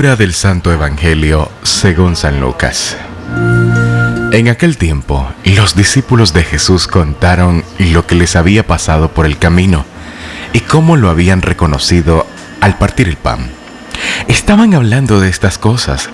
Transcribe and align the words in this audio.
Del 0.00 0.32
Santo 0.32 0.72
Evangelio 0.72 1.50
según 1.62 2.16
San 2.16 2.40
Lucas. 2.40 2.96
En 4.32 4.48
aquel 4.48 4.78
tiempo, 4.78 5.28
los 5.44 5.76
discípulos 5.76 6.32
de 6.32 6.42
Jesús 6.42 6.86
contaron 6.86 7.64
lo 7.78 8.06
que 8.06 8.14
les 8.14 8.34
había 8.34 8.66
pasado 8.66 9.10
por 9.10 9.26
el 9.26 9.36
camino 9.36 9.84
y 10.54 10.60
cómo 10.60 10.96
lo 10.96 11.10
habían 11.10 11.42
reconocido 11.42 12.26
al 12.62 12.78
partir 12.78 13.08
el 13.08 13.18
pan. 13.18 13.50
Estaban 14.26 14.72
hablando 14.72 15.20
de 15.20 15.28
estas 15.28 15.58
cosas 15.58 16.08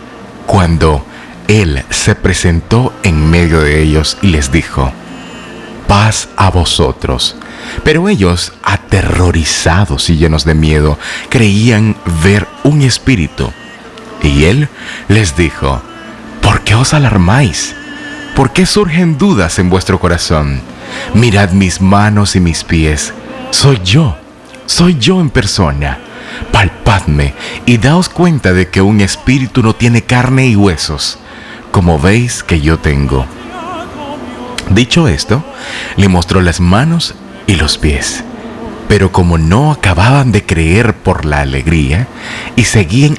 cuando 0.47 1.07
Él 1.47 1.85
se 1.91 2.17
presentó 2.17 2.93
en 3.05 3.31
medio 3.31 3.61
de 3.61 3.81
ellos 3.83 4.19
y 4.21 4.31
les 4.31 4.51
dijo, 4.51 4.93
paz 5.87 6.29
a 6.37 6.51
vosotros. 6.51 7.37
Pero 7.85 8.09
ellos, 8.09 8.53
aterrorizados 8.65 10.11
y 10.11 10.17
llenos 10.17 10.45
de 10.45 10.55
miedo, 10.55 10.99
creían 11.31 11.95
ver 12.25 12.49
un 12.65 12.83
espíritu. 12.83 13.53
Y 14.27 14.45
él 14.45 14.69
les 15.09 15.37
dijo, 15.37 15.81
¿por 16.43 16.63
qué 16.63 16.75
os 16.75 16.95
alarmáis? 16.95 17.75
¿Por 18.35 18.53
qué 18.53 18.67
surgen 18.67 19.19
dudas 19.19 19.59
en 19.61 19.71
vuestro 19.71 20.01
corazón? 20.01 20.61
Mirad 21.15 21.51
mis 21.53 21.81
manos 21.81 22.35
y 22.35 22.41
mis 22.41 22.65
pies. 22.65 23.15
Soy 23.51 23.81
yo, 23.85 24.17
soy 24.67 24.99
yo 24.99 25.21
en 25.21 25.31
persona. 25.31 25.99
Palpadme 26.53 27.35
y 27.65 27.79
daos 27.79 28.09
cuenta 28.09 28.53
de 28.53 28.69
que 28.69 28.83
un 28.83 29.01
espíritu 29.01 29.63
no 29.63 29.75
tiene 29.75 30.03
carne 30.03 30.49
y 30.49 30.57
huesos, 30.57 31.19
como 31.71 31.99
veis 31.99 32.43
que 32.43 32.61
yo 32.61 32.79
tengo. 32.79 33.25
Dicho 34.71 35.07
esto, 35.07 35.45
le 35.97 36.09
mostró 36.09 36.43
las 36.43 36.59
manos 36.61 37.15
y 37.47 37.55
los 37.55 37.79
pies. 37.79 38.25
Pero 38.89 39.13
como 39.13 39.39
no 39.39 39.71
acababan 39.71 40.33
de 40.33 40.45
creer 40.45 40.95
por 40.95 41.25
la 41.25 41.41
alegría 41.41 42.09
y 42.57 42.65
seguían 42.65 43.19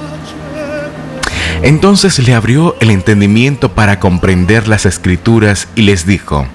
Entonces 1.63 2.19
le 2.19 2.33
abrió 2.33 2.75
el 2.79 2.89
entendimiento 2.89 3.73
para 3.73 3.99
comprender 3.99 4.67
las 4.67 4.85
escrituras 4.85 5.67
y 5.75 5.83
les 5.83 6.05
dijo, 6.05 6.47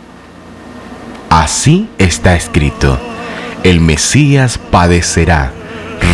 Así 1.31 1.89
está 1.99 2.35
escrito, 2.35 2.99
el 3.63 3.81
Mesías 3.81 4.59
padecerá 4.59 5.53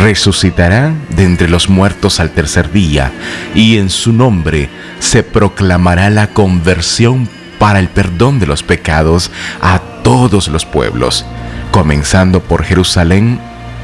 resucitará 0.01 0.93
de 1.09 1.23
entre 1.23 1.49
los 1.49 1.69
muertos 1.69 2.19
al 2.19 2.31
tercer 2.31 2.71
día, 2.71 3.11
y 3.55 3.77
en 3.77 3.89
su 3.89 4.13
nombre 4.13 4.69
se 4.99 5.23
proclamará 5.23 6.09
la 6.09 6.27
conversión 6.27 7.29
para 7.59 7.79
el 7.79 7.89
perdón 7.89 8.39
de 8.39 8.47
los 8.47 8.63
pecados 8.63 9.31
a 9.61 9.79
todos 10.03 10.47
los 10.47 10.65
pueblos, 10.65 11.25
comenzando 11.71 12.41
por 12.41 12.63
Jerusalén, 12.63 13.39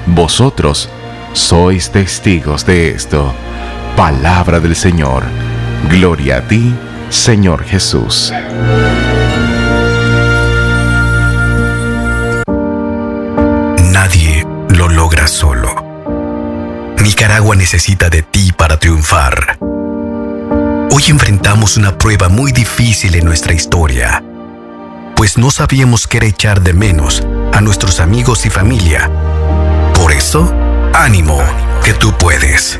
vosotros 0.06 0.90
sois 1.34 1.92
testigos 1.92 2.66
de 2.66 2.90
esto. 2.90 3.34
Palabra 4.00 4.62
del 4.62 4.78
Señor. 4.78 5.24
Gloria 5.92 6.38
a 6.38 6.42
ti, 6.48 6.74
Señor 7.10 7.66
Jesús. 7.66 8.32
Nadie 13.92 14.48
lo 14.70 14.88
logra 14.88 15.28
solo 15.28 15.86
Nicaragua 17.04 17.58
necesita 17.58 18.10
de 18.10 18.22
ti 18.22 18.54
para 18.54 18.80
triunfar. 18.80 19.58
Hoy 19.60 21.04
enfrentamos 21.10 21.76
una 21.76 21.98
prueba 21.98 22.30
muy 22.30 22.54
difícil 22.54 23.16
en 23.16 23.26
nuestra 23.26 23.52
historia, 23.52 24.24
pues 25.18 25.38
no 25.38 25.52
sabíamos 25.52 26.08
qué 26.08 26.20
echar 26.26 26.62
de 26.62 26.72
menos 26.72 27.22
a 27.52 27.60
nuestros 27.60 28.00
amigos 28.00 28.46
y 28.46 28.50
familia. 28.50 29.12
Por 29.94 30.14
eso, 30.14 30.54
ánimo, 30.94 31.38
que 31.84 31.94
tú 31.94 32.14
puedes. 32.18 32.80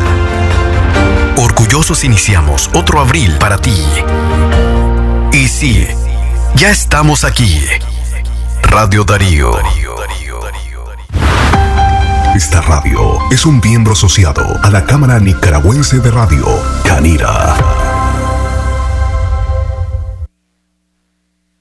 Orgullosos 1.41 2.03
iniciamos 2.03 2.69
otro 2.75 2.99
abril 2.99 3.35
para 3.39 3.57
ti. 3.57 3.75
Y 5.33 5.47
sí, 5.47 5.87
ya 6.55 6.69
estamos 6.69 7.23
aquí. 7.23 7.59
Radio 8.61 9.03
Darío. 9.03 9.51
Esta 12.35 12.61
radio 12.61 13.17
es 13.31 13.47
un 13.47 13.59
miembro 13.59 13.93
asociado 13.93 14.59
a 14.61 14.69
la 14.69 14.85
Cámara 14.85 15.19
Nicaragüense 15.19 15.99
de 15.99 16.11
Radio, 16.11 16.45
Canira. 16.85 17.55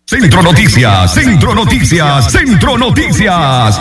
Centro 0.05 0.43
Noticias, 0.43 1.15
Centro 1.15 1.55
Noticias, 1.55 2.31
Centro 2.31 2.77
Noticias. 2.77 3.81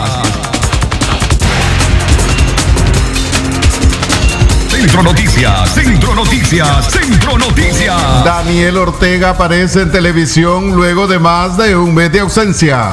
Centro 4.80 5.02
Noticias, 5.02 5.74
Centro 5.74 6.14
Noticias. 7.36 8.24
Daniel 8.24 8.78
Ortega 8.78 9.30
aparece 9.30 9.82
en 9.82 9.92
televisión 9.92 10.74
luego 10.74 11.06
de 11.06 11.18
más 11.18 11.58
de 11.58 11.76
un 11.76 11.94
mes 11.94 12.10
de 12.10 12.20
ausencia. 12.20 12.92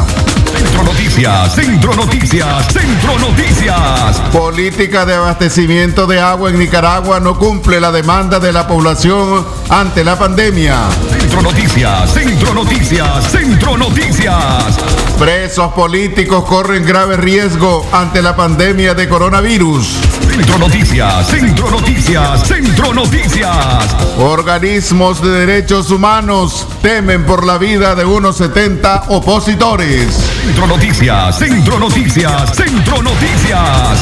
Centro 0.53 0.83
Noticias, 0.83 1.55
Centro 1.55 1.95
Noticias, 1.95 2.73
Centro 2.73 3.17
Noticias. 3.19 4.19
Política 4.33 5.05
de 5.05 5.15
abastecimiento 5.15 6.05
de 6.07 6.19
agua 6.19 6.49
en 6.49 6.59
Nicaragua 6.59 7.21
no 7.21 7.39
cumple 7.39 7.79
la 7.79 7.93
demanda 7.93 8.41
de 8.41 8.51
la 8.51 8.67
población 8.67 9.47
ante 9.69 10.03
la 10.03 10.19
pandemia. 10.19 10.75
Centro 11.09 11.41
Noticias, 11.41 12.13
Centro 12.13 12.53
Noticias, 12.53 13.31
Centro 13.31 13.77
Noticias. 13.77 14.77
Presos 15.17 15.71
políticos 15.71 16.43
corren 16.43 16.85
grave 16.85 17.15
riesgo 17.15 17.85
ante 17.93 18.21
la 18.21 18.35
pandemia 18.35 18.93
de 18.93 19.07
coronavirus. 19.07 20.26
Centro 20.37 20.59
Noticias, 20.59 21.27
Centro 21.29 21.71
Noticias, 21.71 22.47
Centro 22.47 22.93
Noticias. 22.93 23.95
Organismos 24.19 25.19
de 25.19 25.31
derechos 25.31 25.89
humanos 25.89 26.67
temen 26.83 27.25
por 27.25 27.43
la 27.43 27.57
vida 27.57 27.95
de 27.95 28.05
unos 28.05 28.37
70 28.37 29.05
opositores. 29.07 30.13
Centro 30.45 30.67
Noticias, 30.67 31.39
Centro 31.39 31.79
Noticias, 31.79 32.55
Centro 32.55 33.01
Noticias. 33.01 33.99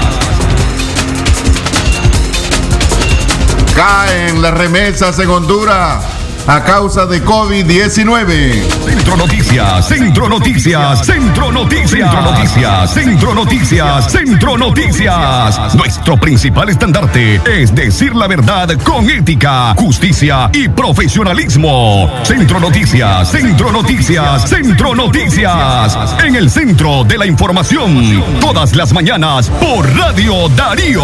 Caen 3.73 4.41
las 4.41 4.53
remesas 4.55 5.17
en 5.19 5.29
Honduras 5.29 6.03
a 6.47 6.63
causa 6.63 7.05
de 7.05 7.23
COVID-19. 7.23 8.61
Centro 8.85 9.17
Noticias, 9.17 9.87
Centro 9.87 10.29
Noticias, 10.29 11.05
Centro 11.05 11.51
Noticias, 11.51 11.89
Centro 11.89 12.21
Noticias, 12.21 12.93
Centro 12.93 13.33
Noticias, 13.33 14.11
Centro 14.11 14.57
Noticias. 14.57 15.75
Nuestro 15.75 16.17
principal 16.17 16.69
estandarte 16.69 17.41
es 17.45 17.73
decir 17.73 18.15
la 18.15 18.27
verdad 18.27 18.69
con 18.83 19.09
ética, 19.09 19.73
justicia 19.75 20.49
y 20.53 20.67
profesionalismo. 20.69 22.11
Centro 22.23 22.59
Noticias, 22.59 23.31
Centro 23.31 23.71
Noticias, 23.71 24.47
Centro 24.47 24.93
Noticias. 24.95 26.15
En 26.23 26.35
el 26.35 26.49
centro 26.49 27.03
de 27.03 27.17
la 27.17 27.25
información, 27.25 28.23
todas 28.39 28.75
las 28.75 28.93
mañanas 28.93 29.49
por 29.49 29.87
Radio 29.95 30.47
Darío. 30.49 31.03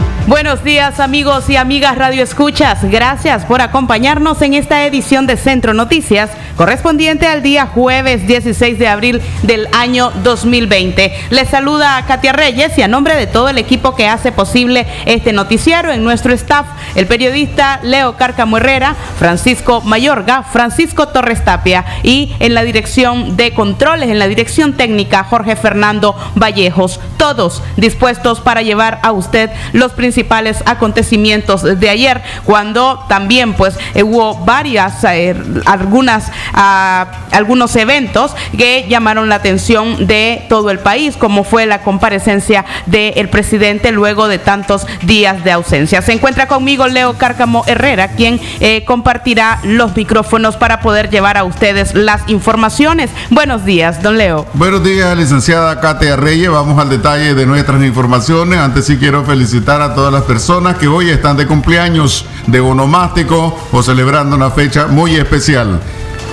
Buenos 0.27 0.63
días 0.63 0.99
amigos 0.99 1.49
y 1.49 1.55
amigas 1.55 1.97
Radio 1.97 2.21
Escuchas. 2.21 2.83
Gracias 2.83 3.43
por 3.43 3.59
acompañarnos 3.59 4.39
en 4.43 4.53
esta 4.53 4.85
edición 4.85 5.25
de 5.25 5.35
Centro 5.35 5.73
Noticias 5.73 6.29
correspondiente 6.55 7.25
al 7.25 7.41
día 7.41 7.65
jueves 7.65 8.27
16 8.27 8.77
de 8.77 8.87
abril 8.87 9.21
del 9.41 9.67
año 9.73 10.11
2020. 10.23 11.11
Les 11.31 11.49
saluda 11.49 11.97
a 11.97 12.05
Katia 12.05 12.33
Reyes 12.33 12.77
y 12.77 12.83
a 12.83 12.87
nombre 12.87 13.15
de 13.15 13.25
todo 13.25 13.49
el 13.49 13.57
equipo 13.57 13.95
que 13.95 14.07
hace 14.07 14.31
posible 14.31 14.85
este 15.07 15.33
noticiero 15.33 15.91
en 15.91 16.03
nuestro 16.03 16.33
staff, 16.33 16.67
el 16.93 17.07
periodista 17.07 17.79
Leo 17.81 18.15
Cárcamo 18.15 18.57
Herrera, 18.57 18.95
Francisco 19.17 19.81
Mayorga, 19.81 20.43
Francisco 20.43 21.07
Torres 21.07 21.43
Tapia 21.43 21.83
y 22.03 22.35
en 22.39 22.53
la 22.53 22.61
dirección 22.61 23.37
de 23.37 23.55
controles, 23.55 24.09
en 24.09 24.19
la 24.19 24.27
dirección 24.27 24.73
técnica 24.73 25.23
Jorge 25.23 25.55
Fernando 25.55 26.15
Vallejos. 26.35 26.99
Todos 27.17 27.63
dispuestos 27.75 28.39
para 28.39 28.61
llevar 28.61 28.99
a 29.01 29.11
usted 29.13 29.49
los 29.73 29.93
principales 29.93 30.10
principales 30.11 30.61
acontecimientos 30.65 31.79
de 31.79 31.89
ayer, 31.89 32.21
cuando 32.43 33.05
también 33.07 33.53
pues 33.53 33.77
eh, 33.93 34.03
hubo 34.03 34.35
varias, 34.43 35.05
eh, 35.05 35.33
algunas, 35.65 36.29
ah, 36.53 37.07
algunos 37.31 37.73
eventos 37.77 38.35
que 38.57 38.87
llamaron 38.89 39.29
la 39.29 39.35
atención 39.35 40.07
de 40.07 40.45
todo 40.49 40.69
el 40.69 40.79
país, 40.79 41.15
como 41.15 41.45
fue 41.45 41.65
la 41.65 41.81
comparecencia 41.81 42.65
del 42.87 43.29
presidente 43.29 43.93
luego 43.93 44.27
de 44.27 44.37
tantos 44.37 44.85
días 45.03 45.45
de 45.45 45.53
ausencia. 45.53 46.01
Se 46.01 46.11
encuentra 46.11 46.49
conmigo 46.49 46.89
Leo 46.89 47.17
Cárcamo 47.17 47.63
Herrera, 47.67 48.09
quien 48.09 48.41
eh, 48.59 48.83
compartirá 48.83 49.59
los 49.63 49.95
micrófonos 49.95 50.57
para 50.57 50.81
poder 50.81 51.09
llevar 51.09 51.37
a 51.37 51.45
ustedes 51.45 51.93
las 51.93 52.27
informaciones. 52.27 53.11
Buenos 53.29 53.63
días, 53.63 54.03
don 54.03 54.17
Leo. 54.17 54.45
Buenos 54.55 54.83
días, 54.83 55.17
licenciada 55.17 55.79
Katia 55.79 56.17
Reyes. 56.17 56.49
Vamos 56.49 56.77
al 56.79 56.89
detalle 56.89 57.33
de 57.33 57.45
nuestras 57.45 57.81
informaciones. 57.81 58.59
Antes 58.59 58.87
sí 58.87 58.97
quiero 58.97 59.23
felicitar 59.23 59.81
a 59.81 59.95
todos 59.95 60.00
todas 60.01 60.13
las 60.13 60.23
personas 60.23 60.77
que 60.77 60.87
hoy 60.87 61.11
están 61.11 61.37
de 61.37 61.45
cumpleaños, 61.45 62.25
de 62.47 62.59
onomástico 62.59 63.55
o 63.71 63.83
celebrando 63.83 64.35
una 64.35 64.49
fecha 64.49 64.87
muy 64.87 65.15
especial. 65.15 65.79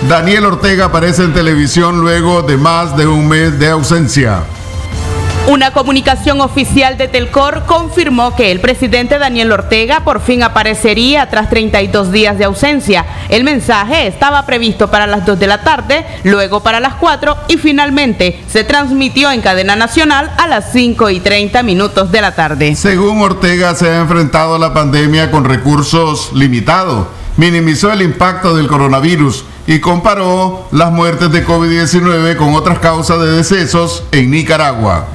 Daniel 0.09 0.47
Ortega 0.47 0.87
aparece 0.87 1.25
en 1.25 1.35
televisión 1.35 2.01
luego 2.01 2.41
de 2.41 2.57
más 2.57 2.97
de 2.97 3.07
un 3.07 3.29
mes 3.29 3.59
de 3.59 3.69
ausencia. 3.69 4.45
Una 5.49 5.71
comunicación 5.71 6.43
oficial 6.43 6.99
de 6.99 7.09
Telcor 7.09 7.65
confirmó 7.65 8.37
que 8.37 8.53
el 8.53 8.61
presidente 8.61 9.19
Daniel 9.19 9.51
Ortega 9.51 10.01
por 10.05 10.21
fin 10.21 10.43
aparecería 10.43 11.31
tras 11.31 11.49
32 11.49 12.13
días 12.13 12.37
de 12.37 12.45
ausencia. 12.45 13.07
El 13.31 13.45
mensaje 13.45 14.07
estaba 14.07 14.45
previsto 14.45 14.91
para 14.91 15.07
las 15.07 15.25
2 15.25 15.39
de 15.39 15.47
la 15.47 15.63
tarde, 15.63 16.05
luego 16.23 16.63
para 16.63 16.81
las 16.81 16.97
4 16.97 17.35
y 17.49 17.57
finalmente 17.57 18.45
se 18.47 18.63
transmitió 18.63 19.31
en 19.31 19.41
cadena 19.41 19.75
nacional 19.75 20.31
a 20.37 20.47
las 20.49 20.71
5 20.71 21.09
y 21.09 21.21
30 21.21 21.63
minutos 21.63 22.13
de 22.13 22.21
la 22.21 22.35
tarde. 22.35 22.77
Según 22.77 23.23
Ortega, 23.23 23.75
se 23.75 23.89
ha 23.89 24.01
enfrentado 24.01 24.57
a 24.57 24.59
la 24.59 24.75
pandemia 24.75 25.31
con 25.31 25.47
recursos 25.47 26.31
limitados, 26.35 27.07
minimizó 27.39 27.91
el 27.91 28.03
impacto 28.03 28.55
del 28.55 28.69
coronavirus 28.69 29.47
y 29.67 29.81
comparó 29.81 30.69
las 30.73 30.93
muertes 30.93 31.33
de 31.33 31.47
COVID-19 31.47 32.37
con 32.37 32.53
otras 32.53 32.81
causas 32.81 33.19
de 33.19 33.33
decesos 33.33 34.05
en 34.13 34.31
Nicaragua. 34.31 35.09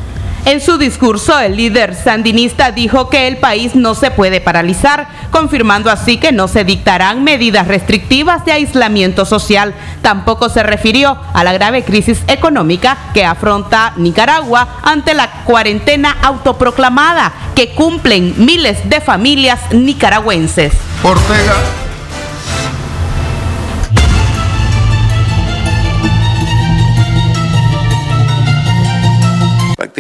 En 0.45 0.59
su 0.59 0.77
discurso, 0.77 1.39
el 1.39 1.55
líder 1.55 1.95
sandinista 1.95 2.71
dijo 2.71 3.09
que 3.09 3.27
el 3.27 3.37
país 3.37 3.75
no 3.75 3.95
se 3.95 4.11
puede 4.11 4.41
paralizar, 4.41 5.07
confirmando 5.31 5.89
así 5.89 6.17
que 6.17 6.33
no 6.33 6.49
se 6.49 6.65
dictarán 6.65 7.23
medidas 7.23 7.67
restrictivas 7.69 8.43
de 8.43 8.51
aislamiento 8.51 9.25
social. 9.25 9.73
Tampoco 10.01 10.49
se 10.49 10.61
refirió 10.61 11.17
a 11.33 11.45
la 11.45 11.53
grave 11.53 11.83
crisis 11.83 12.21
económica 12.27 12.97
que 13.13 13.23
afronta 13.23 13.93
Nicaragua 13.95 14.67
ante 14.83 15.13
la 15.13 15.31
cuarentena 15.45 16.17
autoproclamada 16.21 17.31
que 17.55 17.69
cumplen 17.69 18.33
miles 18.37 18.89
de 18.89 18.99
familias 18.99 19.61
nicaragüenses. 19.71 20.73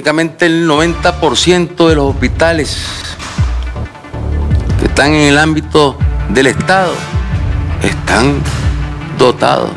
Prácticamente 0.03 0.47
el 0.47 0.67
90% 0.67 1.87
de 1.87 1.95
los 1.95 2.13
hospitales 2.13 2.77
que 4.77 4.87
están 4.87 5.13
en 5.13 5.29
el 5.29 5.37
ámbito 5.37 5.97
del 6.27 6.47
Estado 6.47 6.91
están 7.81 8.33
dotados 9.17 9.69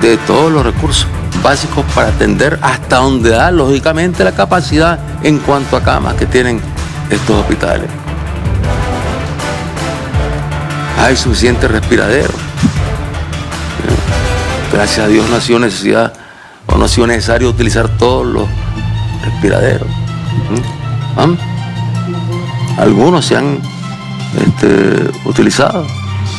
de 0.00 0.16
todos 0.18 0.52
los 0.52 0.64
recursos 0.64 1.08
básicos 1.42 1.84
para 1.96 2.10
atender 2.10 2.60
hasta 2.62 2.98
donde 2.98 3.30
da 3.30 3.50
lógicamente 3.50 4.22
la 4.22 4.30
capacidad 4.30 5.00
en 5.24 5.40
cuanto 5.40 5.76
a 5.76 5.82
camas 5.82 6.14
que 6.14 6.26
tienen 6.26 6.60
estos 7.10 7.40
hospitales. 7.40 7.90
Hay 11.00 11.16
suficiente 11.16 11.66
respiradero. 11.66 12.34
Gracias 14.72 15.06
a 15.06 15.08
Dios 15.08 15.28
no 15.28 15.34
ha 15.34 15.40
sido 15.40 15.58
necesidad 15.58 16.21
no 16.78 16.84
ha 16.84 16.88
sido 16.88 17.06
necesario 17.06 17.50
utilizar 17.50 17.88
todos 17.98 18.26
los 18.26 18.48
respiraderos. 19.24 19.88
¿Ah? 21.16 21.28
Algunos 22.78 23.26
se 23.26 23.36
han 23.36 23.58
este, 24.46 25.10
utilizado, 25.28 25.86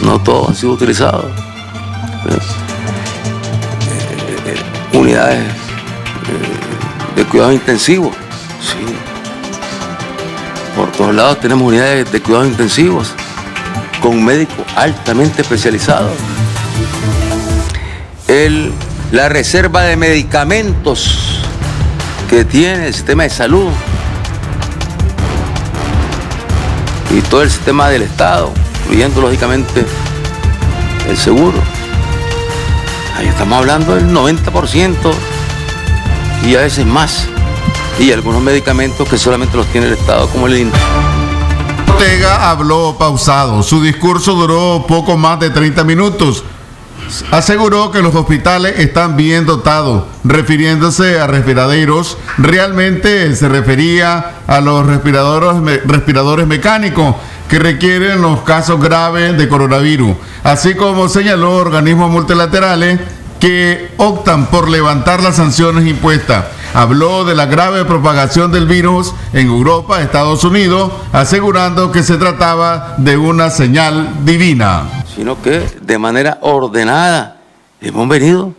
no 0.04 0.20
todos 0.20 0.50
han 0.50 0.56
sido 0.56 0.74
utilizados. 0.74 1.26
Eh, 2.26 2.38
eh, 4.48 4.98
unidades 4.98 5.40
eh, 5.40 7.16
de 7.16 7.26
cuidados 7.26 7.54
intensivos, 7.54 8.14
sí. 8.60 8.84
Por 10.76 10.92
todos 10.92 11.14
lados 11.14 11.40
tenemos 11.40 11.68
unidades 11.68 12.12
de 12.12 12.22
cuidados 12.22 12.48
intensivos 12.48 13.14
con 14.02 14.24
médicos 14.24 14.66
altamente 14.76 15.44
especializados. 15.44 16.12
El 18.28 18.74
la 19.14 19.30
reserva 19.30 19.84
de 19.84 19.96
medicamentos 19.96 21.20
que 22.32 22.44
tiene 22.44 22.88
el 22.88 22.94
sistema 22.96 23.22
de 23.22 23.30
salud 23.30 23.70
y 27.16 27.22
todo 27.22 27.44
el 27.44 27.52
sistema 27.52 27.90
del 27.90 28.02
Estado, 28.02 28.52
incluyendo 28.86 29.22
lógicamente 29.22 29.86
el 31.08 31.16
seguro. 31.16 31.60
Ahí 33.16 33.28
estamos 33.28 33.60
hablando 33.60 33.94
del 33.94 34.10
90% 34.10 34.96
y 36.48 36.56
a 36.56 36.62
veces 36.62 36.84
más. 36.84 37.28
Y 38.00 38.12
algunos 38.12 38.42
medicamentos 38.42 39.08
que 39.08 39.20
solamente 39.20 39.56
los 39.56 39.68
tiene 39.68 39.86
el 39.86 39.94
Estado, 39.94 40.28
como 40.30 40.48
el 40.48 40.58
INTA. 40.58 40.80
Ortega 41.88 42.50
habló 42.50 42.96
pausado. 42.98 43.62
Su 43.62 43.80
discurso 43.80 44.34
duró 44.34 44.86
poco 44.88 45.16
más 45.18 45.40
de 45.40 45.52
30 45.52 45.84
minutos 45.84 46.44
aseguró 47.32 47.92
que 47.92 48.02
los 48.02 48.16
hospitales 48.16 48.80
están 48.80 49.16
bien 49.16 49.46
dotados, 49.46 50.04
refiriéndose 50.24 51.20
a 51.20 51.28
respiraderos, 51.28 52.18
realmente 52.38 53.36
se 53.36 53.50
refería 53.50 54.38
a 54.48 54.62
los 54.62 54.86
respiradores, 54.86 56.48
mecánicos 56.48 57.16
que 57.50 57.60
requieren 57.60 58.22
los 58.22 58.42
casos 58.42 58.82
graves 58.82 59.38
de 59.38 59.48
coronavirus, 59.48 60.16
así 60.44 60.76
como 60.76 61.10
señaló 61.10 61.56
organismos 61.56 62.12
multilaterales 62.12 63.00
que 63.40 63.92
optan 63.98 64.48
por 64.48 64.70
levantar 64.70 65.22
las 65.22 65.36
sanciones 65.36 65.86
impuestas. 65.86 66.46
Habló 66.74 67.24
de 67.24 67.36
la 67.36 67.46
grave 67.46 67.86
propagación 67.86 68.52
del 68.52 68.66
virus 68.66 69.14
en 69.34 69.48
Europa, 69.48 70.02
Estados 70.02 70.44
Unidos, 70.44 70.92
asegurando 71.12 71.92
que 71.92 72.04
se 72.04 72.18
trataba 72.18 72.96
de 72.98 73.18
una 73.18 73.50
señal 73.50 74.26
divina 74.26 74.84
sino 75.16 75.42
que 75.42 75.68
de 75.82 75.98
manera 75.98 76.38
ordenada 76.42 77.38
hemos 77.82 78.08
venido 78.08 78.54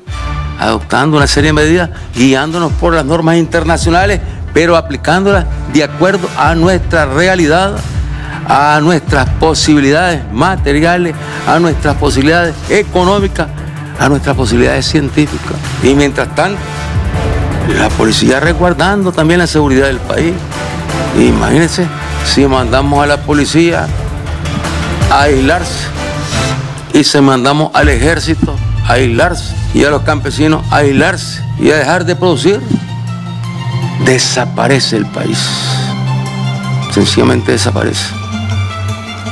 adoptando 0.58 1.16
una 1.16 1.26
serie 1.26 1.48
de 1.48 1.54
medidas, 1.54 1.90
guiándonos 2.14 2.72
por 2.74 2.94
las 2.94 3.04
normas 3.04 3.36
internacionales, 3.36 4.20
pero 4.52 4.76
aplicándolas 4.76 5.46
de 5.72 5.82
acuerdo 5.82 6.28
a 6.38 6.54
nuestra 6.54 7.06
realidad, 7.06 7.76
a 8.48 8.78
nuestras 8.80 9.28
posibilidades 9.40 10.22
materiales, 10.32 11.16
a 11.46 11.58
nuestras 11.58 11.96
posibilidades 11.96 12.54
económicas, 12.68 13.48
a 13.98 14.08
nuestras 14.08 14.36
posibilidades 14.36 14.86
científicas. 14.86 15.56
Y 15.82 15.94
mientras 15.94 16.32
tanto, 16.36 16.60
la 17.68 17.88
policía 17.90 18.40
resguardando 18.40 19.12
también 19.12 19.40
la 19.40 19.46
seguridad 19.46 19.86
del 19.86 19.98
país. 19.98 20.34
Imagínense 21.18 21.86
si 22.26 22.46
mandamos 22.46 23.02
a 23.02 23.06
la 23.06 23.18
policía 23.18 23.86
a 25.10 25.22
aislarse 25.22 25.86
y 26.92 27.04
se 27.04 27.20
mandamos 27.20 27.70
al 27.74 27.88
ejército 27.88 28.56
a 28.86 28.94
aislarse 28.94 29.54
y 29.72 29.84
a 29.84 29.90
los 29.90 30.02
campesinos 30.02 30.64
a 30.70 30.78
aislarse 30.78 31.42
y 31.58 31.70
a 31.70 31.76
dejar 31.76 32.04
de 32.04 32.16
producir, 32.16 32.60
desaparece 34.04 34.96
el 34.96 35.06
país. 35.06 35.38
Sencillamente 36.92 37.52
desaparece. 37.52 38.04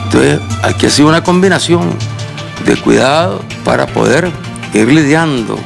Entonces, 0.04 0.40
aquí 0.62 0.86
ha 0.86 0.90
sido 0.90 1.08
una 1.08 1.22
combinación 1.22 1.90
de 2.66 2.76
cuidado 2.76 3.42
para 3.64 3.86
poder 3.86 4.30
ir 4.74 4.88
lidiando 4.88 5.58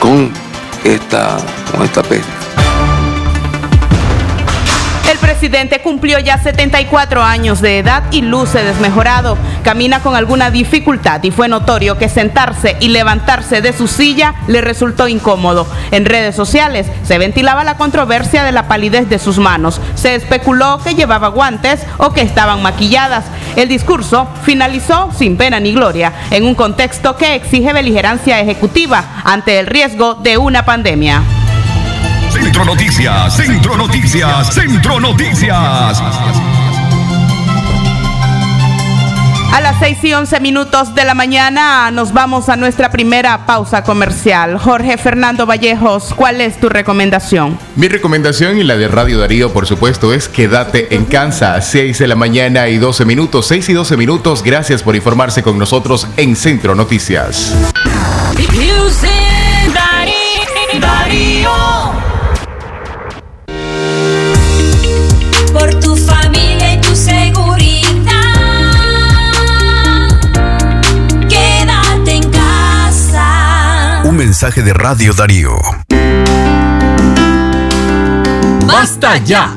con 0.00 0.32
esta, 0.84 1.36
con 1.70 1.82
esta 1.82 2.02
peste. 2.02 2.37
Presidente 5.28 5.80
cumplió 5.82 6.18
ya 6.20 6.38
74 6.38 7.22
años 7.22 7.60
de 7.60 7.80
edad 7.80 8.04
y 8.10 8.22
luce 8.22 8.64
desmejorado. 8.64 9.36
Camina 9.62 10.00
con 10.00 10.16
alguna 10.16 10.50
dificultad 10.50 11.22
y 11.22 11.30
fue 11.30 11.48
notorio 11.48 11.98
que 11.98 12.08
sentarse 12.08 12.78
y 12.80 12.88
levantarse 12.88 13.60
de 13.60 13.74
su 13.74 13.88
silla 13.88 14.34
le 14.46 14.62
resultó 14.62 15.06
incómodo. 15.06 15.66
En 15.90 16.06
redes 16.06 16.34
sociales 16.34 16.86
se 17.02 17.18
ventilaba 17.18 17.62
la 17.62 17.76
controversia 17.76 18.42
de 18.42 18.52
la 18.52 18.68
palidez 18.68 19.10
de 19.10 19.18
sus 19.18 19.36
manos. 19.36 19.82
Se 19.96 20.14
especuló 20.14 20.80
que 20.82 20.94
llevaba 20.94 21.28
guantes 21.28 21.84
o 21.98 22.14
que 22.14 22.22
estaban 22.22 22.62
maquilladas. 22.62 23.26
El 23.54 23.68
discurso 23.68 24.28
finalizó 24.44 25.10
sin 25.14 25.36
pena 25.36 25.60
ni 25.60 25.74
gloria 25.74 26.14
en 26.30 26.46
un 26.46 26.54
contexto 26.54 27.18
que 27.18 27.34
exige 27.34 27.74
beligerancia 27.74 28.40
ejecutiva 28.40 29.04
ante 29.24 29.58
el 29.58 29.66
riesgo 29.66 30.14
de 30.14 30.38
una 30.38 30.64
pandemia. 30.64 31.22
Centro 32.40 32.64
Noticias, 32.64 33.36
Centro 33.36 33.76
Noticias, 33.76 34.54
Centro 34.54 35.00
Noticias. 35.00 36.00
A 39.52 39.60
las 39.60 39.76
6 39.80 39.98
y 40.04 40.12
11 40.12 40.38
minutos 40.38 40.94
de 40.94 41.04
la 41.04 41.14
mañana 41.14 41.90
nos 41.90 42.12
vamos 42.12 42.48
a 42.48 42.54
nuestra 42.54 42.92
primera 42.92 43.44
pausa 43.44 43.82
comercial. 43.82 44.56
Jorge 44.56 44.96
Fernando 44.98 45.46
Vallejos, 45.46 46.14
¿cuál 46.14 46.40
es 46.40 46.60
tu 46.60 46.68
recomendación? 46.68 47.58
Mi 47.74 47.88
recomendación 47.88 48.56
y 48.56 48.62
la 48.62 48.76
de 48.76 48.86
Radio 48.86 49.18
Darío, 49.18 49.52
por 49.52 49.66
supuesto, 49.66 50.14
es 50.14 50.28
quédate 50.28 50.94
en 50.94 51.06
casa. 51.06 51.60
6 51.60 51.98
de 51.98 52.06
la 52.06 52.14
mañana 52.14 52.68
y 52.68 52.78
12 52.78 53.04
minutos. 53.04 53.46
6 53.48 53.68
y 53.70 53.72
12 53.72 53.96
minutos. 53.96 54.44
Gracias 54.44 54.84
por 54.84 54.94
informarse 54.94 55.42
con 55.42 55.58
nosotros 55.58 56.06
en 56.16 56.36
Centro 56.36 56.76
Noticias. 56.76 57.52
Mensaje 74.28 74.62
de 74.62 74.74
Radio 74.74 75.14
Darío. 75.14 75.56
¡Basta 78.66 79.16
ya! 79.24 79.56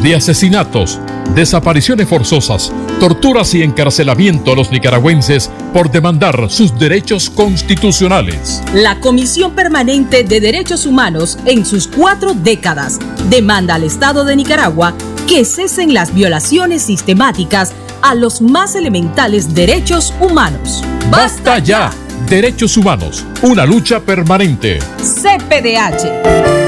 De 0.00 0.14
asesinatos, 0.14 1.00
desapariciones 1.34 2.08
forzosas, 2.08 2.72
torturas 3.00 3.52
y 3.54 3.64
encarcelamiento 3.64 4.52
a 4.52 4.54
los 4.54 4.70
nicaragüenses 4.70 5.50
por 5.72 5.90
demandar 5.90 6.48
sus 6.50 6.78
derechos 6.78 7.30
constitucionales. 7.30 8.62
La 8.72 9.00
Comisión 9.00 9.56
Permanente 9.56 10.22
de 10.22 10.40
Derechos 10.40 10.86
Humanos, 10.86 11.36
en 11.44 11.66
sus 11.66 11.88
cuatro 11.88 12.32
décadas, 12.32 13.00
demanda 13.28 13.74
al 13.74 13.82
Estado 13.82 14.24
de 14.24 14.36
Nicaragua 14.36 14.94
que 15.26 15.44
cesen 15.44 15.94
las 15.94 16.14
violaciones 16.14 16.82
sistemáticas 16.82 17.72
a 18.02 18.14
los 18.14 18.40
más 18.40 18.76
elementales 18.76 19.52
derechos 19.52 20.14
humanos. 20.20 20.84
¡Basta 21.10 21.58
ya! 21.58 21.90
Derechos 22.28 22.76
humanos, 22.76 23.26
una 23.42 23.66
lucha 23.66 24.00
permanente. 24.00 24.78
CPDH. 24.98 26.62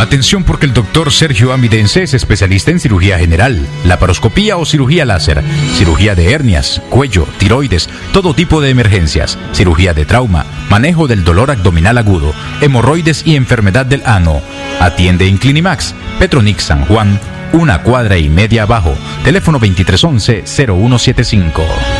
Atención 0.00 0.44
porque 0.44 0.66
el 0.66 0.72
doctor 0.72 1.12
Sergio 1.12 1.52
Amidense 1.52 2.02
es 2.02 2.14
especialista 2.14 2.70
en 2.70 2.80
cirugía 2.80 3.18
general, 3.18 3.64
laparoscopía 3.84 4.56
o 4.56 4.64
cirugía 4.64 5.04
láser, 5.04 5.42
cirugía 5.74 6.14
de 6.14 6.32
hernias, 6.32 6.82
cuello, 6.88 7.28
tiroides, 7.38 7.88
todo 8.12 8.34
tipo 8.34 8.60
de 8.60 8.70
emergencias, 8.70 9.38
cirugía 9.52 9.92
de 9.92 10.06
trauma, 10.06 10.46
manejo 10.68 11.06
del 11.06 11.22
dolor 11.22 11.50
abdominal 11.50 11.98
agudo, 11.98 12.32
hemorroides 12.60 13.26
y 13.26 13.36
enfermedad 13.36 13.86
del 13.86 14.02
ano. 14.06 14.40
Atiende 14.80 15.28
en 15.28 15.36
Clinimax, 15.36 15.94
Petronix 16.18 16.64
San 16.64 16.86
Juan, 16.86 17.20
una 17.52 17.82
cuadra 17.82 18.16
y 18.18 18.28
media 18.28 18.62
abajo. 18.62 18.94
Teléfono 19.24 19.58
2311-0175. 19.60 21.99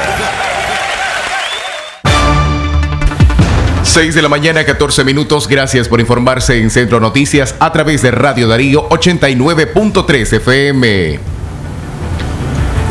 6 3.91 4.15
de 4.15 4.21
la 4.21 4.29
mañana, 4.29 4.63
14 4.63 5.03
minutos. 5.03 5.49
Gracias 5.49 5.89
por 5.89 5.99
informarse 5.99 6.61
en 6.61 6.69
Centro 6.69 7.01
Noticias 7.01 7.55
a 7.59 7.73
través 7.73 8.01
de 8.01 8.11
Radio 8.11 8.47
Darío 8.47 8.87
89.3 8.87 10.33
FM. 10.37 11.40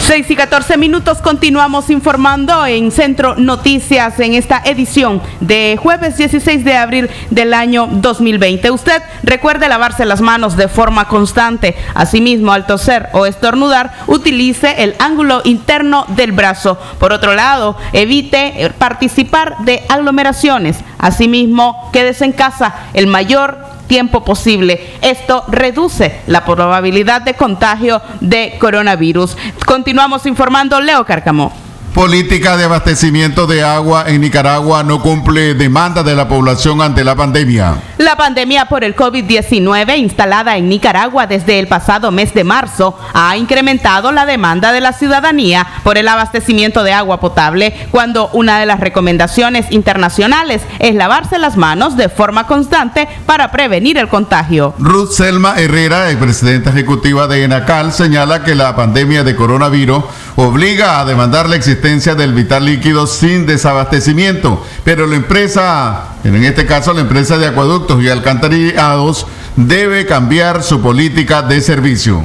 6 0.00 0.30
y 0.30 0.36
14 0.36 0.76
minutos 0.76 1.18
continuamos 1.18 1.90
informando 1.90 2.64
en 2.66 2.90
Centro 2.90 3.34
Noticias 3.36 4.18
en 4.18 4.34
esta 4.34 4.60
edición 4.64 5.20
de 5.40 5.78
jueves 5.80 6.16
16 6.16 6.64
de 6.64 6.76
abril 6.76 7.10
del 7.30 7.54
año 7.54 7.86
2020. 7.86 8.70
Usted 8.70 9.02
recuerde 9.22 9.68
lavarse 9.68 10.04
las 10.06 10.20
manos 10.20 10.56
de 10.56 10.68
forma 10.68 11.06
constante. 11.06 11.76
Asimismo, 11.94 12.52
al 12.52 12.66
toser 12.66 13.08
o 13.12 13.26
estornudar, 13.26 13.92
utilice 14.06 14.82
el 14.82 14.96
ángulo 14.98 15.42
interno 15.44 16.06
del 16.08 16.32
brazo. 16.32 16.78
Por 16.98 17.12
otro 17.12 17.34
lado, 17.34 17.76
evite 17.92 18.64
eh, 18.64 18.70
participar 18.70 19.58
de 19.60 19.84
aglomeraciones. 19.88 20.78
Asimismo, 20.98 21.90
quédese 21.92 22.24
en 22.24 22.32
casa 22.32 22.74
el 22.94 23.06
mayor 23.06 23.69
tiempo 23.90 24.22
posible. 24.22 24.80
Esto 25.02 25.44
reduce 25.48 26.20
la 26.28 26.44
probabilidad 26.44 27.22
de 27.22 27.34
contagio 27.34 28.00
de 28.20 28.56
coronavirus. 28.60 29.36
Continuamos 29.66 30.26
informando, 30.26 30.80
Leo 30.80 31.04
Cárcamo. 31.04 31.69
Política 31.94 32.56
de 32.56 32.64
abastecimiento 32.64 33.48
de 33.48 33.64
agua 33.64 34.04
en 34.06 34.20
Nicaragua 34.20 34.84
no 34.84 35.02
cumple 35.02 35.54
demanda 35.54 36.04
de 36.04 36.14
la 36.14 36.28
población 36.28 36.80
ante 36.80 37.02
la 37.02 37.16
pandemia. 37.16 37.82
La 37.98 38.16
pandemia 38.16 38.66
por 38.66 38.84
el 38.84 38.94
COVID-19 38.94 39.98
instalada 39.98 40.56
en 40.56 40.68
Nicaragua 40.68 41.26
desde 41.26 41.58
el 41.58 41.66
pasado 41.66 42.12
mes 42.12 42.32
de 42.32 42.44
marzo 42.44 42.96
ha 43.12 43.36
incrementado 43.36 44.12
la 44.12 44.24
demanda 44.24 44.72
de 44.72 44.80
la 44.80 44.92
ciudadanía 44.92 45.66
por 45.82 45.98
el 45.98 46.06
abastecimiento 46.06 46.84
de 46.84 46.92
agua 46.92 47.18
potable 47.18 47.74
cuando 47.90 48.28
una 48.32 48.60
de 48.60 48.66
las 48.66 48.78
recomendaciones 48.78 49.66
internacionales 49.70 50.62
es 50.78 50.94
lavarse 50.94 51.38
las 51.38 51.56
manos 51.56 51.96
de 51.96 52.08
forma 52.08 52.46
constante 52.46 53.08
para 53.26 53.50
prevenir 53.50 53.98
el 53.98 54.08
contagio. 54.08 54.74
Ruth 54.78 55.10
Selma 55.10 55.58
Herrera, 55.58 56.06
presidenta 56.20 56.70
ejecutiva 56.70 57.26
de 57.26 57.44
ENACAL, 57.44 57.92
señala 57.92 58.44
que 58.44 58.54
la 58.54 58.76
pandemia 58.76 59.24
de 59.24 59.34
coronavirus 59.34 60.04
obliga 60.36 61.00
a 61.00 61.04
demandar 61.04 61.48
la 61.48 61.56
existencia 61.56 62.14
del 62.14 62.32
vital 62.32 62.64
líquido 62.64 63.06
sin 63.06 63.46
desabastecimiento, 63.46 64.64
pero 64.84 65.06
la 65.06 65.16
empresa, 65.16 66.16
en 66.24 66.42
este 66.44 66.66
caso 66.66 66.92
la 66.92 67.00
empresa 67.00 67.38
de 67.38 67.46
acueductos 67.46 68.02
y 68.02 68.08
alcantarillados, 68.08 69.26
debe 69.56 70.06
cambiar 70.06 70.62
su 70.62 70.80
política 70.80 71.42
de 71.42 71.60
servicio. 71.60 72.24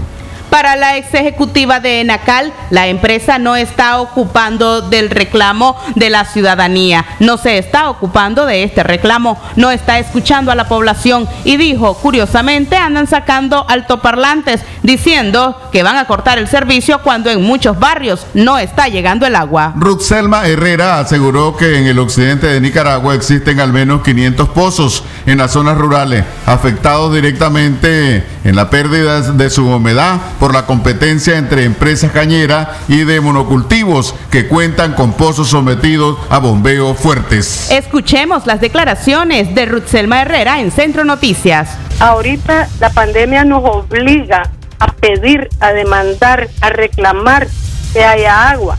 Para 0.56 0.78
la 0.78 0.96
ex 0.96 1.14
ejecutiva 1.14 1.82
de 1.82 2.00
Enacal, 2.00 2.54
la 2.70 2.88
empresa 2.88 3.40
no 3.40 3.58
está 3.58 4.00
ocupando 4.00 4.82
del 4.82 5.10
reclamo 5.10 5.76
de 5.96 6.10
la 6.10 6.24
ciudadanía, 6.24 7.06
no 7.20 7.36
se 7.36 7.58
está 7.58 7.90
ocupando 7.90 8.46
de 8.46 8.64
este 8.64 8.82
reclamo, 8.82 9.38
no 9.58 9.70
está 9.70 10.00
escuchando 10.00 10.54
a 10.54 10.56
la 10.56 10.70
población 10.70 11.28
y 11.44 11.58
dijo, 11.58 11.96
curiosamente, 11.96 12.78
andan 12.78 13.06
sacando 13.06 13.66
altoparlantes 13.68 14.62
diciendo 14.82 15.60
que 15.74 15.84
van 15.84 15.98
a 15.98 16.06
cortar 16.06 16.38
el 16.38 16.48
servicio 16.48 17.02
cuando 17.02 17.30
en 17.30 17.44
muchos 17.44 17.78
barrios 17.78 18.26
no 18.34 18.58
está 18.58 18.88
llegando 18.88 19.28
el 19.28 19.36
agua. 19.36 19.74
Ruth 19.76 20.04
Selma 20.04 20.48
Herrera 20.48 21.00
aseguró 21.00 21.58
que 21.58 21.80
en 21.80 21.88
el 21.88 22.00
occidente 22.00 22.48
de 22.48 22.62
Nicaragua 22.62 23.14
existen 23.14 23.60
al 23.60 23.74
menos 23.74 24.04
500 24.04 24.48
pozos 24.48 25.04
en 25.26 25.38
las 25.38 25.52
zonas 25.52 25.78
rurales 25.78 26.24
afectados 26.46 27.14
directamente 27.14 28.26
en 28.46 28.56
la 28.56 28.70
pérdida 28.70 29.20
de 29.20 29.50
su 29.50 29.68
humedad 29.68 30.22
la 30.54 30.66
competencia 30.66 31.38
entre 31.38 31.64
empresas 31.64 32.12
cañeras 32.12 32.68
y 32.88 33.04
de 33.04 33.22
monocultivos 33.22 34.16
que 34.32 34.48
cuentan 34.48 34.94
con 34.94 35.14
pozos 35.14 35.50
sometidos 35.50 36.18
a 36.30 36.40
bombeo 36.40 36.94
fuertes. 36.94 37.70
Escuchemos 37.72 38.46
las 38.46 38.62
declaraciones 38.62 39.54
de 39.56 39.66
Rutzelma 39.66 40.22
Herrera 40.22 40.60
en 40.60 40.72
Centro 40.72 41.04
Noticias. 41.04 41.78
Ahorita 42.00 42.68
la 42.80 42.90
pandemia 42.90 43.46
nos 43.46 43.64
obliga 43.64 44.44
a 44.80 44.88
pedir, 44.88 45.50
a 45.60 45.72
demandar, 45.72 46.50
a 46.62 46.70
reclamar 46.70 47.48
que 47.94 48.04
haya 48.04 48.50
agua. 48.50 48.78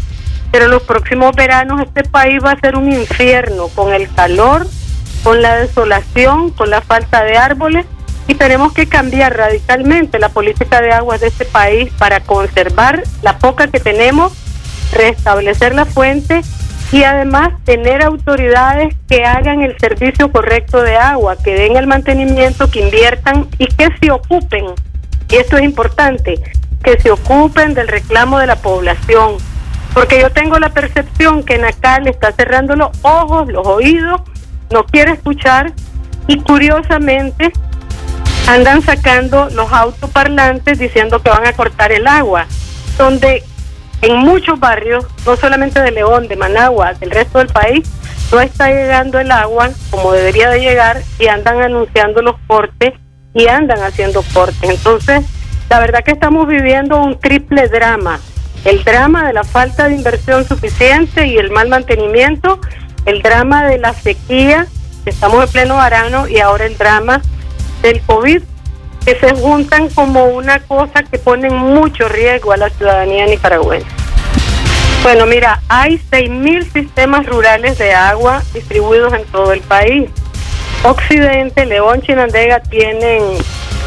Pero 0.52 0.68
los 0.68 0.82
próximos 0.82 1.34
veranos 1.34 1.80
este 1.80 2.04
país 2.04 2.38
va 2.44 2.52
a 2.52 2.60
ser 2.60 2.76
un 2.76 2.92
infierno 2.92 3.68
con 3.68 3.92
el 3.92 4.12
calor, 4.12 4.66
con 5.22 5.42
la 5.42 5.56
desolación, 5.56 6.50
con 6.50 6.70
la 6.70 6.80
falta 6.82 7.24
de 7.24 7.36
árboles 7.36 7.86
y 8.28 8.34
tenemos 8.34 8.72
que 8.72 8.88
cambiar 8.88 9.36
radicalmente 9.36 10.18
la 10.18 10.28
política 10.28 10.80
de 10.80 10.92
aguas 10.92 11.20
de 11.20 11.28
este 11.28 11.44
país 11.44 11.92
para 11.98 12.20
conservar 12.20 13.02
la 13.22 13.38
poca 13.38 13.68
que 13.68 13.80
tenemos, 13.80 14.32
restablecer 14.92 15.74
la 15.74 15.84
fuente 15.84 16.42
y 16.92 17.02
además 17.04 17.52
tener 17.64 18.02
autoridades 18.02 18.94
que 19.08 19.24
hagan 19.24 19.62
el 19.62 19.76
servicio 19.78 20.30
correcto 20.30 20.82
de 20.82 20.96
agua, 20.96 21.36
que 21.36 21.54
den 21.54 21.76
el 21.76 21.86
mantenimiento, 21.86 22.70
que 22.70 22.80
inviertan 22.80 23.48
y 23.58 23.66
que 23.66 23.88
se 24.00 24.10
ocupen, 24.10 24.66
y 25.28 25.36
esto 25.36 25.56
es 25.56 25.64
importante, 25.64 26.40
que 26.82 27.00
se 27.00 27.10
ocupen 27.10 27.74
del 27.74 27.88
reclamo 27.88 28.38
de 28.38 28.46
la 28.46 28.56
población, 28.56 29.36
porque 29.94 30.20
yo 30.20 30.30
tengo 30.30 30.58
la 30.58 30.70
percepción 30.70 31.42
que 31.42 31.58
Nacal 31.58 32.06
está 32.06 32.32
cerrando 32.32 32.76
los 32.76 32.90
ojos, 33.02 33.48
los 33.48 33.66
oídos, 33.66 34.20
no 34.70 34.84
quiere 34.84 35.12
escuchar 35.12 35.72
y 36.26 36.40
curiosamente 36.40 37.52
andan 38.46 38.82
sacando 38.82 39.48
los 39.50 39.72
autoparlantes 39.72 40.78
diciendo 40.78 41.20
que 41.20 41.30
van 41.30 41.46
a 41.46 41.52
cortar 41.52 41.92
el 41.92 42.06
agua, 42.06 42.46
donde 42.96 43.42
en 44.02 44.16
muchos 44.18 44.60
barrios, 44.60 45.06
no 45.24 45.36
solamente 45.36 45.80
de 45.80 45.90
León, 45.90 46.28
de 46.28 46.36
Managua, 46.36 46.94
del 46.94 47.10
resto 47.10 47.38
del 47.38 47.48
país, 47.48 47.88
no 48.30 48.40
está 48.40 48.68
llegando 48.68 49.18
el 49.18 49.30
agua 49.30 49.70
como 49.90 50.12
debería 50.12 50.50
de 50.50 50.60
llegar 50.60 51.02
y 51.18 51.26
andan 51.26 51.60
anunciando 51.60 52.22
los 52.22 52.36
cortes 52.46 52.94
y 53.34 53.46
andan 53.48 53.82
haciendo 53.82 54.22
cortes. 54.32 54.70
Entonces, 54.70 55.24
la 55.68 55.80
verdad 55.80 56.04
que 56.04 56.12
estamos 56.12 56.46
viviendo 56.46 57.00
un 57.00 57.18
triple 57.18 57.68
drama. 57.68 58.20
El 58.64 58.82
drama 58.84 59.26
de 59.26 59.32
la 59.32 59.44
falta 59.44 59.88
de 59.88 59.94
inversión 59.94 60.46
suficiente 60.46 61.26
y 61.26 61.36
el 61.36 61.50
mal 61.50 61.68
mantenimiento, 61.68 62.60
el 63.04 63.22
drama 63.22 63.64
de 63.64 63.78
la 63.78 63.92
sequía, 63.92 64.66
estamos 65.04 65.44
en 65.44 65.50
pleno 65.50 65.78
verano, 65.78 66.26
y 66.26 66.38
ahora 66.40 66.66
el 66.66 66.76
drama 66.76 67.22
del 67.82 68.00
COVID, 68.02 68.42
que 69.04 69.14
se 69.14 69.34
juntan 69.34 69.88
como 69.90 70.24
una 70.26 70.58
cosa 70.60 71.02
que 71.04 71.18
pone 71.18 71.48
en 71.48 71.56
mucho 71.56 72.08
riesgo 72.08 72.52
a 72.52 72.56
la 72.56 72.70
ciudadanía 72.70 73.26
nicaragüense. 73.26 73.86
Bueno, 75.02 75.26
mira, 75.26 75.62
hay 75.68 76.00
6.000 76.10 76.72
sistemas 76.72 77.26
rurales 77.26 77.78
de 77.78 77.94
agua 77.94 78.42
distribuidos 78.52 79.12
en 79.12 79.24
todo 79.26 79.52
el 79.52 79.60
país. 79.60 80.10
Occidente, 80.82 81.64
León, 81.64 82.02
Chinandega 82.02 82.60
tienen 82.60 83.22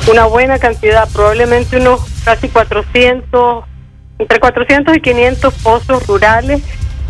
una 0.09 0.25
buena 0.25 0.59
cantidad, 0.59 1.09
probablemente 1.11 1.77
unos 1.77 2.01
casi 2.23 2.47
400, 2.47 3.65
entre 4.17 4.39
400 4.39 4.95
y 4.95 5.01
500 5.01 5.53
pozos 5.55 6.07
rurales. 6.07 6.61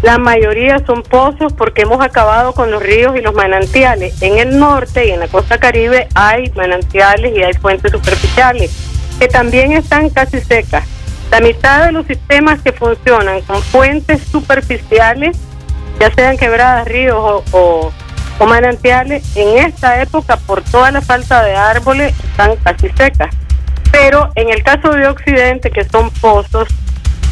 La 0.01 0.17
mayoría 0.17 0.79
son 0.85 1.03
pozos 1.03 1.53
porque 1.53 1.81
hemos 1.81 2.01
acabado 2.01 2.53
con 2.53 2.71
los 2.71 2.81
ríos 2.81 3.15
y 3.17 3.21
los 3.21 3.33
manantiales. 3.33 4.21
En 4.21 4.37
el 4.37 4.57
norte 4.57 5.07
y 5.07 5.11
en 5.11 5.19
la 5.19 5.27
costa 5.27 5.57
caribe 5.57 6.07
hay 6.15 6.51
manantiales 6.55 7.35
y 7.35 7.43
hay 7.43 7.53
fuentes 7.53 7.91
superficiales 7.91 8.71
que 9.19 9.27
también 9.27 9.73
están 9.73 10.09
casi 10.09 10.39
secas. 10.39 10.85
La 11.31 11.41
mitad 11.41 11.85
de 11.85 11.91
los 11.91 12.07
sistemas 12.07 12.61
que 12.61 12.71
funcionan 12.71 13.41
con 13.41 13.61
fuentes 13.61 14.23
superficiales, 14.23 15.37
ya 15.99 16.11
sean 16.13 16.37
quebradas, 16.37 16.87
ríos 16.87 17.17
o, 17.17 17.43
o 17.51 17.91
o 18.39 18.45
manantiales 18.45 19.35
en 19.35 19.57
esta 19.59 20.01
época 20.01 20.37
por 20.37 20.63
toda 20.63 20.91
la 20.91 21.01
falta 21.01 21.43
de 21.43 21.55
árboles 21.55 22.13
están 22.23 22.55
casi 22.57 22.89
secas. 22.89 23.35
Pero 23.91 24.29
en 24.35 24.49
el 24.49 24.63
caso 24.63 24.91
de 24.91 25.07
Occidente, 25.07 25.69
que 25.69 25.83
son 25.83 26.09
pozos, 26.21 26.67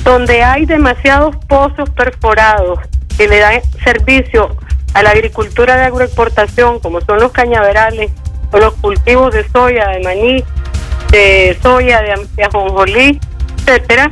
donde 0.07 0.41
hay 0.41 0.65
demasiados 0.65 1.35
pozos 1.49 1.89
perforados 1.89 2.79
que 3.17 3.27
le 3.27 3.39
dan 3.39 3.61
servicio 3.83 4.55
a 4.93 5.03
la 5.03 5.09
agricultura 5.09 5.75
de 5.75 5.83
agroexportación, 5.83 6.79
como 6.79 7.01
son 7.01 7.19
los 7.19 7.33
cañaverales 7.33 8.09
o 8.53 8.57
los 8.57 8.73
cultivos 8.75 9.33
de 9.33 9.45
soya, 9.49 9.89
de 9.89 9.99
maní, 9.99 10.43
de 11.11 11.59
soya, 11.61 12.01
de, 12.01 12.43
ajonjolí, 12.45 13.19
etcétera, 13.57 14.09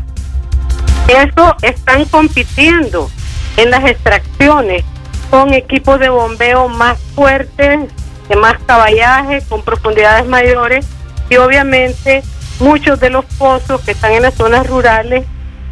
eso 1.07 1.55
están 1.61 2.03
compitiendo 2.03 3.09
en 3.55 3.71
las 3.71 3.85
extracciones 3.85 4.83
con 5.31 5.53
equipos 5.53 5.97
de 6.01 6.09
bombeo 6.09 6.67
más 6.67 6.99
fuertes, 7.15 7.89
de 8.27 8.35
más 8.35 8.55
caballaje, 8.65 9.41
con 9.47 9.61
profundidades 9.61 10.27
mayores 10.27 10.85
y 11.29 11.37
obviamente 11.37 12.21
muchos 12.59 12.99
de 12.99 13.11
los 13.11 13.23
pozos 13.37 13.79
que 13.79 13.91
están 13.91 14.11
en 14.11 14.23
las 14.23 14.33
zonas 14.33 14.67
rurales 14.67 15.25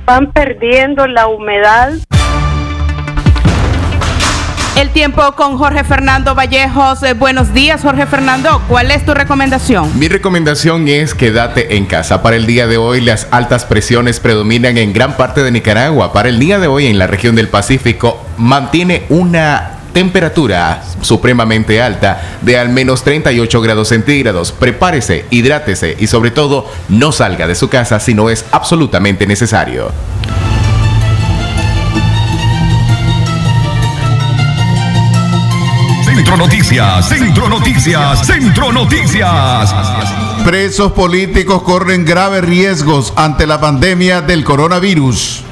van 0.05 0.31
perdiendo 0.31 1.07
la 1.07 1.27
humedad 1.27 1.93
el 4.75 4.89
tiempo 4.89 5.21
con 5.33 5.59
Jorge 5.59 5.83
Fernando 5.83 6.33
Vallejos. 6.33 7.03
Eh, 7.03 7.13
buenos 7.13 7.53
días, 7.53 7.81
Jorge 7.83 8.07
Fernando. 8.07 8.59
¿Cuál 8.67 8.89
es 8.89 9.05
tu 9.05 9.13
recomendación? 9.13 9.97
Mi 9.99 10.07
recomendación 10.07 10.87
es 10.87 11.13
quédate 11.13 11.77
en 11.77 11.85
casa. 11.85 12.23
Para 12.23 12.37
el 12.37 12.47
día 12.47 12.65
de 12.65 12.77
hoy, 12.77 12.99
las 12.99 13.27
altas 13.29 13.65
presiones 13.65 14.19
predominan 14.19 14.79
en 14.79 14.91
gran 14.91 15.15
parte 15.15 15.43
de 15.43 15.51
Nicaragua. 15.51 16.11
Para 16.11 16.29
el 16.29 16.39
día 16.39 16.57
de 16.57 16.67
hoy, 16.67 16.87
en 16.87 16.97
la 16.97 17.05
región 17.05 17.35
del 17.35 17.49
Pacífico, 17.49 18.25
mantiene 18.37 19.03
una 19.09 19.73
temperatura 19.93 20.81
supremamente 21.03 21.81
alta 21.81 22.39
de 22.41 22.57
al 22.57 22.69
menos 22.69 23.03
38 23.03 23.61
grados 23.61 23.89
centígrados. 23.89 24.51
Prepárese, 24.51 25.25
hidrátese 25.29 25.95
y 25.99 26.07
sobre 26.07 26.31
todo 26.31 26.69
no 26.89 27.11
salga 27.11 27.47
de 27.47 27.55
su 27.55 27.69
casa 27.69 27.99
si 27.99 28.13
no 28.13 28.29
es 28.29 28.45
absolutamente 28.51 29.27
necesario. 29.27 29.91
Centro 36.03 36.37
Noticias, 36.37 37.09
Centro 37.09 37.49
Noticias, 37.49 38.25
Centro 38.25 38.71
Noticias. 38.71 39.75
Presos 40.43 40.91
políticos 40.93 41.63
corren 41.63 42.05
graves 42.05 42.43
riesgos 42.43 43.13
ante 43.15 43.45
la 43.45 43.59
pandemia 43.59 44.21
del 44.21 44.43
coronavirus. 44.43 45.43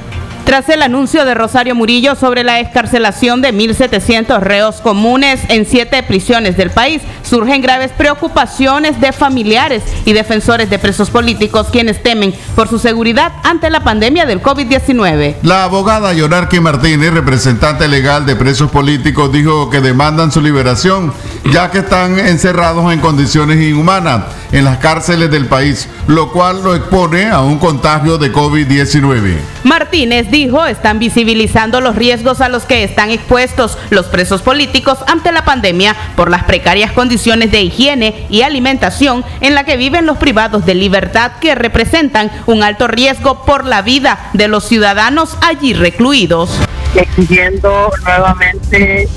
Tras 0.46 0.68
el 0.70 0.82
anuncio 0.82 1.24
de 1.24 1.34
Rosario 1.34 1.76
Murillo 1.76 2.16
sobre 2.16 2.44
la 2.44 2.60
escarcelación 2.60 3.42
de 3.42 3.54
1.700 3.54 4.40
reos 4.40 4.82
comunes 4.82 5.40
en 5.50 5.66
siete 5.66 6.02
prisiones 6.04 6.58
del 6.58 6.72
país, 6.72 7.02
surgen 7.32 7.62
graves 7.62 7.94
preocupaciones 7.94 9.00
de 9.00 9.14
familiares 9.14 9.84
y 10.04 10.12
defensores 10.12 10.70
de 10.70 10.78
presos 10.78 11.10
políticos 11.10 11.68
quienes 11.72 12.04
temen 12.04 12.36
por 12.58 12.68
su 12.68 12.78
seguridad 12.78 13.32
ante 13.46 13.70
la 13.70 13.86
pandemia 13.86 14.26
del 14.26 14.44
COVID-19. 14.44 15.38
La 15.42 15.64
abogada 15.64 16.12
Yonarqui 16.12 16.60
Martínez, 16.60 17.14
representante 17.14 17.88
legal 17.88 18.26
de 18.26 18.36
presos 18.36 18.70
políticos, 18.70 19.32
dijo 19.32 19.70
que 19.70 19.80
demandan 19.80 20.30
su 20.30 20.42
liberación, 20.42 21.14
ya 21.54 21.72
que 21.72 21.78
están 21.78 22.20
encerrados 22.20 22.92
en 22.92 23.00
condiciones 23.00 23.62
inhumanas 23.62 24.24
en 24.52 24.66
las 24.66 24.80
cárceles 24.80 25.32
del 25.32 25.46
país, 25.46 25.88
lo 26.08 26.34
cual 26.34 26.62
lo 26.62 26.76
expone 26.76 27.30
a 27.30 27.40
un 27.40 27.60
contagio 27.60 28.18
de 28.18 28.34
COVID-19. 28.34 29.38
Martínez 29.64 30.30
dijo 30.30 30.66
están 30.66 31.00
visibilizando 31.00 31.80
los 31.80 31.96
riesgos 31.96 32.42
a 32.42 32.50
los 32.50 32.64
que 32.64 32.84
están 32.84 33.10
expuestos 33.10 33.78
los 33.90 34.08
presos 34.08 34.42
políticos 34.42 34.98
ante 35.08 35.32
la 35.32 35.46
pandemia 35.46 35.96
por 36.18 36.30
las 36.30 36.44
precarias 36.44 36.92
condiciones 36.92 37.21
de 37.24 37.62
higiene 37.62 38.26
y 38.32 38.42
alimentación 38.42 39.24
en 39.42 39.54
la 39.54 39.64
que 39.64 39.78
viven 39.78 40.08
los 40.08 40.18
privados 40.18 40.66
de 40.66 40.74
libertad 40.74 41.34
que 41.40 41.54
representan 41.54 42.32
un 42.48 42.64
alto 42.64 42.88
riesgo 42.88 43.46
por 43.46 43.64
la 43.64 43.84
vida 43.84 44.32
de 44.34 44.48
los 44.48 44.68
ciudadanos 44.68 45.38
allí 45.42 45.74
recluidos. 45.74 46.50
exigiendo 46.96 47.92
nuevamente 48.04 49.08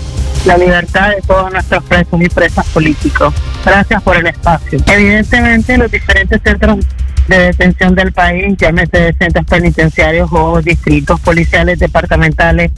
la 0.45 0.59
libertad 0.59 1.11
de 1.11 1.23
todos 1.23 1.51
nuestros 1.51 1.83
presos 1.85 2.21
y 2.21 2.29
presas 2.29 2.67
políticos. 2.67 3.33
Gracias 3.65 4.03
por 4.03 4.17
el 4.19 4.27
espacio. 4.27 4.79
Evidentemente, 4.87 5.79
los 5.79 5.91
diferentes 5.91 6.43
centros 6.45 6.81
de 7.27 7.39
detención 7.39 7.95
del 7.95 8.13
país, 8.13 8.55
llámese 8.59 9.15
centros 9.19 9.47
penitenciarios 9.47 10.29
o 10.31 10.61
distritos 10.61 11.19
policiales 11.21 11.79
departamentales 11.79 12.71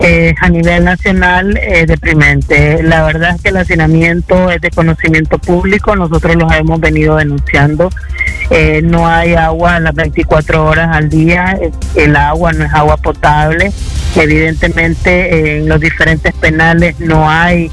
eh, 0.00 0.34
a 0.40 0.48
nivel 0.48 0.84
nacional, 0.84 1.56
es 1.56 1.86
deprimente. 1.86 2.82
La 2.82 3.02
verdad 3.04 3.34
es 3.34 3.42
que 3.42 3.48
el 3.48 3.56
hacinamiento 3.56 4.50
es 4.50 4.60
de 4.60 4.70
conocimiento 4.70 5.38
público, 5.38 5.96
nosotros 5.96 6.36
los 6.36 6.52
hemos 6.54 6.80
venido 6.80 7.16
denunciando. 7.16 7.90
Eh, 8.50 8.80
no 8.82 9.08
hay 9.08 9.34
agua 9.34 9.76
a 9.76 9.80
las 9.80 9.94
24 9.94 10.64
horas 10.64 10.96
al 10.96 11.08
día, 11.08 11.58
eh, 11.60 11.70
el 11.96 12.16
agua 12.16 12.52
no 12.52 12.64
es 12.64 12.72
agua 12.72 12.96
potable. 12.96 13.72
Evidentemente 14.16 15.58
en 15.58 15.68
los 15.68 15.80
diferentes 15.80 16.32
penales 16.34 16.98
no 17.00 17.28
hay 17.28 17.70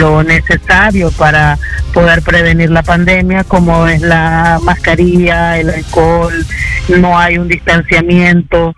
lo 0.00 0.22
necesario 0.22 1.10
para 1.12 1.58
poder 1.92 2.22
prevenir 2.22 2.70
la 2.70 2.82
pandemia, 2.82 3.44
como 3.44 3.86
es 3.86 4.02
la 4.02 4.58
mascarilla, 4.62 5.58
el 5.58 5.70
alcohol, 5.70 6.46
no 6.88 7.18
hay 7.18 7.38
un 7.38 7.48
distanciamiento. 7.48 8.74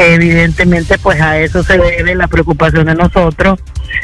Evidentemente, 0.00 0.98
pues 0.98 1.20
a 1.20 1.38
eso 1.38 1.62
se 1.62 1.76
debe 1.76 2.14
la 2.14 2.26
preocupación 2.26 2.86
de 2.86 2.94
nosotros. 2.94 3.60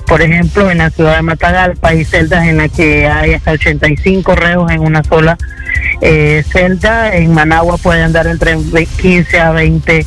Por 0.07 0.21
ejemplo, 0.21 0.71
en 0.71 0.79
la 0.79 0.91
ciudad 0.91 1.17
de 1.17 1.23
Matagalpa 1.23 1.89
hay 1.89 2.05
celdas 2.05 2.47
en 2.47 2.59
las 2.59 2.71
que 2.71 3.09
hay 3.09 3.33
hasta 3.33 3.53
85 3.53 4.35
reos 4.35 4.71
en 4.71 4.81
una 4.81 5.03
sola 5.03 5.39
eh, 6.03 6.45
celda. 6.53 7.15
En 7.17 7.33
Managua 7.33 7.79
puede 7.79 8.03
andar 8.03 8.27
entre 8.27 8.57
15 9.01 9.41
a 9.41 9.53
20. 9.53 10.07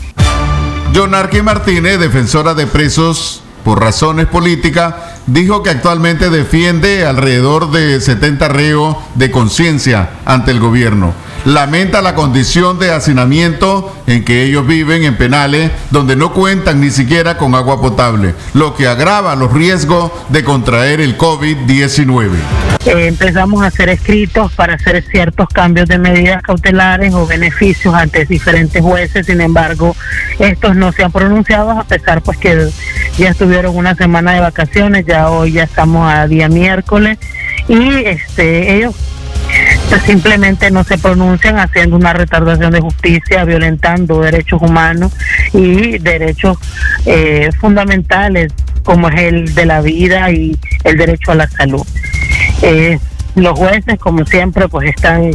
Jonarqui 0.93 1.41
Martínez, 1.41 1.99
defensora 1.99 2.53
de 2.53 2.67
presos 2.67 3.43
por 3.63 3.81
razones 3.81 4.27
políticas, 4.27 4.93
dijo 5.27 5.63
que 5.63 5.69
actualmente 5.69 6.29
defiende 6.29 7.05
alrededor 7.05 7.71
de 7.71 7.99
70 7.99 8.47
reos 8.47 8.97
de 9.15 9.31
conciencia 9.31 10.09
ante 10.25 10.51
el 10.51 10.59
gobierno. 10.59 11.13
Lamenta 11.45 12.01
la 12.01 12.15
condición 12.15 12.79
de 12.79 12.91
hacinamiento 12.91 13.95
en 14.07 14.25
que 14.25 14.43
ellos 14.43 14.67
viven 14.67 15.03
en 15.03 15.15
penales 15.15 15.71
donde 15.89 16.17
no 16.17 16.33
cuentan 16.33 16.81
ni 16.81 16.89
siquiera 16.89 17.37
con 17.37 17.55
agua 17.55 17.79
potable, 17.79 18.33
lo 18.53 18.75
que 18.75 18.87
agrava 18.87 19.35
los 19.35 19.53
riesgos 19.53 20.11
de 20.27 20.43
contraer 20.43 20.99
el 20.99 21.17
COVID-19. 21.17 22.31
Eh, 22.85 23.07
empezamos 23.07 23.61
a 23.63 23.67
hacer 23.67 23.89
escritos 23.89 24.51
para 24.53 24.73
hacer 24.73 25.03
ciertos 25.03 25.47
cambios 25.49 25.87
de 25.87 25.97
medidas 25.97 26.41
cautelares 26.41 27.13
o 27.13 27.25
beneficios 27.25 27.93
ante 27.93 28.25
diferentes 28.25 28.81
jueces, 28.81 29.25
sin 29.25 29.41
embargo, 29.41 29.95
estos 30.39 30.75
no 30.75 30.91
se 30.91 31.03
han 31.03 31.11
pronunciado 31.11 31.71
a 31.71 31.83
pesar 31.83 32.21
pues 32.21 32.37
que 32.37 32.69
ya 33.17 33.29
estuvieron 33.29 33.75
una 33.75 33.95
semana 33.95 34.33
de 34.33 34.39
vacaciones, 34.39 35.05
ya 35.09 35.31
hoy 35.31 35.53
ya 35.53 35.63
estamos 35.63 36.11
a 36.11 36.27
día 36.27 36.47
miércoles 36.49 37.17
y 37.67 38.05
este 38.05 38.75
ellos 38.75 38.95
pues, 39.89 40.03
simplemente 40.03 40.69
no 40.69 40.83
se 40.83 40.99
pronuncian 40.99 41.57
haciendo 41.57 41.95
una 41.95 42.13
retardación 42.13 42.71
de 42.71 42.79
justicia, 42.79 43.43
violentando 43.43 44.21
derechos 44.21 44.61
humanos 44.61 45.11
y 45.51 45.97
derechos 45.97 46.59
eh, 47.07 47.49
fundamentales 47.59 48.53
como 48.83 49.09
es 49.09 49.19
el 49.19 49.55
de 49.55 49.65
la 49.65 49.81
vida 49.81 50.31
y 50.31 50.55
el 50.83 50.97
derecho 50.97 51.31
a 51.31 51.35
la 51.35 51.47
salud. 51.47 51.85
Eh, 52.61 52.99
los 53.33 53.57
jueces, 53.57 53.97
como 53.99 54.25
siempre, 54.25 54.67
pues 54.67 54.89
están 54.89 55.31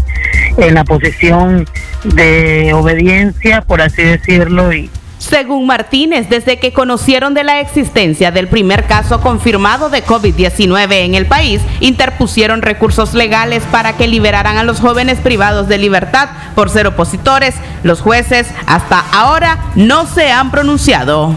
en 0.57 0.75
la 0.75 0.85
posición 0.85 1.67
de 2.05 2.73
obediencia, 2.75 3.63
por 3.63 3.81
así 3.81 4.03
decirlo, 4.03 4.73
y 4.73 4.89
según 5.19 5.67
Martínez, 5.67 6.29
desde 6.29 6.59
que 6.59 6.73
conocieron 6.73 7.35
de 7.35 7.45
la 7.45 7.61
existencia 7.61 8.31
del 8.31 8.49
primer 8.49 8.85
caso 8.85 9.21
confirmado 9.21 9.91
de 9.91 10.05
COVID-19 10.05 10.93
en 11.05 11.15
el 11.15 11.27
país, 11.27 11.61
interpusieron 11.81 12.63
recursos 12.63 13.15
legales 13.15 13.63
para 13.71 13.97
que 13.97 14.09
liberaran 14.09 14.59
a 14.59 14.65
los 14.65 14.81
jóvenes 14.81 15.19
privados 15.21 15.69
de 15.69 15.79
libertad 15.79 16.29
por 16.55 16.71
ser 16.71 16.87
opositores. 16.87 17.55
Los 17.83 18.01
jueces 18.01 18.49
hasta 18.67 19.01
ahora 19.13 19.59
no 19.75 20.07
se 20.07 20.31
han 20.31 20.51
pronunciado. 20.51 21.35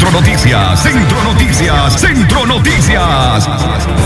Centro 0.00 0.18
Noticias, 0.18 0.82
Centro 0.82 1.22
Noticias, 1.24 2.00
Centro 2.00 2.46
Noticias. 2.46 3.46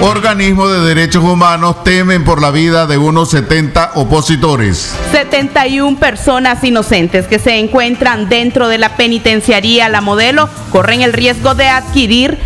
Organismos 0.00 0.70
de 0.70 0.80
derechos 0.80 1.24
humanos 1.24 1.82
temen 1.82 2.22
por 2.22 2.42
la 2.42 2.50
vida 2.50 2.86
de 2.86 2.98
unos 2.98 3.30
70 3.30 3.92
opositores. 3.94 4.94
71 5.10 5.98
personas 5.98 6.62
inocentes 6.62 7.26
que 7.26 7.38
se 7.38 7.58
encuentran 7.58 8.28
dentro 8.28 8.68
de 8.68 8.76
la 8.76 8.94
penitenciaría 8.96 9.88
La 9.88 10.02
Modelo 10.02 10.50
corren 10.70 11.00
el 11.00 11.14
riesgo 11.14 11.54
de 11.54 11.68
adquirir 11.68 12.38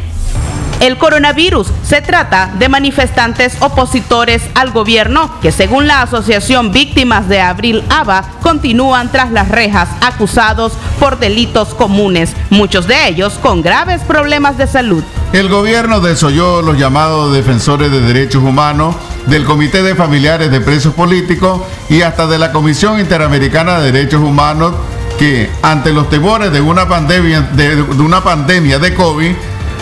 el 0.80 0.98
coronavirus. 0.98 1.68
Se 1.82 2.02
trata 2.02 2.50
de 2.58 2.68
manifestantes 2.68 3.56
opositores 3.60 4.42
al 4.54 4.70
gobierno 4.70 5.30
que 5.40 5.52
según 5.52 5.86
la 5.86 6.02
Asociación 6.02 6.72
Víctimas 6.72 7.28
de 7.28 7.40
Abril 7.40 7.84
ABA 7.88 8.24
continúan 8.42 9.12
tras 9.12 9.30
las 9.30 9.48
rejas 9.48 9.88
acusados 10.00 10.72
por 10.98 11.18
delitos 11.18 11.74
comunes, 11.74 12.34
muchos 12.50 12.86
de 12.86 13.08
ellos 13.08 13.38
con 13.40 13.62
graves 13.62 14.02
problemas 14.02 14.58
de 14.58 14.66
salud. 14.66 15.04
El 15.32 15.48
gobierno 15.48 16.00
desoyó 16.00 16.60
los 16.62 16.76
llamados 16.76 17.32
defensores 17.32 17.90
de 17.92 18.00
derechos 18.00 18.42
humanos 18.42 18.96
del 19.26 19.44
Comité 19.44 19.82
de 19.82 19.94
Familiares 19.94 20.50
de 20.50 20.60
Presos 20.60 20.94
Políticos 20.94 21.60
y 21.88 22.02
hasta 22.02 22.26
de 22.26 22.38
la 22.38 22.50
Comisión 22.52 22.98
Interamericana 22.98 23.78
de 23.78 23.92
Derechos 23.92 24.20
Humanos 24.20 24.74
que 25.18 25.50
ante 25.62 25.92
los 25.92 26.08
temores 26.08 26.50
de 26.50 26.60
una 26.60 26.88
pandemia 26.88 27.42
de, 27.42 27.76
de 27.76 28.02
una 28.02 28.24
pandemia 28.24 28.78
de 28.78 28.94
COVID 28.94 29.32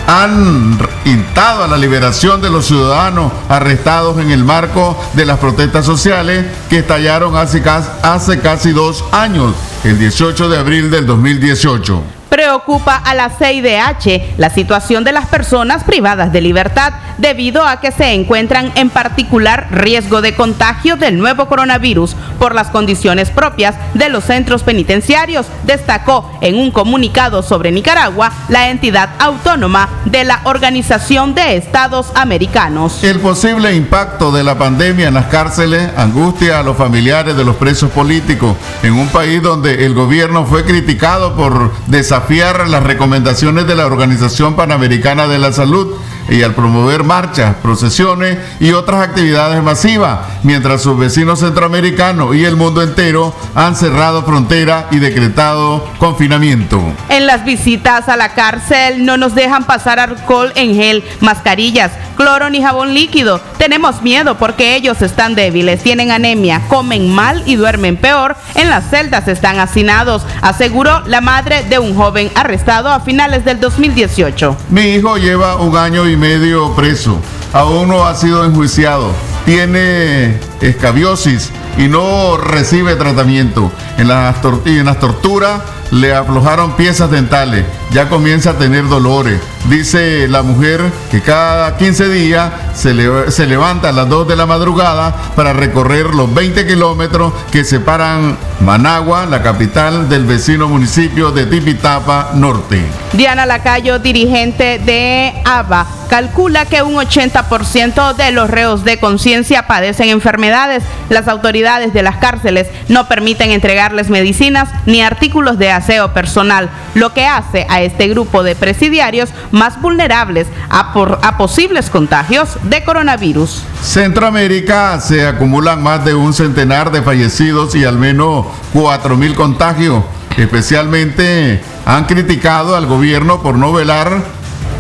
han 0.09 0.79
instado 1.05 1.65
a 1.65 1.69
la 1.69 1.77
liberación 1.77 2.41
de 2.41 2.49
los 2.49 2.67
ciudadanos 2.67 3.31
arrestados 3.51 4.19
en 4.19 4.31
el 4.31 4.43
marco 4.43 4.99
de 5.13 5.27
las 5.27 5.39
protestas 5.39 5.85
sociales 5.85 6.47
que 6.71 6.79
estallaron 6.79 7.37
hace, 7.37 7.63
hace 8.03 8.41
casi 8.41 8.73
dos 8.73 9.05
años, 9.13 9.55
el 9.85 9.99
18 9.99 10.49
de 10.49 10.59
abril 10.59 10.91
del 10.91 11.07
2018. 11.07 12.03
Preocupa 12.31 12.95
a 12.95 13.15
la 13.15 13.29
CIDH 13.29 14.39
la 14.39 14.49
situación 14.49 15.05
de 15.05 15.13
las 15.13 15.27
personas 15.27 15.85
privadas 15.85 16.33
de 16.33 16.41
libertad 16.41 16.95
debido 17.19 17.65
a 17.65 17.81
que 17.81 17.93
se 17.93 18.15
encuentran 18.15 18.73
en 18.75 18.91
particular 18.91 19.69
riesgo 19.71 20.23
de 20.23 20.35
contagio 20.35 20.97
del 20.97 21.19
nuevo 21.19 21.49
coronavirus 21.49 22.17
por 22.39 22.55
las 22.55 22.69
condiciones 22.69 23.31
propias 23.31 23.75
de 23.95 24.09
los 24.09 24.25
centros 24.25 24.63
penitenciarios, 24.63 25.47
destacó 25.65 26.31
en 26.41 26.57
un 26.57 26.71
comunicado 26.71 27.43
sobre 27.43 27.71
Nicaragua 27.71 28.33
la 28.49 28.71
entidad 28.71 29.11
autónoma 29.19 29.89
de 30.05 30.25
la 30.25 30.41
Organización 30.45 31.35
de 31.35 31.57
Estados 31.57 32.13
Americanos. 32.15 33.03
El 33.03 33.21
posible 33.21 33.75
impacto 33.75 34.31
de 34.33 34.45
la 34.45 34.57
pandemia 34.57 35.09
en 35.09 35.15
las 35.15 35.27
cárceles 35.27 35.91
angustia 35.97 36.61
a 36.61 36.63
los 36.63 36.77
familiares 36.77 37.37
de 37.37 37.45
los 37.45 37.57
presos 37.57 37.91
políticos 37.91 38.57
en 38.83 38.95
un 38.95 39.09
país 39.09 39.43
donde 39.43 39.85
el 39.85 39.95
gobierno 39.95 40.47
fue 40.47 40.65
criticado 40.65 41.35
por 41.35 41.73
desafiar 41.87 42.69
las 42.69 42.83
recomendaciones 42.83 43.67
de 43.67 43.75
la 43.75 43.87
Organización 43.87 44.55
Panamericana 44.55 45.27
de 45.27 45.39
la 45.39 45.53
Salud 45.53 45.97
y 46.29 46.43
al 46.43 46.55
promover 46.55 47.05
marchas, 47.05 47.57
procesiones 47.57 48.39
y 48.61 48.73
otras 48.73 49.09
actividades 49.09 49.63
masivas, 49.63 50.21
mientras 50.43 50.83
sus 50.83 50.99
vecinos 50.99 51.41
centroamericanos 51.41 52.35
y 52.35 52.45
el 52.45 52.57
mundo 52.57 52.83
entero 52.83 53.35
han 53.55 53.77
cerrado 53.77 54.25
frontera 54.25 54.89
y 54.91 54.99
decretado 54.99 55.85
confinamiento. 55.99 56.81
En 57.09 57.27
las 57.27 57.45
visitas 57.45 58.09
a 58.09 58.17
la 58.17 58.35
cárcel 58.35 59.05
no 59.05 59.17
nos 59.17 59.35
dejan 59.35 59.65
pasar 59.65 59.99
alcohol 59.99 60.53
en 60.55 60.75
gel, 60.75 61.05
mascarillas, 61.21 61.93
cloro 62.19 62.51
ni 62.51 62.61
jabón 62.61 62.93
líquido. 62.93 63.41
Tenemos 63.57 64.03
miedo 64.03 64.37
porque 64.37 64.75
ellos 64.75 65.01
están 65.01 65.37
débiles, 65.37 65.83
tienen 65.83 66.11
anemia, 66.11 66.63
comen 66.69 67.15
mal 67.15 67.43
y 67.47 67.55
duermen 67.55 67.97
peor. 67.97 68.37
En 68.57 68.69
las 68.69 68.91
celdas 68.91 69.29
están 69.29 69.61
hacinados, 69.61 70.27
aseguró 70.43 71.01
la 71.07 71.21
madre 71.21 71.63
de 71.63 71.79
un 71.79 71.95
joven 71.95 72.31
arrestado 72.35 72.91
a 72.91 73.01
finales 73.01 73.45
del 73.45 73.61
2018. 73.61 74.57
Mi 74.69 74.97
hijo 74.97 75.17
lleva 75.17 75.57
un 75.57 75.77
año 75.77 76.09
y 76.09 76.17
medio 76.17 76.75
preso, 76.75 77.21
aún 77.53 77.89
no 77.89 78.05
ha 78.05 78.15
sido 78.17 78.45
enjuiciado, 78.45 79.13
tiene 79.47 80.37
escabiosis 80.61 81.53
y 81.79 81.89
no 81.89 82.37
recibe 82.37 82.97
tratamiento. 82.97 83.73
En 83.97 84.09
las, 84.09 84.37
en 84.67 84.85
las 84.85 85.01
torturas 85.01 85.63
le 85.91 86.15
aflojaron 86.15 86.73
piezas 86.73 87.11
dentales, 87.11 87.65
ya 87.91 88.09
comienza 88.09 88.51
a 88.51 88.59
tener 88.59 88.87
dolores. 88.89 89.41
Dice 89.69 90.29
la 90.29 90.43
mujer 90.43 90.83
que 91.11 91.21
cada 91.21 91.77
15 91.77 92.09
días 92.09 92.53
se, 92.75 92.95
levanta 92.95 93.89
a 93.89 93.93
las 93.93 94.09
2 94.09 94.29
de 94.29 94.37
la 94.37 94.47
madrugada 94.47 95.15
para 95.35 95.53
recorrer 95.53 96.15
los 96.15 96.33
20 96.33 96.67
kilómetros 96.67 97.33
que 97.51 97.65
separan 97.65 98.37
Managua, 98.61 99.27
la 99.27 99.43
capital 99.43 100.09
del 100.09 100.25
vecino 100.25 100.69
municipio 100.69 101.31
de 101.31 101.47
Tipitapa 101.47 102.31
Norte. 102.35 102.83
Diana 103.13 103.47
Lacayo, 103.47 103.99
dirigente 103.99 104.79
de 104.79 105.33
ABA, 105.45 105.87
calcula 106.09 106.67
que 106.67 106.83
un 106.83 106.95
80% 106.95 108.15
de 108.15 108.33
los 108.33 108.51
reos 108.51 108.85
de 108.85 108.99
conciencia 108.99 109.67
padecen 109.67 110.09
enfermedades. 110.09 110.83
Las 111.09 111.29
autoridades 111.29 111.68
de 111.69 112.03
las 112.03 112.17
cárceles 112.17 112.67
no 112.89 113.09
permiten 113.09 113.51
entregar 113.51 113.69
entregarles 113.69 114.09
medicinas 114.09 114.71
ni 114.87 115.03
artículos 115.03 115.59
de 115.59 115.71
aseo 115.71 116.15
personal, 116.15 116.71
lo 116.95 117.13
que 117.13 117.27
hace 117.27 117.67
a 117.69 117.83
este 117.83 118.09
grupo 118.09 118.43
de 118.43 118.57
presidiarios 118.57 119.29
más 119.51 119.79
vulnerables 119.83 120.47
a, 120.71 120.95
a 121.23 121.37
posibles 121.37 121.91
contagios 121.91 122.57
de 122.63 122.83
coronavirus. 122.83 123.63
Centroamérica 123.83 124.99
se 125.01 125.27
acumulan 125.27 125.83
más 125.83 126.03
de 126.03 126.15
un 126.15 126.33
centenar 126.33 126.91
de 126.91 127.03
fallecidos 127.03 127.75
y 127.75 127.85
al 127.85 127.99
menos 127.99 128.47
4.000 128.73 129.35
contagios. 129.35 130.03
Especialmente 130.39 131.61
han 131.85 132.07
criticado 132.07 132.75
al 132.75 132.87
gobierno 132.87 133.43
por 133.43 133.57
no 133.57 133.71
velar 133.75 134.23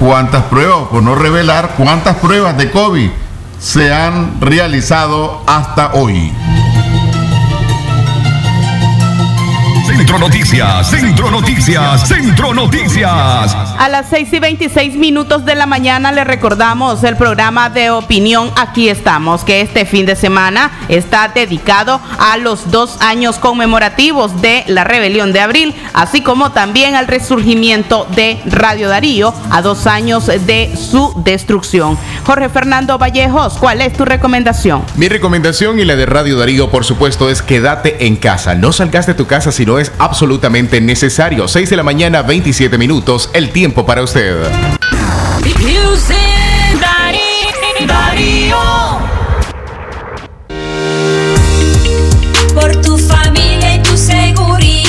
cuántas 0.01 0.45
pruebas, 0.45 0.89
por 0.91 1.03
no 1.03 1.15
revelar 1.15 1.75
cuántas 1.77 2.17
pruebas 2.17 2.57
de 2.57 2.71
COVID 2.71 3.11
se 3.61 3.93
han 3.93 4.41
realizado 4.41 5.43
hasta 5.47 5.93
hoy. 5.93 6.33
Centro 10.09 10.27
Noticias, 10.27 10.91
Centro 10.91 11.31
Noticias, 11.31 12.09
Centro 12.09 12.55
Noticias. 12.55 13.55
A 13.79 13.89
las 13.91 14.09
6 14.09 14.33
y 14.33 14.39
26 14.39 14.95
minutos 14.95 15.45
de 15.45 15.55
la 15.55 15.67
mañana 15.67 16.13
le 16.13 16.25
recordamos 16.25 17.05
el 17.05 17.15
programa 17.19 17.69
de 17.69 17.91
opinión 17.91 18.51
Aquí 18.57 18.89
estamos, 18.89 19.45
que 19.45 19.61
este 19.61 19.85
fin 19.85 20.07
de 20.07 20.17
semana 20.17 20.71
está 20.89 21.29
dedicado 21.29 22.01
a 22.19 22.39
los 22.39 22.71
dos 22.71 22.97
años 23.01 23.37
conmemorativos 23.37 24.41
de 24.41 24.65
la 24.69 24.83
rebelión 24.83 25.35
de 25.35 25.41
abril, 25.41 25.75
así 25.93 26.23
como 26.23 26.53
también 26.53 26.95
al 26.95 27.07
resurgimiento 27.07 28.07
de 28.17 28.41
Radio 28.47 28.89
Darío 28.89 29.35
a 29.51 29.61
dos 29.61 29.87
años 29.87 30.25
de 30.27 30.75
su 30.75 31.13
destrucción. 31.23 31.99
Jorge 32.25 32.49
Fernando 32.49 32.97
Vallejos, 32.97 33.59
¿cuál 33.59 33.83
es 33.83 33.93
tu 33.93 34.07
recomendación? 34.07 34.83
Mi 34.97 35.11
recomendación 35.11 35.79
y 35.79 35.85
la 35.85 35.97
de 35.97 36.07
Radio 36.07 36.39
Darío, 36.39 36.71
por 36.71 36.87
supuesto, 36.87 37.29
es 37.29 37.43
quédate 37.43 38.07
en 38.07 38.17
casa. 38.17 38.55
No 38.55 38.73
salgas 38.73 39.07
de 39.07 39.13
tu 39.13 39.27
casa 39.27 39.53
si 39.53 39.67
no 39.67 39.79
es 39.79 39.93
absolutamente 39.99 40.81
necesario. 40.81 41.49
6 41.49 41.71
de 41.71 41.77
la 41.77 41.83
mañana, 41.83 42.23
27 42.23 42.79
minutos, 42.79 43.31
el 43.33 43.51
tiempo 43.51 43.85
para 43.85 44.03
usted. 44.03 44.37
Por 52.55 52.77
tu 52.81 52.99
familia 52.99 53.77
y 53.77 53.83
tu 53.83 53.97
seguridad. 53.97 54.85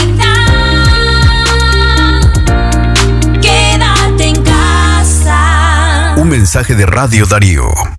Quédate 3.42 4.24
en 4.24 4.44
casa. 4.44 6.16
Un 6.18 6.30
mensaje 6.30 6.76
de 6.76 6.86
Radio 6.86 7.26
Darío. 7.26 7.99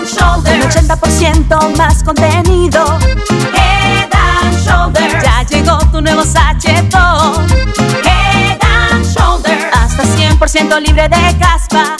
Head 0.00 0.06
and 0.06 0.18
Shoulders. 0.18 0.76
Un 0.76 0.88
80% 0.88 1.76
más 1.76 2.02
contenido. 2.02 2.98
Head 3.52 4.08
and 4.12 4.66
Shoulders. 4.66 5.22
Ya 5.22 5.42
llegó 5.46 5.78
tu 5.90 6.00
nuevo 6.00 6.24
sachetón. 6.24 7.46
Head 8.04 8.58
and 8.62 9.04
Shoulders. 9.04 9.64
Hasta 9.72 10.02
100% 10.04 10.80
libre 10.80 11.02
de 11.02 11.38
caspa. 11.38 11.96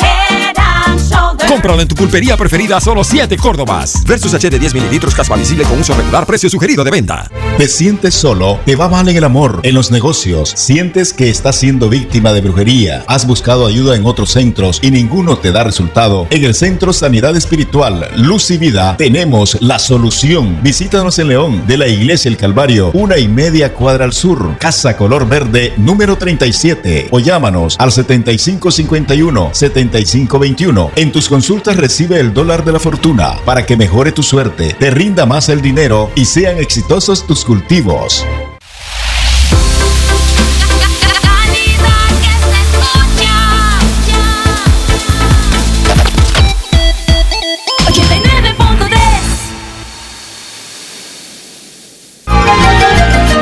Head 0.00 0.56
and 0.56 1.00
Shoulders. 1.00 1.48
Cómpralo 1.48 1.80
en 1.80 1.88
tu 1.88 1.94
pulpería 1.94 2.36
preferida 2.36 2.78
a 2.78 2.80
solo 2.80 3.04
7 3.04 3.36
Córdobas. 3.36 4.02
Versus 4.04 4.34
H 4.34 4.50
de 4.50 4.58
10 4.58 4.74
mililitros 4.74 5.14
caspa 5.14 5.36
visible 5.36 5.64
con 5.64 5.78
uso 5.78 5.94
regular, 5.94 6.26
precio 6.26 6.50
sugerido 6.50 6.82
de 6.82 6.90
venta. 6.90 7.30
¿Te 7.56 7.68
sientes 7.68 8.14
solo? 8.14 8.58
¿Te 8.66 8.76
va 8.76 8.90
mal 8.90 9.08
en 9.08 9.16
el 9.16 9.24
amor? 9.24 9.60
¿En 9.62 9.74
los 9.74 9.90
negocios? 9.90 10.52
¿Sientes 10.54 11.14
que 11.14 11.30
estás 11.30 11.56
siendo 11.56 11.88
víctima 11.88 12.34
de 12.34 12.42
brujería? 12.42 13.02
¿Has 13.08 13.26
buscado 13.26 13.66
ayuda 13.66 13.96
en 13.96 14.04
otros 14.04 14.32
centros 14.32 14.78
y 14.82 14.90
ninguno 14.90 15.38
te 15.38 15.52
da 15.52 15.64
resultado? 15.64 16.26
En 16.28 16.44
el 16.44 16.54
Centro 16.54 16.92
Sanidad 16.92 17.34
Espiritual 17.34 18.10
Luz 18.16 18.50
y 18.50 18.58
Vida 18.58 18.98
tenemos 18.98 19.56
la 19.62 19.78
solución. 19.78 20.58
Visítanos 20.62 21.18
en 21.18 21.28
León, 21.28 21.66
de 21.66 21.78
la 21.78 21.88
Iglesia 21.88 22.28
El 22.28 22.36
Calvario, 22.36 22.90
una 22.92 23.16
y 23.16 23.26
media 23.26 23.72
cuadra 23.72 24.04
al 24.04 24.12
sur, 24.12 24.58
Casa 24.58 24.94
Color 24.94 25.26
Verde, 25.26 25.72
número 25.78 26.18
37. 26.18 27.08
O 27.10 27.20
llámanos 27.20 27.76
al 27.78 27.90
7551-7521. 27.90 30.90
En 30.96 31.10
tus 31.10 31.30
consultas 31.30 31.78
recibe 31.78 32.20
el 32.20 32.34
dólar 32.34 32.66
de 32.66 32.72
la 32.72 32.80
fortuna 32.80 33.38
para 33.46 33.64
que 33.64 33.78
mejore 33.78 34.12
tu 34.12 34.22
suerte, 34.22 34.76
te 34.78 34.90
rinda 34.90 35.24
más 35.24 35.48
el 35.48 35.62
dinero 35.62 36.10
y 36.14 36.26
sean 36.26 36.58
exitosos 36.58 37.26
tus 37.26 37.45
cultivos. 37.46 38.26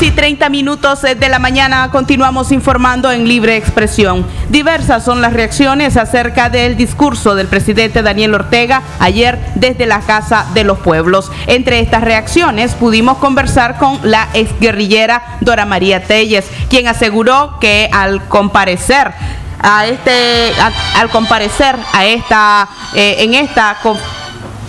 6 0.00 0.12
y 0.12 0.14
30 0.14 0.48
minutos 0.48 1.02
de 1.02 1.28
la 1.28 1.38
mañana 1.38 1.90
continuamos 1.90 2.52
informando 2.52 3.12
en 3.12 3.28
libre 3.28 3.58
expresión. 3.58 4.26
Diversas 4.48 5.04
son 5.04 5.20
las 5.20 5.34
reacciones 5.34 5.98
acerca 5.98 6.48
del 6.48 6.74
discurso 6.78 7.34
del 7.34 7.48
presidente 7.48 8.00
Daniel 8.02 8.32
Ortega 8.34 8.80
ayer 8.98 9.38
desde 9.56 9.84
la 9.84 10.00
Casa 10.00 10.46
de 10.54 10.64
los 10.64 10.78
Pueblos. 10.78 11.30
Entre 11.46 11.80
estas 11.80 12.00
reacciones 12.02 12.72
pudimos 12.72 13.18
conversar 13.18 13.76
con 13.76 14.00
la 14.02 14.28
exguerrillera 14.32 15.22
Dora 15.42 15.66
María 15.66 16.02
Telles, 16.02 16.46
quien 16.70 16.88
aseguró 16.88 17.58
que 17.60 17.90
al 17.92 18.26
comparecer 18.26 19.12
a 19.62 19.86
este 19.86 20.50
al 20.96 21.10
comparecer 21.10 21.76
a 21.92 22.06
esta 22.06 22.66
eh, 22.94 23.16
en 23.18 23.34
esta 23.34 23.76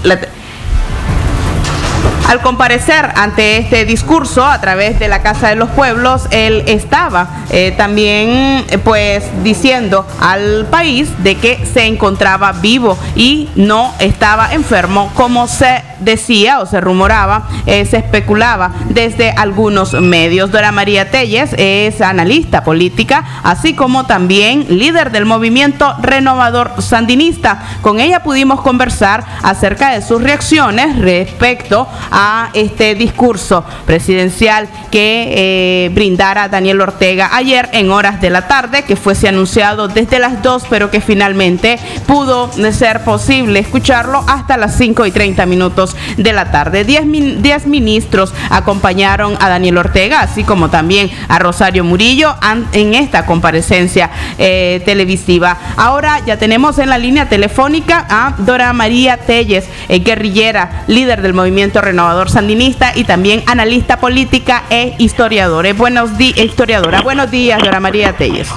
la- 0.04 0.20
Al 2.32 2.40
comparecer 2.40 3.12
ante 3.16 3.58
este 3.58 3.84
discurso 3.84 4.46
a 4.46 4.62
través 4.62 5.00
de 5.00 5.10
la 5.10 5.22
Casa 5.22 5.50
de 5.50 5.58
los 5.58 5.70
Pueblos, 5.72 6.30
él 6.32 6.64
estaba 6.66 7.28
eh, 7.50 7.74
también 7.76 8.64
eh, 8.70 8.78
pues 8.82 9.26
diciendo 9.44 10.08
al 10.22 10.66
país 10.68 11.10
de 11.26 11.36
que 11.36 11.66
se 11.66 11.88
encontraba 11.88 12.54
vivo 12.54 12.98
y 13.18 13.50
no 13.58 13.94
estaba 14.00 14.54
enfermo 14.54 15.12
como 15.14 15.50
se 15.50 15.84
decía 16.00 16.62
o 16.62 16.66
se 16.66 16.80
rumoraba, 16.80 17.50
eh, 17.66 17.86
se 17.86 17.98
especulaba 17.98 18.72
desde 18.90 19.32
algunos 19.32 19.94
medios. 19.94 20.52
Dora 20.52 20.72
María 20.72 21.12
Telles 21.12 21.54
es 21.58 22.00
analista 22.00 22.64
política, 22.64 23.26
así 23.44 23.74
como 23.74 24.06
también 24.06 24.66
líder 24.70 25.12
del 25.12 25.26
movimiento 25.26 25.94
renovador 26.02 26.82
sandinista. 26.82 27.62
Con 27.82 28.00
ella 28.00 28.24
pudimos 28.24 28.62
conversar 28.62 29.26
acerca 29.44 29.92
de 29.92 30.02
sus 30.02 30.24
reacciones 30.24 30.98
respecto 30.98 31.88
a 32.10 32.21
este 32.54 32.96
discurso 32.96 33.64
presidencial 33.86 34.68
que 34.92 35.86
eh, 35.86 35.90
brindara 35.90 36.50
Daniel 36.50 36.82
Ortega 36.82 37.30
ayer 37.34 37.70
en 37.74 37.92
horas 37.92 38.22
de 38.22 38.30
la 38.30 38.48
tarde, 38.48 38.84
que 38.84 38.96
fuese 38.96 39.28
anunciado 39.28 39.88
desde 39.88 40.20
las 40.20 40.44
2, 40.44 40.66
pero 40.70 40.92
que 40.92 41.02
finalmente 41.02 41.80
pudo 42.08 42.52
ser 42.72 43.04
posible 43.04 43.60
escucharlo 43.60 44.24
hasta 44.28 44.58
las 44.58 44.76
5 44.78 45.06
y 45.06 45.12
30 45.12 45.46
minutos 45.46 45.96
de 46.18 46.34
la 46.34 46.52
tarde. 46.52 46.84
10 46.84 47.68
ministros 47.68 48.34
acompañaron 48.50 49.38
a 49.40 49.50
Daniel 49.50 49.78
Ortega, 49.78 50.22
así 50.22 50.44
como 50.44 50.70
también 50.70 51.10
a 51.28 51.40
Rosario 51.40 51.84
Murillo 51.84 52.36
en 52.74 52.94
esta 52.94 53.26
comparecencia 53.26 54.10
eh, 54.38 54.82
televisiva. 54.86 55.58
Ahora 55.78 56.20
ya 56.26 56.38
tenemos 56.38 56.78
en 56.78 56.90
la 56.90 56.98
línea 56.98 57.30
telefónica 57.30 58.06
a 58.10 58.36
Dora 58.38 58.74
María 58.74 59.18
Telles, 59.18 59.66
eh, 59.90 60.00
guerrillera, 60.00 60.84
líder 60.88 61.22
del 61.22 61.34
movimiento 61.34 61.82
renovador 61.82 62.01
sandinista 62.30 62.94
y 62.96 63.04
también 63.04 63.44
analista 63.48 64.00
política 64.00 64.64
e 64.70 64.96
historiadora. 64.98 65.72
Buenos 65.74 66.18
días, 66.18 66.38
historiadora. 66.38 67.02
Buenos 67.02 67.30
días, 67.30 67.62
Dora 67.62 67.80
María 67.80 68.14
Telles. 68.14 68.50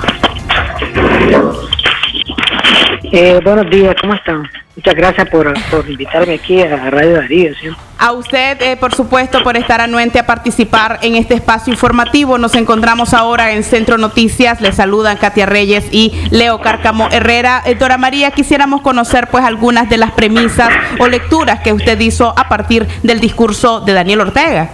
Eh, 3.13 3.41
buenos 3.45 3.71
días, 3.71 3.95
¿cómo 4.01 4.15
están? 4.15 4.49
Muchas 4.77 4.95
gracias 4.97 5.29
por, 5.29 5.55
invitarme 5.89 6.35
aquí 6.35 6.61
a 6.61 6.91
Radio 6.91 7.15
Darío. 7.15 7.53
A 7.97 8.11
usted, 8.11 8.61
eh, 8.61 8.77
por 8.77 8.93
supuesto, 8.93 9.41
por 9.45 9.57
estar 9.57 9.81
anuente 9.81 10.19
a 10.19 10.27
participar 10.27 10.99
en 11.03 11.15
este 11.15 11.35
espacio 11.35 11.73
informativo. 11.73 12.39
Nos 12.39 12.57
encontramos 12.57 13.15
ahora 13.15 13.53
en 13.53 13.63
Centro 13.63 13.99
Noticias. 13.99 14.61
Le 14.61 14.73
saludan 14.73 15.17
Katia 15.17 15.47
Reyes 15.47 15.87
y 15.93 16.13
Leo 16.31 16.61
Cárcamo 16.61 17.09
Herrera. 17.13 17.63
Eh, 17.67 17.77
Dora 17.77 17.99
María, 17.99 18.33
quisiéramos 18.33 18.83
conocer 18.83 19.29
pues 19.29 19.45
algunas 19.45 19.89
de 19.89 19.97
las 19.97 20.11
premisas 20.11 20.71
o 20.99 21.07
lecturas 21.07 21.61
que 21.61 21.73
usted 21.73 22.01
hizo 22.01 22.37
a 22.37 22.49
partir 22.49 22.85
del 23.05 23.21
discurso 23.21 23.81
de 23.81 23.93
Daniel 23.93 24.23
Ortega. 24.23 24.71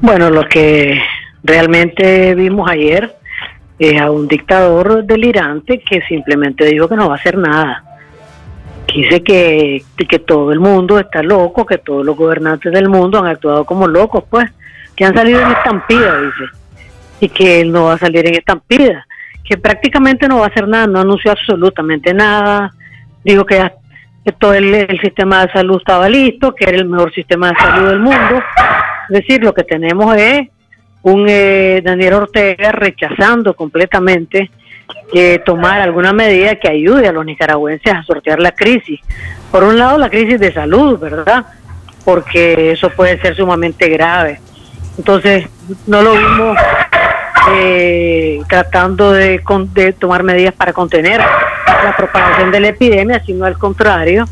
Bueno, 0.00 0.30
lo 0.30 0.48
que 0.48 0.98
realmente 1.44 2.34
vimos 2.34 2.70
ayer 2.70 3.21
es 3.90 4.00
a 4.00 4.10
un 4.10 4.28
dictador 4.28 5.04
delirante 5.04 5.80
que 5.80 6.02
simplemente 6.02 6.64
dijo 6.66 6.88
que 6.88 6.96
no 6.96 7.08
va 7.08 7.14
a 7.14 7.18
hacer 7.18 7.36
nada. 7.36 7.84
Dice 8.94 9.22
que, 9.22 9.82
que 10.08 10.18
todo 10.18 10.52
el 10.52 10.60
mundo 10.60 10.98
está 10.98 11.22
loco, 11.22 11.64
que 11.64 11.78
todos 11.78 12.04
los 12.04 12.16
gobernantes 12.16 12.72
del 12.72 12.88
mundo 12.88 13.18
han 13.18 13.26
actuado 13.26 13.64
como 13.64 13.88
locos, 13.88 14.24
pues, 14.28 14.50
que 14.94 15.04
han 15.04 15.14
salido 15.14 15.40
en 15.40 15.50
estampida, 15.50 16.20
dice, 16.20 16.52
y 17.20 17.28
que 17.28 17.60
él 17.60 17.72
no 17.72 17.84
va 17.84 17.94
a 17.94 17.98
salir 17.98 18.26
en 18.26 18.34
estampida, 18.34 19.06
que 19.44 19.56
prácticamente 19.56 20.28
no 20.28 20.38
va 20.38 20.46
a 20.46 20.48
hacer 20.48 20.68
nada, 20.68 20.86
no 20.86 21.00
anunció 21.00 21.30
absolutamente 21.30 22.12
nada, 22.12 22.74
dijo 23.24 23.46
que, 23.46 23.72
que 24.24 24.32
todo 24.32 24.52
el, 24.52 24.74
el 24.74 25.00
sistema 25.00 25.46
de 25.46 25.52
salud 25.52 25.78
estaba 25.78 26.08
listo, 26.08 26.54
que 26.54 26.64
era 26.64 26.76
el 26.76 26.84
mejor 26.84 27.14
sistema 27.14 27.50
de 27.50 27.56
salud 27.56 27.88
del 27.88 28.00
mundo. 28.00 28.42
Es 29.08 29.20
decir, 29.20 29.42
lo 29.42 29.54
que 29.54 29.64
tenemos 29.64 30.14
es 30.16 30.48
un 31.02 31.26
eh, 31.28 31.80
Daniel 31.84 32.14
Ortega 32.14 32.72
rechazando 32.72 33.54
completamente 33.54 34.50
que 35.12 35.40
tomar 35.44 35.80
alguna 35.80 36.12
medida 36.12 36.56
que 36.56 36.68
ayude 36.68 37.08
a 37.08 37.12
los 37.12 37.24
nicaragüenses 37.24 37.92
a 37.92 38.02
sortear 38.02 38.40
la 38.40 38.52
crisis. 38.52 39.00
Por 39.50 39.64
un 39.64 39.78
lado, 39.78 39.98
la 39.98 40.10
crisis 40.10 40.40
de 40.40 40.52
salud, 40.52 40.98
¿verdad? 40.98 41.44
Porque 42.04 42.72
eso 42.72 42.90
puede 42.90 43.20
ser 43.20 43.36
sumamente 43.36 43.88
grave. 43.88 44.40
Entonces, 44.96 45.46
no 45.86 46.02
lo 46.02 46.12
vimos 46.12 46.58
eh, 47.54 48.40
tratando 48.48 49.12
de, 49.12 49.40
de, 49.74 49.92
tomar 49.92 50.22
medidas 50.22 50.54
para 50.54 50.72
contener 50.72 51.20
la 51.20 51.94
propagación 51.96 52.50
de 52.50 52.60
la 52.60 52.68
epidemia, 52.68 53.22
sino 53.24 53.44
al 53.44 53.58
contrario, 53.58 54.26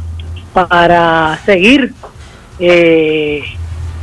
para 0.52 1.38
seguir 1.44 1.92
eh, 2.58 3.42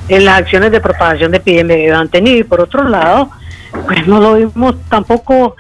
en 0.10 0.26
las 0.26 0.40
acciones 0.40 0.72
de 0.72 0.82
propagación 0.82 1.32
de 1.32 1.38
epidemia 1.38 1.76
que 1.76 1.92
han 1.92 2.10
tenido. 2.10 2.40
Y 2.40 2.44
por 2.44 2.62
otro 2.62 2.84
lado, 2.84 3.30
pues 3.86 4.08
no 4.08 4.20
lo 4.20 4.36
vimos 4.36 4.76
tampoco 4.90 5.56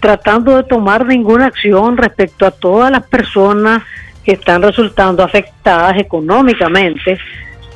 tratando 0.00 0.56
de 0.56 0.64
tomar 0.64 1.06
ninguna 1.06 1.46
acción 1.46 1.96
respecto 1.96 2.44
a 2.44 2.50
todas 2.50 2.90
las 2.90 3.06
personas 3.06 3.82
que 4.24 4.32
están 4.32 4.62
resultando 4.62 5.22
afectadas 5.22 5.98
económicamente 5.98 7.18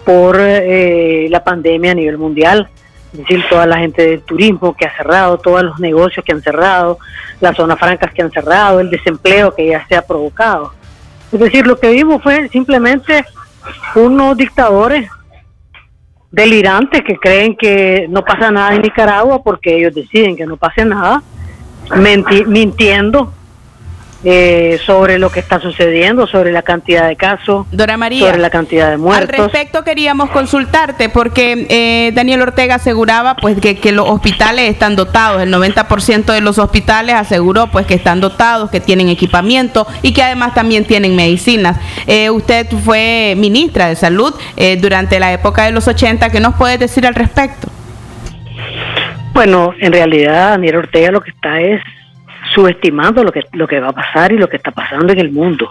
por 0.04 0.36
eh, 0.40 1.28
la 1.30 1.42
pandemia 1.42 1.92
a 1.92 1.94
nivel 1.94 2.18
mundial. 2.18 2.68
Es 3.12 3.20
decir, 3.20 3.44
toda 3.48 3.66
la 3.66 3.78
gente 3.78 4.06
del 4.06 4.22
turismo 4.22 4.76
que 4.76 4.84
ha 4.84 4.96
cerrado, 4.96 5.38
todos 5.38 5.62
los 5.62 5.78
negocios 5.78 6.24
que 6.24 6.32
han 6.32 6.42
cerrado, 6.42 6.98
las 7.40 7.56
zonas 7.56 7.78
francas 7.78 8.12
que 8.12 8.22
han 8.22 8.30
cerrado, 8.30 8.80
el 8.80 8.90
desempleo 8.90 9.54
que 9.54 9.68
ya 9.68 9.86
se 9.86 9.96
ha 9.96 10.02
provocado. 10.02 10.72
Es 11.32 11.40
decir, 11.40 11.66
lo 11.66 11.78
que 11.78 11.90
vimos 11.90 12.22
fue 12.22 12.48
simplemente 12.48 13.24
unos 13.94 14.36
dictadores 14.36 15.08
delirantes 16.36 17.00
que 17.02 17.16
creen 17.16 17.56
que 17.56 18.06
no 18.10 18.22
pasa 18.22 18.50
nada 18.50 18.74
en 18.74 18.82
Nicaragua 18.82 19.42
porque 19.42 19.74
ellos 19.74 19.94
deciden 19.94 20.36
que 20.36 20.44
no 20.44 20.58
pase 20.58 20.84
nada, 20.84 21.22
mintiendo 22.46 23.32
eh, 24.28 24.80
sobre 24.84 25.20
lo 25.20 25.30
que 25.30 25.38
está 25.38 25.60
sucediendo, 25.60 26.26
sobre 26.26 26.50
la 26.50 26.62
cantidad 26.62 27.06
de 27.06 27.14
casos, 27.14 27.64
Dora 27.70 27.96
María, 27.96 28.26
sobre 28.26 28.38
la 28.38 28.50
cantidad 28.50 28.90
de 28.90 28.96
muertos. 28.96 29.38
Al 29.38 29.44
respecto 29.44 29.84
queríamos 29.84 30.30
consultarte 30.30 31.08
porque 31.08 31.68
eh, 31.70 32.10
Daniel 32.12 32.42
Ortega 32.42 32.74
aseguraba 32.74 33.36
pues 33.36 33.60
que, 33.60 33.76
que, 33.78 33.92
los 33.92 34.10
hospitales 34.10 34.68
están 34.68 34.96
dotados, 34.96 35.40
el 35.42 35.54
90% 35.54 36.24
de 36.24 36.40
los 36.40 36.58
hospitales 36.58 37.14
aseguró 37.14 37.68
pues 37.68 37.86
que 37.86 37.94
están 37.94 38.20
dotados, 38.20 38.68
que 38.68 38.80
tienen 38.80 39.10
equipamiento 39.10 39.86
y 40.02 40.12
que 40.12 40.24
además 40.24 40.54
también 40.54 40.86
tienen 40.86 41.14
medicinas. 41.14 41.78
Eh, 42.08 42.28
usted 42.28 42.66
fue 42.84 43.34
ministra 43.36 43.86
de 43.86 43.94
Salud 43.94 44.34
durante 44.80 45.20
la 45.20 45.32
época 45.32 45.66
de 45.66 45.70
los 45.70 45.86
80, 45.86 46.30
¿qué 46.30 46.40
nos 46.40 46.56
puede 46.56 46.78
decir 46.78 47.06
al 47.06 47.14
respecto? 47.14 47.68
Bueno, 49.32 49.72
en 49.78 49.92
realidad 49.92 50.50
Daniel 50.50 50.78
Ortega 50.78 51.12
lo 51.12 51.20
que 51.20 51.30
está 51.30 51.60
es 51.60 51.80
subestimando 52.56 53.22
lo 53.22 53.30
que, 53.30 53.44
lo 53.52 53.68
que 53.68 53.78
va 53.78 53.88
a 53.88 53.92
pasar 53.92 54.32
y 54.32 54.38
lo 54.38 54.48
que 54.48 54.56
está 54.56 54.70
pasando 54.70 55.12
en 55.12 55.20
el 55.20 55.30
mundo. 55.30 55.68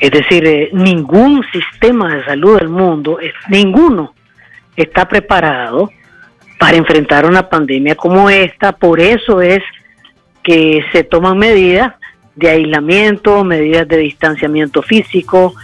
Es 0.00 0.10
decir, 0.10 0.46
eh, 0.46 0.70
ningún 0.72 1.44
sistema 1.52 2.16
de 2.16 2.24
salud 2.24 2.58
del 2.58 2.70
mundo, 2.70 3.18
ninguno, 3.48 4.14
está 4.74 5.06
preparado 5.06 5.90
para 6.58 6.76
enfrentar 6.76 7.26
una 7.26 7.48
pandemia 7.48 7.94
como 7.94 8.28
esta. 8.30 8.72
Por 8.72 9.00
eso 9.00 9.42
es 9.42 9.62
que 10.42 10.82
se 10.92 11.04
toman 11.04 11.38
medidas 11.38 11.94
de 12.34 12.50
aislamiento, 12.50 13.44
medidas 13.44 13.86
de 13.86 13.98
distanciamiento 13.98 14.82
físico, 14.82 15.54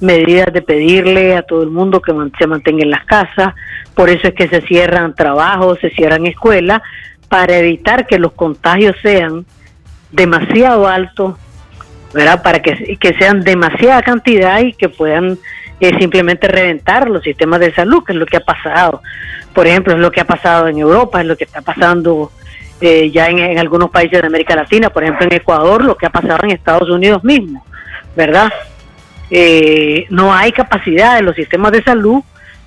medidas 0.00 0.52
de 0.52 0.62
pedirle 0.62 1.36
a 1.36 1.42
todo 1.42 1.62
el 1.62 1.70
mundo 1.70 2.00
que 2.00 2.12
se 2.38 2.46
mantenga 2.46 2.82
en 2.82 2.90
las 2.90 3.04
casas. 3.04 3.54
Por 3.94 4.10
eso 4.10 4.28
es 4.28 4.34
que 4.34 4.48
se 4.48 4.62
cierran 4.62 5.14
trabajos, 5.14 5.78
se 5.80 5.90
cierran 5.90 6.26
escuelas, 6.26 6.82
para 7.28 7.58
evitar 7.58 8.06
que 8.06 8.18
los 8.18 8.32
contagios 8.32 8.96
sean 9.02 9.46
demasiado 10.12 10.86
altos, 10.88 11.36
¿verdad? 12.12 12.42
Para 12.42 12.60
que, 12.60 12.98
sean 13.18 13.40
demasiada 13.42 14.02
cantidad 14.02 14.60
y 14.60 14.72
que 14.72 14.88
puedan 14.88 15.38
eh, 15.80 15.98
simplemente 15.98 16.48
reventar 16.48 17.08
los 17.08 17.22
sistemas 17.22 17.60
de 17.60 17.72
salud, 17.74 18.04
que 18.04 18.12
es 18.12 18.18
lo 18.18 18.26
que 18.26 18.36
ha 18.36 18.44
pasado. 18.44 19.02
Por 19.54 19.66
ejemplo, 19.66 19.94
es 19.94 19.98
lo 19.98 20.10
que 20.10 20.20
ha 20.20 20.26
pasado 20.26 20.68
en 20.68 20.78
Europa, 20.78 21.20
es 21.20 21.26
lo 21.26 21.36
que 21.36 21.44
está 21.44 21.62
pasando 21.62 22.30
eh, 22.80 23.10
ya 23.10 23.28
en, 23.28 23.58
algunos 23.58 23.90
países 23.90 24.20
de 24.20 24.26
América 24.26 24.56
Latina, 24.56 24.90
por 24.90 25.02
ejemplo 25.02 25.26
en 25.26 25.34
Ecuador, 25.34 25.84
lo 25.84 25.96
que 25.96 26.06
ha 26.06 26.10
pasado 26.10 26.40
en 26.44 26.50
Estados 26.50 26.88
Unidos 26.88 27.22
mismo, 27.24 27.64
¿verdad? 28.16 28.52
Eh, 29.30 30.06
no 30.10 30.34
hay 30.34 30.50
capacidad 30.50 31.16
de 31.16 31.22
los 31.22 31.36
sistemas 31.36 31.72
de 31.72 31.82
salud 31.82 32.22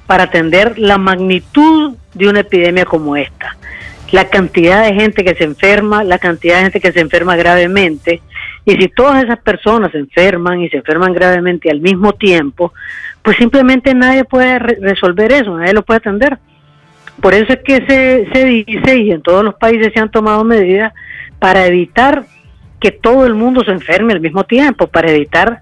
para 0.08 0.24
atender 0.24 0.78
la 0.78 0.98
magnitud 0.98 1.96
de 2.14 2.28
una 2.28 2.42
epidemia 2.42 2.86
como 2.86 3.18
esta 3.18 3.58
la 4.14 4.30
cantidad 4.30 4.86
de 4.86 4.94
gente 4.94 5.24
que 5.24 5.34
se 5.34 5.44
enferma, 5.44 6.04
la 6.04 6.20
cantidad 6.20 6.58
de 6.58 6.62
gente 6.62 6.80
que 6.80 6.92
se 6.92 7.00
enferma 7.00 7.36
gravemente. 7.36 8.22
Y 8.64 8.76
si 8.76 8.88
todas 8.88 9.24
esas 9.24 9.40
personas 9.40 9.92
se 9.92 9.98
enferman 9.98 10.62
y 10.62 10.70
se 10.70 10.78
enferman 10.78 11.14
gravemente 11.14 11.72
al 11.72 11.80
mismo 11.82 12.14
tiempo, 12.14 12.74
pues 13.24 13.38
simplemente 13.38 13.96
nadie 13.96 14.24
puede 14.24 14.60
resolver 14.60 15.32
eso, 15.32 15.58
nadie 15.58 15.74
lo 15.74 15.82
puede 15.82 15.98
atender. 15.98 16.38
Por 17.22 17.34
eso 17.34 17.54
es 17.54 17.60
que 17.66 17.78
se, 17.88 18.30
se 18.32 18.46
dice 18.46 18.98
y 18.98 19.10
en 19.10 19.24
todos 19.24 19.44
los 19.44 19.56
países 19.56 19.92
se 19.92 20.00
han 20.00 20.12
tomado 20.12 20.44
medidas 20.44 20.94
para 21.40 21.66
evitar 21.66 22.26
que 22.80 22.92
todo 22.92 23.26
el 23.26 23.34
mundo 23.34 23.64
se 23.64 23.72
enferme 23.72 24.14
al 24.14 24.22
mismo 24.22 24.44
tiempo, 24.44 24.86
para 24.86 25.10
evitar 25.10 25.60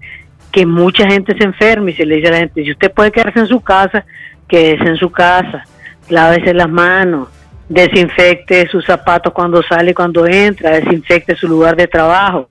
que 0.52 0.66
mucha 0.66 1.06
gente 1.06 1.34
se 1.38 1.44
enferma 1.44 1.88
y 1.88 1.94
se 1.94 2.04
le 2.04 2.16
dice 2.16 2.28
a 2.28 2.32
la 2.32 2.38
gente, 2.40 2.64
si 2.64 2.70
usted 2.72 2.92
puede 2.92 3.12
quedarse 3.12 3.38
en 3.38 3.46
su 3.46 3.62
casa, 3.62 4.04
quédese 4.46 4.84
en 4.84 4.96
su 4.96 5.10
casa, 5.10 5.64
lávese 6.10 6.52
las 6.52 6.68
manos, 6.68 7.28
desinfecte 7.68 8.68
sus 8.68 8.84
zapatos 8.84 9.32
cuando 9.32 9.62
sale 9.62 9.94
cuando 9.94 10.26
entra, 10.26 10.70
desinfecte 10.70 11.34
su 11.36 11.48
lugar 11.48 11.76
de 11.76 11.86
trabajo, 11.86 12.46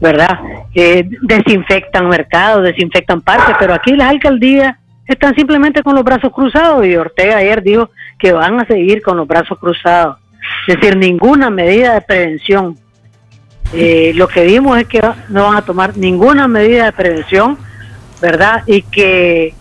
¿verdad? 0.00 0.38
Eh, 0.74 1.08
desinfectan 1.22 2.08
mercados, 2.08 2.64
desinfectan 2.64 3.20
parques, 3.20 3.56
pero 3.58 3.74
aquí 3.74 3.92
las 3.92 4.10
alcaldías 4.10 4.76
están 5.06 5.34
simplemente 5.34 5.82
con 5.82 5.94
los 5.94 6.04
brazos 6.04 6.32
cruzados 6.32 6.84
y 6.86 6.96
Ortega 6.96 7.38
ayer 7.38 7.62
dijo 7.62 7.90
que 8.18 8.32
van 8.32 8.60
a 8.60 8.66
seguir 8.66 9.02
con 9.02 9.16
los 9.16 9.26
brazos 9.26 9.58
cruzados. 9.58 10.18
Es 10.66 10.76
decir, 10.76 10.96
ninguna 10.96 11.50
medida 11.50 11.94
de 11.94 12.00
prevención. 12.02 12.76
Eh, 13.72 14.12
lo 14.14 14.28
que 14.28 14.44
vimos 14.44 14.78
es 14.78 14.86
que 14.86 15.00
no 15.28 15.44
van 15.44 15.56
a 15.56 15.62
tomar 15.62 15.96
ninguna 15.96 16.48
medida 16.48 16.86
de 16.86 16.92
prevención, 16.92 17.58
¿verdad? 18.20 18.62
Y 18.66 18.82
que 18.82 19.54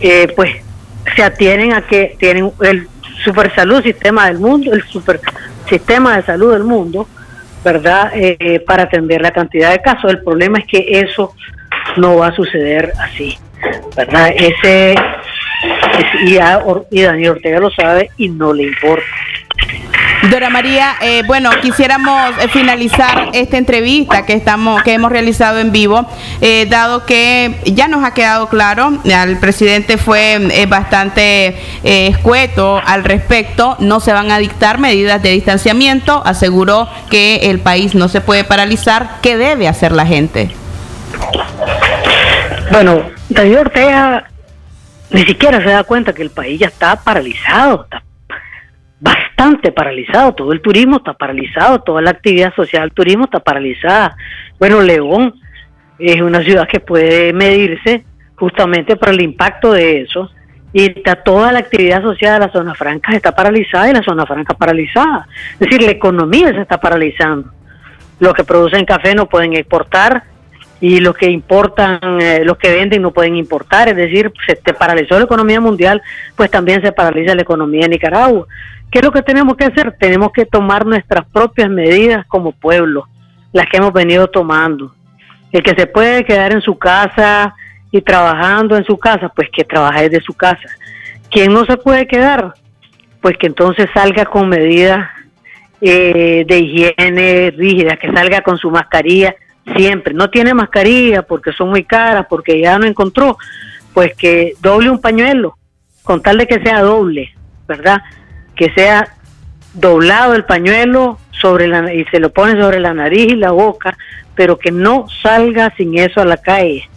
eh, 0.00 0.32
pues 0.34 0.50
se 1.16 1.22
atienen 1.22 1.72
a 1.72 1.82
que 1.82 2.16
tienen 2.18 2.52
el 2.60 2.88
super 3.28 3.54
salud 3.54 3.82
sistema 3.82 4.26
del 4.26 4.38
mundo, 4.38 4.72
el 4.72 4.82
super 4.84 5.20
sistema 5.68 6.16
de 6.16 6.22
salud 6.22 6.52
del 6.52 6.64
mundo, 6.64 7.06
¿verdad? 7.62 8.10
Eh, 8.14 8.60
para 8.66 8.84
atender 8.84 9.20
la 9.20 9.32
cantidad 9.32 9.70
de 9.70 9.82
casos. 9.82 10.10
El 10.10 10.22
problema 10.22 10.58
es 10.58 10.66
que 10.66 11.00
eso 11.00 11.34
no 11.98 12.16
va 12.16 12.28
a 12.28 12.34
suceder 12.34 12.92
así, 12.98 13.38
¿verdad? 13.94 14.30
Ese, 14.34 14.94
y, 16.24 16.38
y 16.90 17.02
Daniel 17.02 17.30
Ortega 17.32 17.60
lo 17.60 17.70
sabe 17.70 18.10
y 18.16 18.30
no 18.30 18.54
le 18.54 18.62
importa. 18.62 19.04
Dora 20.24 20.50
María, 20.50 20.96
eh, 21.00 21.22
bueno, 21.26 21.50
quisiéramos 21.62 22.32
eh, 22.38 22.48
finalizar 22.48 23.30
esta 23.32 23.56
entrevista 23.56 24.26
que 24.26 24.32
estamos, 24.32 24.82
que 24.82 24.92
hemos 24.92 25.12
realizado 25.12 25.60
en 25.60 25.70
vivo, 25.70 26.06
eh, 26.40 26.66
dado 26.68 27.06
que 27.06 27.54
ya 27.64 27.86
nos 27.86 28.04
ha 28.04 28.14
quedado 28.14 28.48
claro, 28.48 29.00
el 29.04 29.38
presidente 29.38 29.96
fue 29.96 30.66
bastante 30.68 31.56
escueto 31.84 32.82
al 32.84 33.04
respecto, 33.04 33.76
no 33.78 34.00
se 34.00 34.12
van 34.12 34.32
a 34.32 34.38
dictar 34.38 34.78
medidas 34.78 35.22
de 35.22 35.30
distanciamiento, 35.30 36.20
aseguró 36.26 36.88
que 37.10 37.50
el 37.50 37.60
país 37.60 37.94
no 37.94 38.08
se 38.08 38.20
puede 38.20 38.42
paralizar, 38.42 39.20
¿qué 39.22 39.36
debe 39.36 39.68
hacer 39.68 39.92
la 39.92 40.04
gente? 40.04 40.50
Bueno, 42.72 43.02
David 43.28 43.60
Ortega 43.60 44.24
ni 45.10 45.24
siquiera 45.24 45.62
se 45.62 45.70
da 45.70 45.84
cuenta 45.84 46.12
que 46.12 46.22
el 46.22 46.30
país 46.30 46.58
ya 46.58 46.66
está 46.66 46.96
paralizado, 46.96 47.84
está 47.84 48.02
bastante 49.00 49.72
paralizado, 49.72 50.34
todo 50.34 50.52
el 50.52 50.60
turismo 50.60 50.96
está 50.96 51.14
paralizado, 51.14 51.80
toda 51.80 52.02
la 52.02 52.10
actividad 52.10 52.54
social 52.54 52.82
del 52.82 52.92
turismo 52.92 53.24
está 53.24 53.40
paralizada. 53.40 54.16
Bueno, 54.58 54.80
León 54.82 55.34
es 55.98 56.20
una 56.20 56.42
ciudad 56.42 56.68
que 56.68 56.80
puede 56.80 57.32
medirse 57.32 58.04
justamente 58.36 58.96
por 58.96 59.10
el 59.10 59.20
impacto 59.20 59.72
de 59.72 60.02
eso 60.02 60.30
y 60.72 60.84
está 60.84 61.16
toda 61.16 61.52
la 61.52 61.60
actividad 61.60 62.02
social 62.02 62.34
de 62.40 62.46
la 62.46 62.52
zona 62.52 62.74
franca 62.74 63.14
está 63.14 63.32
paralizada 63.32 63.90
y 63.90 63.94
la 63.94 64.02
zona 64.02 64.26
franca 64.26 64.54
paralizada. 64.54 65.26
Es 65.54 65.60
decir, 65.60 65.82
la 65.82 65.92
economía 65.92 66.52
se 66.52 66.60
está 66.60 66.78
paralizando. 66.78 67.50
Los 68.20 68.34
que 68.34 68.44
producen 68.44 68.84
café 68.84 69.14
no 69.14 69.26
pueden 69.26 69.54
exportar 69.54 70.24
y 70.80 71.00
los 71.00 71.16
que 71.16 71.30
importan, 71.30 72.20
eh, 72.20 72.42
los 72.44 72.58
que 72.58 72.72
venden 72.72 73.02
no 73.02 73.12
pueden 73.12 73.36
importar. 73.36 73.88
Es 73.88 73.96
decir, 73.96 74.30
se 74.46 74.74
paralizó 74.74 75.18
la 75.18 75.24
economía 75.24 75.60
mundial, 75.60 76.02
pues 76.36 76.50
también 76.50 76.82
se 76.82 76.92
paraliza 76.92 77.34
la 77.34 77.42
economía 77.42 77.82
de 77.82 77.88
Nicaragua. 77.88 78.46
¿Qué 78.90 79.00
es 79.00 79.04
lo 79.04 79.12
que 79.12 79.22
tenemos 79.22 79.56
que 79.56 79.64
hacer? 79.64 79.96
Tenemos 79.98 80.32
que 80.32 80.46
tomar 80.46 80.86
nuestras 80.86 81.26
propias 81.26 81.68
medidas 81.68 82.26
como 82.26 82.52
pueblo, 82.52 83.06
las 83.52 83.66
que 83.66 83.76
hemos 83.76 83.92
venido 83.92 84.28
tomando. 84.28 84.94
El 85.52 85.62
que 85.62 85.74
se 85.74 85.86
puede 85.86 86.24
quedar 86.24 86.52
en 86.52 86.60
su 86.60 86.78
casa 86.78 87.54
y 87.90 88.00
trabajando 88.00 88.76
en 88.76 88.84
su 88.84 88.98
casa, 88.98 89.28
pues 89.28 89.48
que 89.50 89.64
trabaje 89.64 90.08
desde 90.08 90.24
su 90.24 90.34
casa. 90.34 90.68
Quien 91.30 91.52
no 91.52 91.64
se 91.66 91.76
puede 91.76 92.06
quedar, 92.06 92.54
pues 93.20 93.36
que 93.36 93.46
entonces 93.46 93.88
salga 93.92 94.24
con 94.24 94.48
medidas 94.48 95.08
eh, 95.80 96.44
de 96.46 96.58
higiene 96.58 97.52
rígidas, 97.56 97.98
que 97.98 98.10
salga 98.10 98.40
con 98.40 98.58
su 98.58 98.70
mascarilla 98.70 99.34
siempre. 99.76 100.14
No 100.14 100.30
tiene 100.30 100.54
mascarilla 100.54 101.22
porque 101.22 101.52
son 101.52 101.70
muy 101.70 101.84
caras, 101.84 102.26
porque 102.28 102.60
ya 102.60 102.78
no 102.78 102.86
encontró, 102.86 103.36
pues 103.92 104.14
que 104.16 104.54
doble 104.60 104.90
un 104.90 105.00
pañuelo, 105.00 105.56
con 106.02 106.22
tal 106.22 106.38
de 106.38 106.46
que 106.46 106.60
sea 106.62 106.80
doble, 106.80 107.34
¿verdad? 107.66 108.00
Que 108.58 108.70
sea 108.74 109.14
doblado 109.72 110.34
el 110.34 110.44
pañuelo 110.44 111.18
sobre 111.30 111.68
la, 111.68 111.94
y 111.94 112.04
se 112.06 112.18
lo 112.18 112.30
pone 112.30 112.60
sobre 112.60 112.80
la 112.80 112.92
nariz 112.92 113.32
y 113.32 113.36
la 113.36 113.52
boca, 113.52 113.96
pero 114.34 114.58
que 114.58 114.72
no 114.72 115.06
salga 115.22 115.72
sin 115.76 115.96
eso 115.96 116.20
a 116.20 116.24
la 116.24 116.36
calle. 116.36 116.90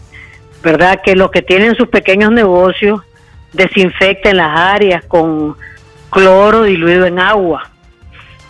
¿Verdad? 0.64 1.02
Que 1.04 1.16
los 1.16 1.32
que 1.32 1.42
tienen 1.42 1.76
sus 1.76 1.88
pequeños 1.88 2.32
negocios 2.32 3.02
desinfecten 3.54 4.38
las 4.38 4.60
áreas 4.60 5.04
con 5.06 5.56
cloro 6.10 6.64
diluido 6.64 7.06
en 7.06 7.20
agua. 7.20 7.70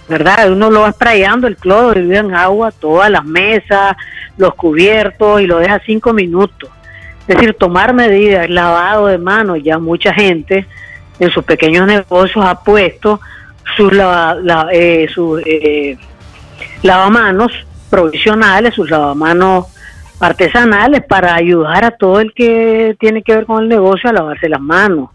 ¿Verdad? 0.08 0.52
Uno 0.52 0.70
lo 0.70 0.82
va 0.82 0.92
sprayando 0.92 1.48
el 1.48 1.58
cloro 1.58 2.00
diluido 2.00 2.22
en 2.22 2.36
agua, 2.36 2.72
todas 2.72 3.10
las 3.12 3.26
mesas, 3.26 3.96
los 4.38 4.56
cubiertos 4.56 5.42
y 5.42 5.48
lo 5.48 5.60
deja 5.60 5.82
cinco 5.86 6.14
minutos. 6.14 6.70
Es 7.28 7.36
decir, 7.36 7.54
tomar 7.54 7.94
medidas, 7.94 8.50
lavado 8.50 9.08
de 9.08 9.18
manos, 9.18 9.60
ya 9.62 9.80
mucha 9.80 10.14
gente 10.14 10.66
en 11.22 11.30
sus 11.30 11.44
pequeños 11.44 11.86
negocios 11.86 12.44
ha 12.44 12.64
puesto 12.64 13.22
sus, 13.78 13.94
eh, 13.94 15.08
eh, 15.46 15.98
lavamanos 16.82 17.52
provisionales, 17.92 18.74
sus 18.74 18.90
lavamanos 18.90 19.68
artesanales 20.20 21.04
para 21.08 21.36
ayudar 21.36 21.86
a 21.86 21.92
todo 21.92 22.22
el 22.22 22.34
que 22.34 22.96
tiene 23.00 23.22
que 23.22 23.36
ver 23.36 23.46
con 23.46 23.62
el 23.62 23.70
negocio 23.70 24.10
a 24.10 24.14
lavarse 24.14 24.50
las 24.50 24.62
manos. 24.62 25.12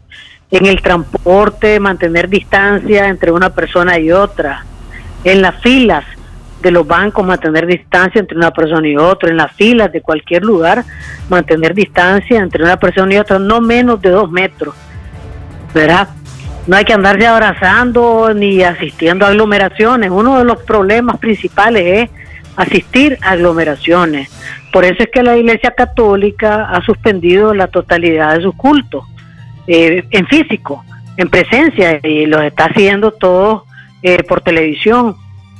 En 0.53 0.67
el 0.67 0.81
transporte, 0.81 1.81
mantener 1.81 2.29
distancia 2.29 3.09
entre 3.09 3.33
una 3.33 3.51
persona 3.51 3.99
y 3.99 4.13
otra. 4.13 4.65
En 5.25 5.43
las 5.43 5.61
filas 5.61 6.05
de 6.63 6.71
los 6.71 6.87
bancos, 6.87 7.27
mantener 7.27 7.67
distancia 7.67 8.21
entre 8.21 8.39
una 8.39 8.53
persona 8.53 8.87
y 8.87 8.97
otra. 8.97 9.31
En 9.31 9.39
las 9.39 9.53
filas 9.55 9.91
de 9.91 10.03
cualquier 10.03 10.45
lugar, 10.45 10.85
mantener 11.29 11.75
distancia 11.75 12.39
entre 12.39 12.63
una 12.63 12.77
persona 12.77 13.13
y 13.13 13.19
otra, 13.19 13.41
no 13.41 13.61
menos 13.61 14.01
de 14.01 14.11
dos 14.11 14.31
metros 14.31 14.73
¿verdad? 15.77 16.09
No 16.67 16.77
hay 16.77 16.85
que 16.85 16.95
andarse 16.95 17.27
abrazando 17.27 18.33
ni 18.35 18.63
asistiendo 18.63 19.27
a 19.27 19.29
aglomeraciones. 19.29 20.11
Uno 20.11 20.39
de 20.39 20.45
los 20.45 20.63
problemas 20.63 21.19
principales 21.19 21.85
es 21.85 22.11
asistir 22.57 23.19
a 23.23 23.33
aglomeraciones. 23.33 24.31
Por 24.73 24.85
eso 24.85 25.03
es 25.03 25.11
que 25.13 25.23
la 25.23 25.37
Iglesia 25.37 25.73
Católica 25.77 26.71
ha 26.71 26.83
suspendido 26.83 27.55
la 27.55 27.69
totalidad 27.69 28.35
de 28.37 28.43
sus 28.43 28.55
cultos 28.55 29.05
eh, 29.67 30.03
en 30.11 30.27
físico, 30.27 30.83
en 31.19 31.29
presencia, 31.29 32.01
y 32.03 32.27
los 32.27 32.43
está 32.43 32.65
haciendo 32.65 33.13
todos 33.13 33.63
eh, 34.03 34.23
por 34.25 34.41
televisión 34.41 35.15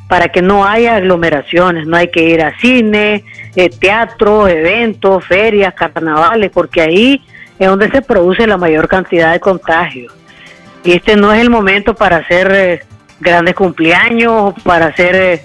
para 0.09 0.29
que 0.29 0.41
no 0.41 0.65
haya 0.65 0.97
aglomeraciones, 0.97 1.87
no 1.87 1.97
hay 1.97 2.09
que 2.09 2.23
ir 2.29 2.41
a 2.41 2.57
cine, 2.59 3.25
eh, 3.55 3.69
teatro, 3.69 4.49
eventos, 4.49 5.25
ferias, 5.25 5.75
carnavales, 5.75 6.51
porque 6.53 6.81
ahí 6.81 7.23
es 7.59 7.69
donde 7.69 7.91
se 7.91 8.03
produce 8.03 8.47
la 8.47 8.57
mayor 8.57 8.89
cantidad 8.89 9.33
de 9.33 9.41
contagios. 9.41 10.13
Y 10.85 10.93
este 10.93 11.17
no 11.17 11.33
es 11.33 11.41
el 11.41 11.51
momento 11.51 11.95
para 11.95 12.19
hacer 12.19 12.53
eh, 12.53 12.81
grandes 13.21 13.55
cumpleaños, 13.55 14.55
para 14.63 14.87
hacer 14.87 15.15
eh, 15.17 15.43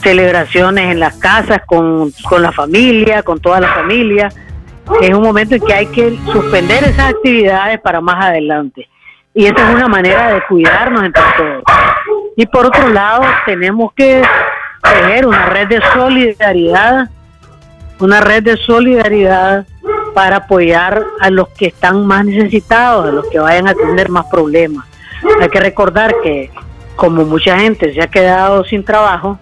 celebraciones 0.00 0.92
en 0.92 1.00
las 1.00 1.16
casas 1.16 1.60
con, 1.66 2.12
con 2.28 2.42
la 2.42 2.52
familia, 2.52 3.22
con 3.22 3.40
toda 3.40 3.60
la 3.60 3.68
familia. 3.68 4.28
Es 5.00 5.14
un 5.14 5.22
momento 5.22 5.54
en 5.54 5.62
que 5.62 5.74
hay 5.74 5.86
que 5.86 6.18
suspender 6.32 6.84
esas 6.84 7.10
actividades 7.10 7.80
para 7.80 8.00
más 8.00 8.24
adelante. 8.24 8.88
Y 9.34 9.46
esa 9.46 9.68
es 9.68 9.74
una 9.74 9.88
manera 9.88 10.32
de 10.32 10.42
cuidarnos 10.48 11.04
entre 11.04 11.22
todos. 11.36 11.62
Y 12.36 12.46
por 12.46 12.66
otro 12.66 12.88
lado, 12.88 13.22
tenemos 13.44 13.92
que 13.92 14.22
tener 14.82 15.26
una 15.26 15.46
red 15.46 15.68
de 15.68 15.80
solidaridad, 15.92 17.10
una 17.98 18.20
red 18.20 18.42
de 18.42 18.56
solidaridad 18.56 19.66
para 20.16 20.36
apoyar 20.36 21.04
a 21.20 21.28
los 21.28 21.48
que 21.48 21.66
están 21.66 22.06
más 22.06 22.24
necesitados, 22.24 23.06
a 23.06 23.12
los 23.12 23.26
que 23.28 23.38
vayan 23.38 23.68
a 23.68 23.74
tener 23.74 24.08
más 24.08 24.24
problemas. 24.30 24.86
Hay 25.42 25.50
que 25.50 25.60
recordar 25.60 26.14
que 26.22 26.50
como 26.96 27.26
mucha 27.26 27.58
gente 27.58 27.92
se 27.92 28.00
ha 28.00 28.06
quedado 28.06 28.64
sin 28.64 28.82
trabajo, 28.82 29.38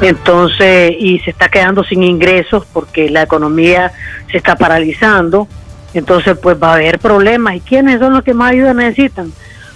entonces, 0.00 0.96
y 0.98 1.20
se 1.20 1.30
está 1.30 1.48
quedando 1.48 1.84
sin 1.84 2.02
ingresos 2.02 2.66
porque 2.72 3.08
la 3.08 3.22
economía 3.22 3.92
se 4.32 4.38
está 4.38 4.56
paralizando, 4.56 5.46
entonces 5.94 6.36
pues 6.36 6.60
va 6.60 6.72
a 6.72 6.74
haber 6.74 6.98
problemas. 6.98 7.54
¿Y 7.54 7.60
quiénes 7.60 8.00
son 8.00 8.14
los 8.14 8.24
que 8.24 8.34
más 8.34 8.50
ayuda 8.50 8.74
necesitan? 8.74 9.32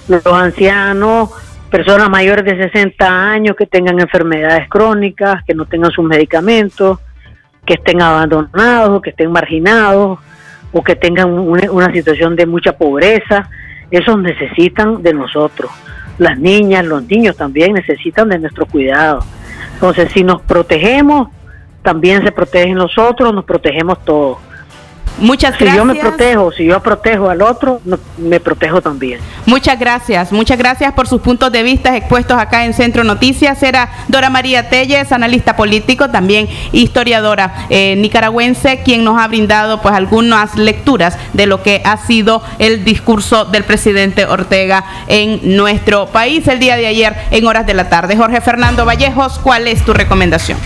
Los 0.09 0.27
ancianos, 0.27 1.31
personas 1.71 2.11
mayores 2.11 2.45
de 2.45 2.57
60 2.73 3.31
años 3.31 3.55
que 3.55 3.67
tengan 3.67 4.01
enfermedades 4.01 4.69
crónicas, 4.69 5.45
que 5.45 5.55
no 5.55 5.65
tengan 5.65 5.93
sus 5.93 6.05
medicamentos, 6.05 6.99
que 7.67 7.75
estén 7.75 8.03
abandonados, 8.03 9.03
que 9.03 9.11
estén 9.11 9.31
marginados 9.33 10.19
o 10.73 10.83
que 10.83 10.97
tengan 10.97 11.31
una, 11.31 11.93
situación 11.93 12.37
de 12.37 12.47
mucha 12.47 12.73
pobreza. 12.73 13.49
Esos 13.91 14.19
necesitan 14.19 15.03
de 15.03 15.15
nosotros. 15.15 15.71
Las 16.19 16.39
niñas, 16.39 16.85
los 16.85 17.05
niños 17.05 17.37
también 17.37 17.73
necesitan 17.75 18.29
de 18.29 18.39
nuestro 18.39 18.67
cuidado. 18.67 19.21
Entonces, 19.75 20.11
si 20.13 20.25
nos 20.25 20.43
protegemos, 20.43 21.29
también 21.83 22.25
se 22.25 22.33
protegen 22.33 22.77
los 22.77 22.99
otros, 22.99 23.33
nos 23.33 23.45
protegemos 23.45 24.05
todos. 24.05 24.39
Muchas 25.19 25.57
Si 25.57 25.65
gracias. 25.65 25.77
yo 25.77 25.85
me 25.85 25.95
protejo, 25.95 26.53
si 26.53 26.65
yo 26.65 26.81
protejo 26.81 27.31
al 27.31 27.41
otro, 27.43 27.81
me 28.19 28.41
protejo 28.41 28.83
también. 28.83 29.21
Muchas 29.47 29.79
gracias, 29.79 30.33
muchas 30.33 30.59
gracias 30.59 30.93
por 30.93 31.07
sus 31.07 31.21
puntos 31.21 31.53
de 31.53 31.63
vista 31.63 31.97
expuestos 31.97 32.37
acá 32.37 32.65
en 32.65 32.75
Centro 32.75 33.05
Noticias. 33.05 33.63
Era 33.63 33.91
Dora 34.09 34.29
María 34.31 34.69
Telles, 34.69 35.13
analista 35.13 35.57
político, 35.57 36.11
también 36.11 36.49
historiadora 36.73 37.67
eh, 37.71 37.95
nicaragüense, 37.97 38.81
quien 38.85 39.05
nos 39.05 39.21
ha 39.21 39.29
brindado 39.29 39.81
pues 39.81 39.95
algunas 39.95 40.57
lecturas 40.57 41.17
de 41.33 41.47
lo 41.47 41.63
que 41.63 41.81
ha 41.85 41.97
sido 41.97 42.43
el 42.59 42.85
discurso 42.85 43.45
del 43.45 43.65
presidente 43.65 44.27
Ortega 44.27 44.85
en 45.07 45.57
nuestro 45.57 46.07
país 46.07 46.49
el 46.49 46.59
día 46.59 46.77
de 46.77 46.87
ayer 46.87 47.15
en 47.31 47.47
horas 47.47 47.67
de 47.67 47.75
la 47.75 47.89
tarde. 47.89 48.17
Jorge 48.17 48.41
Fernando 48.41 48.85
Vallejos, 48.85 49.39
¿cuál 49.39 49.69
es 49.69 49.85
tu 49.85 49.93
recomendación? 49.93 50.59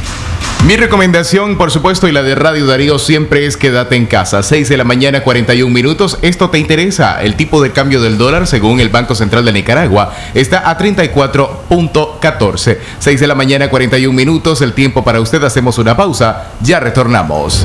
Mi 0.66 0.76
recomendación, 0.76 1.56
por 1.56 1.70
supuesto, 1.70 2.08
y 2.08 2.12
la 2.12 2.24
de 2.24 2.34
Radio 2.34 2.66
Darío 2.66 2.98
siempre 2.98 3.46
es 3.46 3.56
quédate 3.56 3.94
en 3.94 4.06
casa. 4.06 4.42
6 4.42 4.68
de 4.68 4.76
la 4.76 4.82
mañana, 4.84 5.22
41 5.22 5.72
minutos. 5.72 6.18
¿Esto 6.20 6.50
te 6.50 6.58
interesa? 6.58 7.22
El 7.22 7.36
tipo 7.36 7.62
de 7.62 7.70
cambio 7.70 8.02
del 8.02 8.18
dólar, 8.18 8.48
según 8.48 8.80
el 8.80 8.88
Banco 8.88 9.14
Central 9.14 9.44
de 9.44 9.52
Nicaragua, 9.52 10.12
está 10.34 10.68
a 10.68 10.76
34.14. 10.76 12.78
6 12.98 13.20
de 13.20 13.26
la 13.26 13.36
mañana, 13.36 13.70
41 13.70 14.12
minutos. 14.12 14.60
El 14.60 14.72
tiempo 14.72 15.04
para 15.04 15.20
usted. 15.20 15.44
Hacemos 15.44 15.78
una 15.78 15.96
pausa. 15.96 16.48
Ya 16.60 16.80
retornamos. 16.80 17.64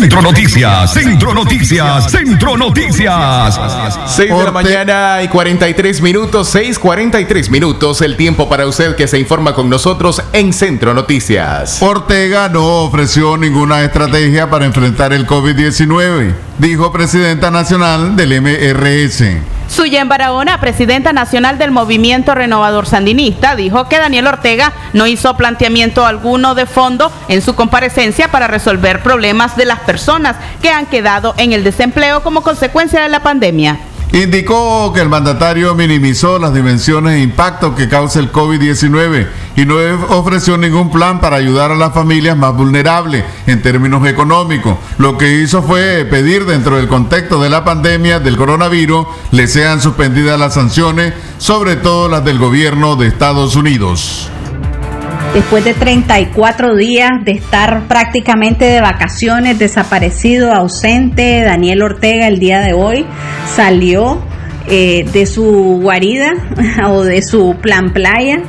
Centro 0.00 0.22
Noticias, 0.22 0.94
Centro 0.94 1.34
Noticias, 1.34 2.10
Centro 2.10 2.56
Noticias. 2.56 3.60
6 4.06 4.30
de 4.30 4.44
la 4.44 4.50
mañana 4.50 5.22
y 5.22 5.28
43 5.28 6.00
minutos, 6.00 6.54
6:43 6.54 7.50
minutos, 7.50 8.00
el 8.00 8.16
tiempo 8.16 8.48
para 8.48 8.66
usted 8.66 8.96
que 8.96 9.06
se 9.06 9.18
informa 9.18 9.52
con 9.52 9.68
nosotros 9.68 10.22
en 10.32 10.54
Centro 10.54 10.94
Noticias. 10.94 11.82
Ortega 11.82 12.48
no 12.48 12.64
ofreció 12.84 13.36
ninguna 13.36 13.82
estrategia 13.82 14.48
para 14.48 14.64
enfrentar 14.64 15.12
el 15.12 15.26
COVID-19, 15.26 16.32
dijo 16.58 16.90
presidenta 16.90 17.50
nacional 17.50 18.16
del 18.16 18.40
MRS. 18.40 19.59
Suyen 19.70 20.08
Barahona, 20.08 20.58
presidenta 20.60 21.12
nacional 21.12 21.56
del 21.56 21.70
Movimiento 21.70 22.34
Renovador 22.34 22.86
Sandinista, 22.86 23.54
dijo 23.54 23.88
que 23.88 24.00
Daniel 24.00 24.26
Ortega 24.26 24.72
no 24.94 25.06
hizo 25.06 25.36
planteamiento 25.36 26.04
alguno 26.04 26.56
de 26.56 26.66
fondo 26.66 27.12
en 27.28 27.40
su 27.40 27.54
comparecencia 27.54 28.32
para 28.32 28.48
resolver 28.48 29.00
problemas 29.00 29.56
de 29.56 29.66
las 29.66 29.78
personas 29.78 30.34
que 30.60 30.70
han 30.70 30.86
quedado 30.86 31.34
en 31.38 31.52
el 31.52 31.62
desempleo 31.62 32.24
como 32.24 32.42
consecuencia 32.42 33.00
de 33.00 33.10
la 33.10 33.22
pandemia. 33.22 33.78
Indicó 34.12 34.92
que 34.92 35.00
el 35.00 35.08
mandatario 35.08 35.76
minimizó 35.76 36.40
las 36.40 36.52
dimensiones 36.52 37.14
e 37.14 37.20
impactos 37.20 37.76
que 37.76 37.88
causa 37.88 38.18
el 38.18 38.32
COVID-19 38.32 39.28
y 39.56 39.64
no 39.64 39.76
ofreció 40.08 40.58
ningún 40.58 40.90
plan 40.90 41.20
para 41.20 41.36
ayudar 41.36 41.70
a 41.70 41.76
las 41.76 41.94
familias 41.94 42.36
más 42.36 42.52
vulnerables 42.54 43.24
en 43.46 43.62
términos 43.62 44.04
económicos. 44.08 44.76
Lo 44.98 45.16
que 45.16 45.40
hizo 45.40 45.62
fue 45.62 46.04
pedir 46.10 46.44
dentro 46.44 46.76
del 46.76 46.88
contexto 46.88 47.40
de 47.40 47.50
la 47.50 47.64
pandemia 47.64 48.18
del 48.18 48.36
coronavirus 48.36 49.06
le 49.30 49.46
sean 49.46 49.80
suspendidas 49.80 50.40
las 50.40 50.54
sanciones, 50.54 51.14
sobre 51.38 51.76
todo 51.76 52.08
las 52.08 52.24
del 52.24 52.38
gobierno 52.38 52.96
de 52.96 53.06
Estados 53.06 53.54
Unidos. 53.54 54.28
Después 55.34 55.64
de 55.64 55.74
34 55.74 56.74
días 56.74 57.10
de 57.24 57.32
estar 57.32 57.86
prácticamente 57.86 58.64
de 58.64 58.80
vacaciones, 58.80 59.58
desaparecido, 59.58 60.52
ausente, 60.52 61.42
Daniel 61.44 61.82
Ortega 61.82 62.26
el 62.26 62.40
día 62.40 62.60
de 62.60 62.72
hoy 62.72 63.06
salió 63.54 64.20
eh, 64.66 65.06
de 65.12 65.26
su 65.26 65.78
guarida 65.80 66.32
o 66.88 67.04
de 67.04 67.22
su 67.22 67.56
plan 67.60 67.92
playa 67.92 68.42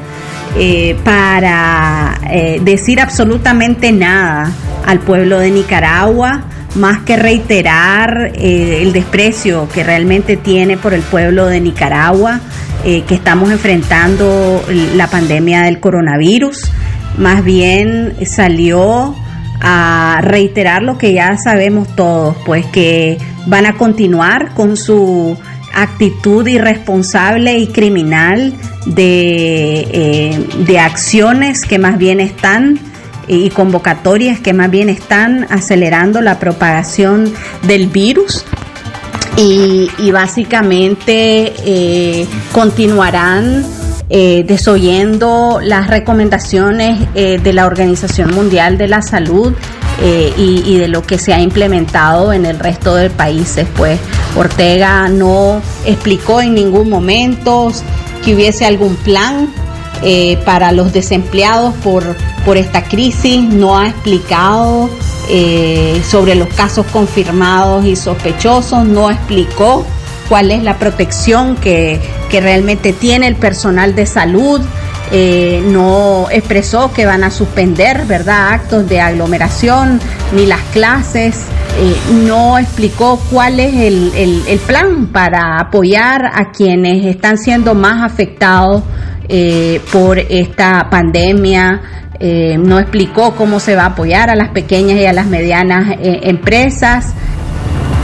eh, 0.57 0.97
para 1.05 2.19
eh, 2.29 2.59
decir 2.61 2.99
absolutamente 2.99 3.93
nada 3.93 4.51
al 4.85 4.99
pueblo 4.99 5.39
de 5.39 5.49
Nicaragua, 5.49 6.41
más 6.75 6.99
que 7.03 7.15
reiterar 7.15 8.31
eh, 8.35 8.81
el 8.81 8.91
desprecio 8.91 9.69
que 9.73 9.83
realmente 9.83 10.35
tiene 10.35 10.75
por 10.77 10.93
el 10.93 11.03
pueblo 11.03 11.45
de 11.45 11.61
Nicaragua, 11.61 12.41
eh, 12.83 13.03
que 13.07 13.15
estamos 13.15 13.51
enfrentando 13.51 14.63
la 14.95 15.07
pandemia 15.07 15.63
del 15.63 15.79
coronavirus. 15.79 16.71
Más 17.17 17.43
bien 17.43 18.15
salió 18.25 19.15
a 19.61 20.19
reiterar 20.23 20.81
lo 20.81 20.97
que 20.97 21.13
ya 21.13 21.37
sabemos 21.37 21.87
todos, 21.95 22.35
pues 22.45 22.65
que 22.67 23.17
van 23.47 23.65
a 23.65 23.73
continuar 23.73 24.53
con 24.53 24.77
su 24.77 25.37
actitud 25.73 26.47
irresponsable 26.47 27.57
y 27.57 27.67
criminal 27.67 28.53
de, 28.85 29.87
eh, 29.91 30.47
de 30.65 30.79
acciones 30.79 31.65
que 31.65 31.79
más 31.79 31.97
bien 31.97 32.19
están 32.19 32.79
y 33.27 33.49
convocatorias 33.51 34.39
que 34.39 34.53
más 34.53 34.69
bien 34.69 34.89
están 34.89 35.47
acelerando 35.49 36.21
la 36.21 36.39
propagación 36.39 37.31
del 37.63 37.87
virus 37.87 38.45
y, 39.41 39.89
y 39.97 40.11
básicamente 40.11 41.53
eh, 41.65 42.27
continuarán 42.51 43.65
eh, 44.09 44.43
desoyendo 44.45 45.59
las 45.63 45.87
recomendaciones 45.87 47.07
eh, 47.15 47.39
de 47.41 47.53
la 47.53 47.65
Organización 47.65 48.35
Mundial 48.35 48.77
de 48.77 48.87
la 48.87 49.01
Salud 49.01 49.53
eh, 50.01 50.33
y, 50.37 50.63
y 50.65 50.77
de 50.77 50.87
lo 50.89 51.01
que 51.01 51.17
se 51.17 51.33
ha 51.33 51.39
implementado 51.39 52.33
en 52.33 52.45
el 52.45 52.59
resto 52.59 52.95
de 52.95 53.09
países. 53.09 53.67
Pues 53.75 53.99
Ortega 54.35 55.07
no 55.07 55.61
explicó 55.85 56.41
en 56.41 56.53
ningún 56.53 56.89
momento 56.89 57.71
que 58.23 58.35
hubiese 58.35 58.65
algún 58.65 58.95
plan 58.97 59.49
eh, 60.03 60.37
para 60.45 60.71
los 60.71 60.91
desempleados 60.93 61.73
por, 61.83 62.15
por 62.45 62.57
esta 62.57 62.83
crisis, 62.83 63.43
no 63.43 63.77
ha 63.77 63.87
explicado 63.87 64.89
eh, 65.29 66.01
sobre 66.09 66.35
los 66.35 66.47
casos 66.49 66.85
confirmados 66.91 67.85
y 67.85 67.95
sospechosos, 67.95 68.85
no 68.85 69.09
explicó 69.11 69.85
cuál 70.29 70.51
es 70.51 70.63
la 70.63 70.77
protección 70.77 71.55
que, 71.55 71.99
que 72.29 72.41
realmente 72.41 72.93
tiene 72.93 73.27
el 73.27 73.35
personal 73.35 73.95
de 73.95 74.05
salud. 74.05 74.61
eh, 75.13 75.61
no 75.65 76.27
expresó 76.31 76.93
que 76.93 77.05
van 77.05 77.25
a 77.25 77.31
suspender 77.31 78.05
verdad 78.05 78.53
actos 78.53 78.87
de 78.87 79.01
aglomeración 79.01 79.99
ni 80.33 80.45
las 80.45 80.61
clases 80.71 81.35
no 82.25 82.57
explicó 82.57 83.19
cuál 83.29 83.59
es 83.59 83.73
el- 83.73 84.41
el 84.47 84.59
plan 84.59 85.07
para 85.07 85.59
apoyar 85.59 86.25
a 86.27 86.51
quienes 86.51 87.05
están 87.05 87.37
siendo 87.37 87.75
más 87.75 88.09
afectados 88.09 88.83
eh, 89.27 89.81
por 89.91 90.17
esta 90.19 90.89
pandemia 90.89 91.81
eh, 92.19 92.57
no 92.57 92.79
explicó 92.79 93.35
cómo 93.35 93.59
se 93.59 93.75
va 93.75 93.83
a 93.83 93.87
apoyar 93.87 94.29
a 94.29 94.35
las 94.35 94.49
pequeñas 94.49 94.99
y 94.99 95.05
a 95.05 95.13
las 95.13 95.25
medianas 95.25 95.97
eh, 95.99 96.19
empresas 96.23 97.15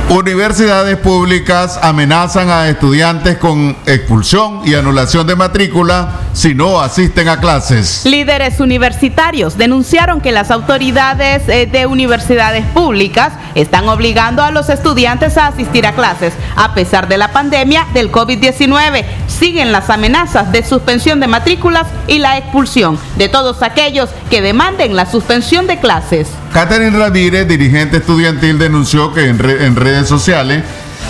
Universidades 0.09 0.95
públicas 0.95 1.77
amenazan 1.81 2.49
a 2.49 2.69
estudiantes 2.69 3.37
con 3.37 3.75
expulsión 3.85 4.61
y 4.63 4.73
anulación 4.73 5.27
de 5.27 5.35
matrícula 5.35 6.21
si 6.31 6.55
no 6.55 6.79
asisten 6.79 7.27
a 7.27 7.41
clases. 7.41 8.05
Líderes 8.05 8.61
universitarios 8.61 9.57
denunciaron 9.57 10.21
que 10.21 10.31
las 10.31 10.49
autoridades 10.49 11.49
eh, 11.49 11.65
de 11.69 11.87
universidades 11.87 12.65
públicas 12.67 13.33
están 13.53 13.89
obligando 13.89 14.43
a 14.43 14.51
los 14.51 14.69
estudiantes 14.69 15.37
a 15.37 15.47
asistir 15.47 15.85
a 15.85 15.91
clases 15.91 16.33
a 16.55 16.73
pesar 16.73 17.09
de 17.09 17.17
la 17.17 17.33
pandemia 17.33 17.85
del 17.93 18.09
COVID-19. 18.09 19.03
Siguen 19.27 19.73
las 19.73 19.89
amenazas 19.89 20.53
de 20.53 20.63
suspensión 20.63 21.19
de 21.19 21.27
matrículas 21.27 21.85
y 22.07 22.19
la 22.19 22.37
expulsión 22.37 22.97
de 23.17 23.27
todos 23.27 23.61
aquellos 23.61 24.09
que 24.29 24.41
demanden 24.41 24.95
la 24.95 25.05
suspensión 25.05 25.67
de 25.67 25.81
clases. 25.81 26.29
Catherine 26.53 26.97
Ramírez, 26.97 27.47
dirigente 27.47 27.97
estudiantil, 27.97 28.57
denunció 28.57 29.13
que 29.13 29.27
en, 29.27 29.39
en 29.39 29.75
redes 29.75 30.07
sociales 30.07 30.63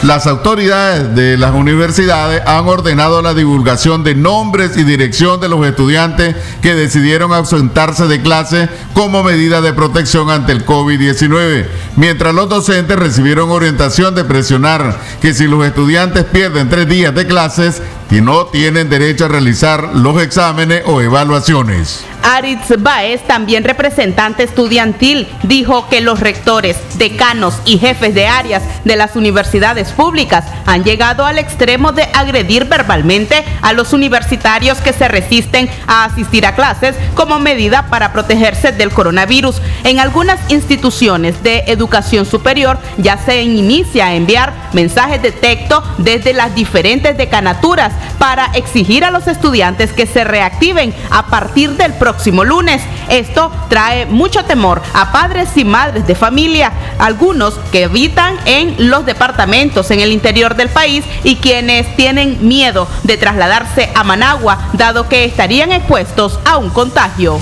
las 0.03 0.27
autoridades 0.27 1.15
de 1.15 1.37
las 1.37 1.55
universidades 1.55 2.43
han 2.45 2.67
ordenado 2.67 3.23
la 3.23 3.33
divulgación 3.33 4.03
de 4.03 4.13
nombres 4.13 4.77
y 4.77 4.83
dirección 4.83 5.41
de 5.41 5.49
los 5.49 5.65
estudiantes 5.65 6.35
que 6.61 6.75
decidieron 6.75 7.33
ausentarse 7.33 8.05
de 8.05 8.21
clase 8.21 8.69
como 8.93 9.23
medida 9.23 9.59
de 9.61 9.73
protección 9.73 10.29
ante 10.29 10.51
el 10.51 10.65
COVID-19, 10.65 11.65
mientras 11.95 12.35
los 12.35 12.47
docentes 12.47 12.99
recibieron 12.99 13.49
orientación 13.49 14.13
de 14.13 14.23
presionar 14.23 14.99
que 15.19 15.33
si 15.33 15.47
los 15.47 15.65
estudiantes 15.65 16.25
pierden 16.25 16.69
tres 16.69 16.87
días 16.87 17.15
de 17.15 17.25
clases, 17.25 17.81
no 18.21 18.45
tienen 18.45 18.89
derecho 18.89 19.25
a 19.25 19.29
realizar 19.29 19.95
los 19.95 20.21
exámenes 20.21 20.83
o 20.85 21.01
evaluaciones. 21.01 22.05
Aritz 22.27 22.73
Baez, 22.79 23.21
también 23.21 23.63
representante 23.63 24.43
estudiantil, 24.43 25.29
dijo 25.43 25.87
que 25.87 26.01
los 26.01 26.19
rectores, 26.19 26.75
decanos 26.97 27.61
y 27.63 27.77
jefes 27.77 28.13
de 28.13 28.27
áreas 28.27 28.63
de 28.83 28.97
las 28.97 29.15
universidades 29.15 29.93
públicas 29.93 30.43
han 30.65 30.83
llegado 30.83 31.25
al 31.25 31.39
extremo 31.39 31.93
de 31.93 32.03
agredir 32.13 32.65
verbalmente 32.65 33.45
a 33.61 33.71
los 33.71 33.93
universitarios 33.93 34.79
que 34.79 34.91
se 34.91 35.07
resisten 35.07 35.69
a 35.87 36.03
asistir 36.03 36.45
a 36.45 36.53
clases 36.53 36.97
como 37.13 37.39
medida 37.39 37.87
para 37.89 38.11
protegerse 38.11 38.73
del 38.73 38.91
coronavirus. 38.91 39.61
En 39.85 40.01
algunas 40.01 40.51
instituciones 40.51 41.41
de 41.43 41.63
educación 41.67 42.25
superior 42.25 42.77
ya 42.97 43.17
se 43.17 43.41
inicia 43.41 44.07
a 44.07 44.15
enviar 44.15 44.51
mensajes 44.73 45.21
de 45.21 45.31
texto 45.31 45.81
desde 45.97 46.33
las 46.33 46.53
diferentes 46.53 47.17
decanaturas 47.17 47.93
para 48.19 48.47
exigir 48.47 49.05
a 49.05 49.11
los 49.11 49.27
estudiantes 49.27 49.93
que 49.93 50.05
se 50.05 50.25
reactiven 50.25 50.93
a 51.09 51.27
partir 51.27 51.71
del 51.77 51.93
próximo 51.93 52.16
lunes. 52.25 52.81
Esto 53.09 53.51
trae 53.69 54.05
mucho 54.05 54.43
temor 54.45 54.81
a 54.93 55.11
padres 55.11 55.49
y 55.55 55.65
madres 55.65 56.05
de 56.07 56.15
familia, 56.15 56.71
algunos 56.99 57.55
que 57.71 57.85
habitan 57.85 58.37
en 58.45 58.89
los 58.89 59.05
departamentos 59.05 59.91
en 59.91 59.99
el 59.99 60.11
interior 60.11 60.55
del 60.55 60.69
país 60.69 61.03
y 61.23 61.37
quienes 61.37 61.95
tienen 61.95 62.47
miedo 62.47 62.87
de 63.03 63.17
trasladarse 63.17 63.89
a 63.95 64.03
Managua, 64.03 64.69
dado 64.73 65.07
que 65.07 65.25
estarían 65.25 65.71
expuestos 65.71 66.39
a 66.45 66.57
un 66.57 66.69
contagio. 66.69 67.39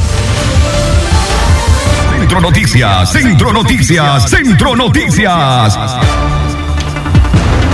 Centro 2.20 2.42
Noticias, 2.42 3.12
Centro 3.12 3.54
Noticias, 3.54 4.30
Centro 4.30 4.76
Noticias. 4.76 5.78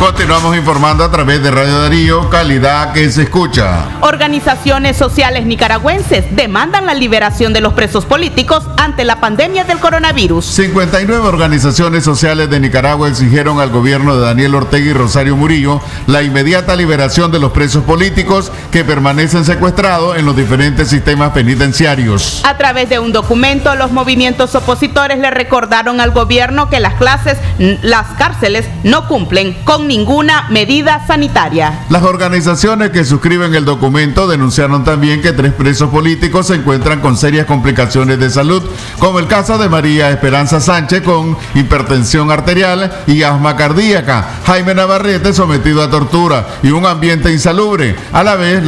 Continuamos 0.02 0.58
informando 0.58 1.04
a 1.04 1.12
través 1.12 1.44
de 1.44 1.52
Radio 1.52 1.78
Darío, 1.78 2.28
calidad 2.32 2.92
que 2.92 3.08
se 3.12 3.22
escucha. 3.22 3.86
Organizaciones 4.02 4.98
sociales 4.98 5.46
nicaragüenses 5.46 6.26
demandan 6.36 6.88
la 6.88 6.96
liberación 6.96 7.54
de 7.54 7.62
los 7.62 7.74
presos 7.74 8.06
políticos 8.06 8.64
ante 8.78 9.04
la 9.04 9.22
pandemia 9.22 9.64
del 9.64 9.78
coronavirus. 9.78 10.44
59 10.44 11.28
organizaciones 11.28 12.04
sociales 12.04 12.50
de 12.50 12.60
Nicaragua 12.60 13.10
exigieron 13.10 13.60
al 13.60 13.70
gobierno 13.70 14.16
de 14.16 14.26
Daniel 14.26 14.56
Ortega 14.56 14.90
y 14.90 14.94
Rosario 14.94 15.36
Murillo 15.36 15.80
la 16.08 16.24
inmediata 16.24 16.76
liberación 16.76 17.32
de 17.32 17.38
los 17.38 17.52
presos 17.52 17.84
políticos 17.84 18.52
que 18.72 18.84
permanecen 18.84 19.46
secuestrados 19.46 20.18
en 20.18 20.26
los 20.26 20.36
diferentes 20.36 20.88
sistemas 20.88 21.30
penitenciarios. 21.30 22.42
A 22.44 22.58
través 22.58 22.90
de 22.90 22.98
un 22.98 23.12
documento, 23.12 23.76
los 23.76 23.92
movimientos 23.92 24.56
opositores 24.56 25.20
le 25.20 25.30
recordaron 25.30 26.02
al 26.02 26.10
gobierno 26.10 26.72
que 26.72 26.80
las 26.80 26.96
clases, 26.96 27.38
las 27.60 28.08
cárceles 28.18 28.66
no 28.84 29.08
cumplen 29.08 29.54
con 29.64 29.91
ninguna 29.92 30.48
medida 30.50 31.06
sanitaria. 31.06 31.84
Las 31.90 32.04
organizaciones 32.04 32.92
que 32.92 33.04
suscriben 33.04 33.54
el 33.56 33.66
documento 33.66 34.26
denunciaron 34.26 34.86
también 34.86 35.22
que 35.22 35.34
tres 35.34 35.52
presos 35.52 35.90
políticos 35.90 36.48
se 36.48 36.56
encuentran 36.56 37.02
con 37.02 37.18
serias 37.18 37.46
complicaciones 37.46 38.18
de 38.18 38.30
salud, 38.30 38.64
como 39.00 39.20
el 39.20 39.28
caso 39.28 39.58
de 39.58 39.68
María 39.68 40.10
Esperanza 40.10 40.62
Sánchez 40.62 41.02
con 41.02 41.38
hipertensión 41.56 42.32
arterial 42.32 42.90
y 43.06 43.24
asma 43.24 43.58
cardíaca, 43.58 44.40
Jaime 44.46 44.74
Navarrete 44.74 45.34
sometido 45.34 45.84
a 45.84 45.90
tortura 45.90 46.48
y 46.64 46.72
un 46.72 46.86
ambiente 46.86 47.30
insalubre, 47.30 47.94
a 48.14 48.24
la 48.24 48.36
vez 48.36 48.64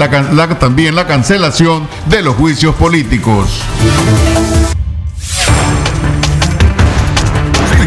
también 0.59 0.93
la 0.93 1.07
cancelación 1.07 1.87
de 2.07 2.21
los 2.21 2.35
juicios 2.35 2.75
políticos. 2.75 3.61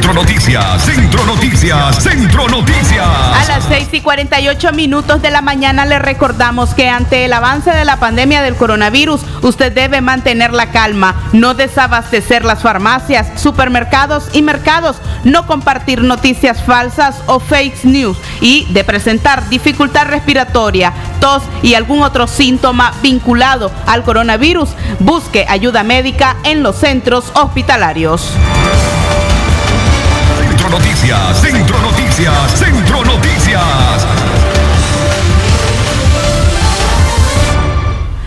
Centro 0.06 0.22
Noticias, 0.22 0.84
Centro 0.84 1.24
Noticias, 1.24 2.02
Centro 2.04 2.48
Noticias. 2.48 3.04
A 3.04 3.44
las 3.48 3.64
6 3.64 3.88
y 3.90 4.00
48 4.00 4.72
minutos 4.72 5.20
de 5.20 5.32
la 5.32 5.42
mañana 5.42 5.84
le 5.84 5.98
recordamos 5.98 6.74
que 6.74 6.88
ante 6.88 7.24
el 7.24 7.32
avance 7.32 7.72
de 7.72 7.84
la 7.84 7.96
pandemia 7.96 8.40
del 8.40 8.54
coronavirus, 8.54 9.22
usted 9.42 9.72
debe 9.72 10.00
mantener 10.02 10.52
la 10.52 10.70
calma, 10.70 11.16
no 11.32 11.54
desabastecer 11.54 12.44
las 12.44 12.62
farmacias, 12.62 13.26
supermercados 13.34 14.28
y 14.32 14.42
mercados, 14.42 14.98
no 15.24 15.44
compartir 15.48 16.02
noticias 16.02 16.62
falsas 16.62 17.16
o 17.26 17.40
fake 17.40 17.84
news 17.84 18.16
y 18.40 18.72
de 18.72 18.84
presentar 18.84 19.48
dificultad 19.48 20.06
respiratoria, 20.06 20.92
tos 21.18 21.42
y 21.64 21.74
algún 21.74 22.02
otro 22.02 22.28
síntoma 22.28 22.92
vinculado 23.02 23.72
al 23.86 24.04
coronavirus. 24.04 24.68
Busque 25.00 25.46
ayuda 25.48 25.82
médica 25.82 26.36
en 26.44 26.62
los 26.62 26.76
centros 26.76 27.32
hospitalarios. 27.34 28.30
Centro 30.66 30.80
Noticias, 30.80 31.40
Centro 31.40 31.78
Noticias, 31.80 32.58
Centro 32.58 33.04
Noticias. 33.04 33.62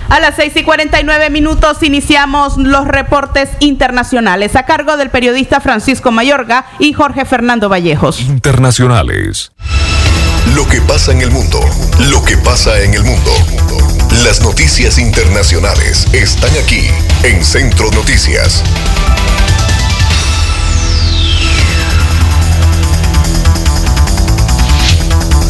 A 0.08 0.20
las 0.22 0.36
6 0.38 0.54
y 0.56 0.64
49 0.64 1.30
minutos 1.32 1.84
iniciamos 1.84 2.56
los 2.56 2.88
reportes 2.88 3.50
internacionales 3.60 4.56
a 4.56 4.64
cargo 4.64 4.96
del 4.96 5.10
periodista 5.10 5.60
Francisco 5.60 6.12
Mayorga 6.12 6.66
y 6.80 6.94
Jorge 6.94 7.26
Fernando 7.26 7.68
Vallejos. 7.68 8.22
Internacionales. 8.22 9.52
Lo 10.56 10.66
que 10.66 10.80
pasa 10.80 11.12
en 11.12 11.22
el 11.22 11.32
mundo. 11.32 11.60
Lo 12.10 12.24
que 12.24 12.38
pasa 12.38 12.82
en 12.82 12.94
el 12.94 13.04
mundo. 13.04 13.32
Las 14.24 14.42
noticias 14.42 14.98
internacionales 14.98 16.08
están 16.14 16.52
aquí 16.64 16.88
en 17.24 17.44
Centro 17.44 17.92
Noticias. 17.92 18.64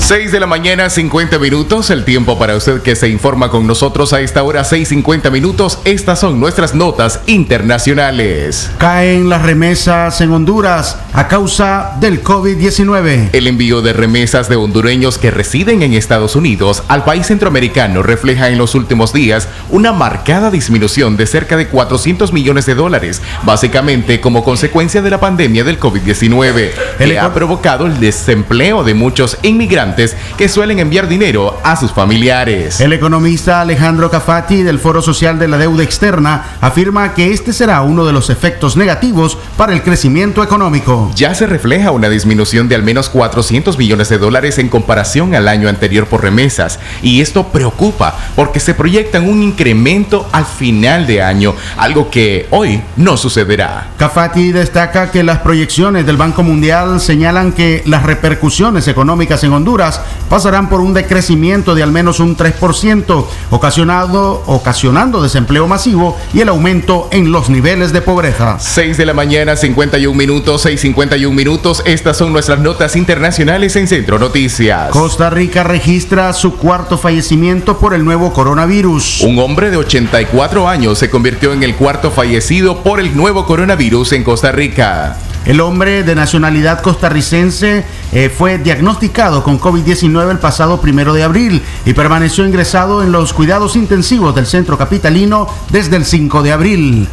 6 0.10 0.32
de 0.32 0.40
la 0.40 0.48
mañana, 0.48 0.90
50 0.90 1.38
minutos, 1.38 1.92
el 1.92 2.04
tiempo 2.04 2.40
para 2.40 2.56
usted 2.56 2.82
que 2.82 2.96
se 2.96 3.10
informa 3.10 3.52
con 3.52 3.68
nosotros 3.68 4.12
a 4.12 4.22
esta 4.22 4.42
hora, 4.42 4.64
6.50 4.64 5.30
minutos. 5.30 5.78
Estas 5.86 6.20
son 6.20 6.40
nuestras 6.40 6.74
notas 6.74 7.20
internacionales. 7.28 8.72
Caen 8.80 9.30
las 9.30 9.44
remesas 9.44 10.20
en 10.22 10.32
Honduras 10.32 10.98
a 11.14 11.28
causa 11.28 11.96
del 12.00 12.24
COVID-19. 12.24 13.30
El 13.34 13.46
envío 13.46 13.84
de 13.84 13.94
remesas 13.94 14.50
de 14.50 14.56
hondureños 14.56 15.20
que 15.20 15.30
residen 15.30 15.84
en 15.84 15.94
Estados 15.94 16.36
Unidos 16.36 16.82
al 16.88 17.04
país 17.04 17.28
centroamericano 17.28 18.02
refleja 18.02 18.50
en 18.50 18.58
los 18.58 18.74
últimos 18.74 19.14
días 19.14 19.48
una 19.70 19.94
marcada 19.94 20.50
disminución 20.50 21.18
de 21.18 21.28
cerca 21.28 21.56
de 21.56 21.68
400 21.68 22.34
millones 22.34 22.66
de 22.66 22.74
dólares, 22.74 23.22
básicamente 23.44 24.20
como 24.20 24.44
consecuencia 24.44 25.04
de 25.04 25.12
la 25.12 25.20
pandemia 25.20 25.64
del 25.64 25.80
COVID-19, 25.80 26.72
que 26.98 27.20
ha 27.20 27.32
provocado 27.32 27.86
el 27.86 28.00
desempleo 28.00 28.84
de 28.84 28.96
muchos 28.96 29.38
inmigrantes 29.44 29.99
que 30.38 30.48
suelen 30.48 30.80
enviar 30.80 31.08
dinero 31.08 31.60
a 31.64 31.76
sus 31.76 31.92
familiares. 31.92 32.80
El 32.80 32.94
economista 32.94 33.62
Alejandro 33.62 34.10
Cafati 34.10 34.64
del 34.64 34.80
Foro 34.80 35.02
Social 35.02 35.38
de 35.38 35.48
la 35.48 35.58
Deuda 35.58 35.84
Externa 35.84 36.58
afirma 36.62 37.14
que 37.14 37.34
este 37.34 37.52
será 37.52 37.82
uno 37.82 38.06
de 38.06 38.14
los 38.14 38.30
efectos 38.30 38.78
negativos 38.78 39.38
para 39.58 39.74
el 39.74 39.84
crecimiento 39.84 40.44
económico. 40.44 41.12
Ya 41.16 41.36
se 41.36 41.48
refleja 41.48 41.92
una 41.92 42.10
disminución 42.10 42.70
de 42.70 42.76
al 42.76 42.84
menos 42.84 43.10
400 43.10 43.78
millones 43.78 44.10
de 44.10 44.18
dólares 44.18 44.58
en 44.58 44.70
comparación 44.70 45.36
al 45.36 45.48
año 45.48 45.68
anterior 45.68 46.08
por 46.08 46.24
remesas 46.24 46.80
y 47.02 47.22
esto 47.22 47.48
preocupa 47.48 48.16
porque 48.36 48.60
se 48.60 48.74
proyecta 48.74 49.20
un 49.20 49.44
incremento 49.44 50.28
al 50.32 50.46
final 50.46 51.08
de 51.08 51.22
año, 51.22 51.56
algo 51.78 52.10
que 52.10 52.48
hoy 52.52 52.82
no 52.96 53.18
sucederá. 53.18 53.88
Cafati 53.98 54.52
destaca 54.52 55.12
que 55.12 55.24
las 55.24 55.40
proyecciones 55.40 56.06
del 56.06 56.18
Banco 56.18 56.44
Mundial 56.44 57.00
señalan 57.00 57.52
que 57.52 57.84
las 57.86 58.04
repercusiones 58.04 58.88
económicas 58.88 59.44
en 59.44 59.54
Honduras 59.54 59.89
pasarán 60.30 60.70
por 60.70 60.82
un 60.82 60.94
decrecimiento 60.94 61.74
de 61.76 61.84
al 61.84 61.92
menos 61.92 62.20
un 62.20 62.38
3%, 62.38 63.26
ocasionado, 63.50 64.44
ocasionando 64.46 65.22
desempleo 65.22 65.68
masivo 65.68 66.18
y 66.34 66.42
el 66.42 66.50
aumento 66.50 67.08
en 67.12 67.32
los 67.32 67.50
niveles 67.50 67.94
de 67.94 68.02
pobreza. 68.02 68.58
6 68.60 68.98
de 68.98 69.06
la 69.06 69.14
mañana, 69.14 69.56
51 69.56 70.16
minutos, 70.18 70.66
6.51 70.66 71.32
minutos. 71.32 71.82
Estas 71.86 72.18
son 72.18 72.34
nuestras 72.34 72.60
notas 72.60 72.96
internacionales 72.96 73.76
en 73.76 73.88
Centro 73.88 74.20
Noticias. 74.20 74.90
Costa 74.92 75.30
Rica 75.30 75.64
registra 75.64 76.32
su 76.34 76.58
cuarto 76.58 76.98
fallecimiento 76.98 77.80
por 77.80 77.94
el 77.94 78.06
nuevo 78.06 78.34
coronavirus. 78.34 79.22
Un 79.22 79.40
hombre 79.40 79.72
de 79.72 79.78
84 79.78 80.68
años 80.68 80.98
se 80.98 81.10
convirtió 81.10 81.54
en 81.54 81.64
el 81.64 81.76
cuarto 81.76 82.12
fallecido 82.12 82.84
por 82.84 83.00
el 83.00 83.16
nuevo 83.16 83.46
coronavirus 83.46 84.14
en 84.14 84.24
Costa 84.24 84.52
Rica. 84.52 85.18
El 85.46 85.62
hombre 85.62 86.04
de 86.04 86.16
nacionalidad 86.16 86.82
costarricense 86.82 87.86
eh, 88.12 88.30
fue 88.30 88.58
diagnosticado 88.58 89.44
con 89.44 89.60
COVID-19 89.60 90.32
el 90.32 90.40
pasado 90.40 90.82
primero 90.82 91.14
de 91.14 91.24
abril 91.24 91.62
y 91.86 91.94
permaneció 91.94 92.46
ingresado 92.46 93.04
en 93.04 93.12
los 93.12 93.34
cuidados 93.34 93.76
intensivos 93.76 94.34
del 94.36 94.46
centro 94.46 94.78
capitalino 94.78 95.48
desde 95.70 95.96
el 95.96 96.06
5 96.06 96.42
de 96.42 96.52
abril. 96.52 97.10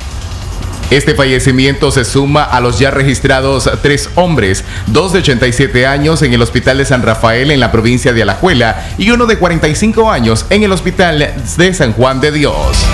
Este 0.90 1.14
fallecimiento 1.14 1.90
se 1.90 2.04
suma 2.04 2.44
a 2.44 2.60
los 2.60 2.78
ya 2.78 2.92
registrados 2.92 3.68
tres 3.82 4.08
hombres, 4.14 4.64
dos 4.86 5.12
de 5.12 5.18
87 5.18 5.84
años 5.84 6.22
en 6.22 6.32
el 6.32 6.40
Hospital 6.40 6.78
de 6.78 6.84
San 6.84 7.02
Rafael 7.02 7.50
en 7.50 7.58
la 7.58 7.72
provincia 7.72 8.12
de 8.12 8.22
Alajuela 8.22 8.86
y 8.96 9.10
uno 9.10 9.26
de 9.26 9.36
45 9.36 10.10
años 10.10 10.46
en 10.48 10.62
el 10.62 10.70
Hospital 10.70 11.34
de 11.56 11.74
San 11.74 11.92
Juan 11.92 12.20
de 12.20 12.30
Dios. 12.30 12.86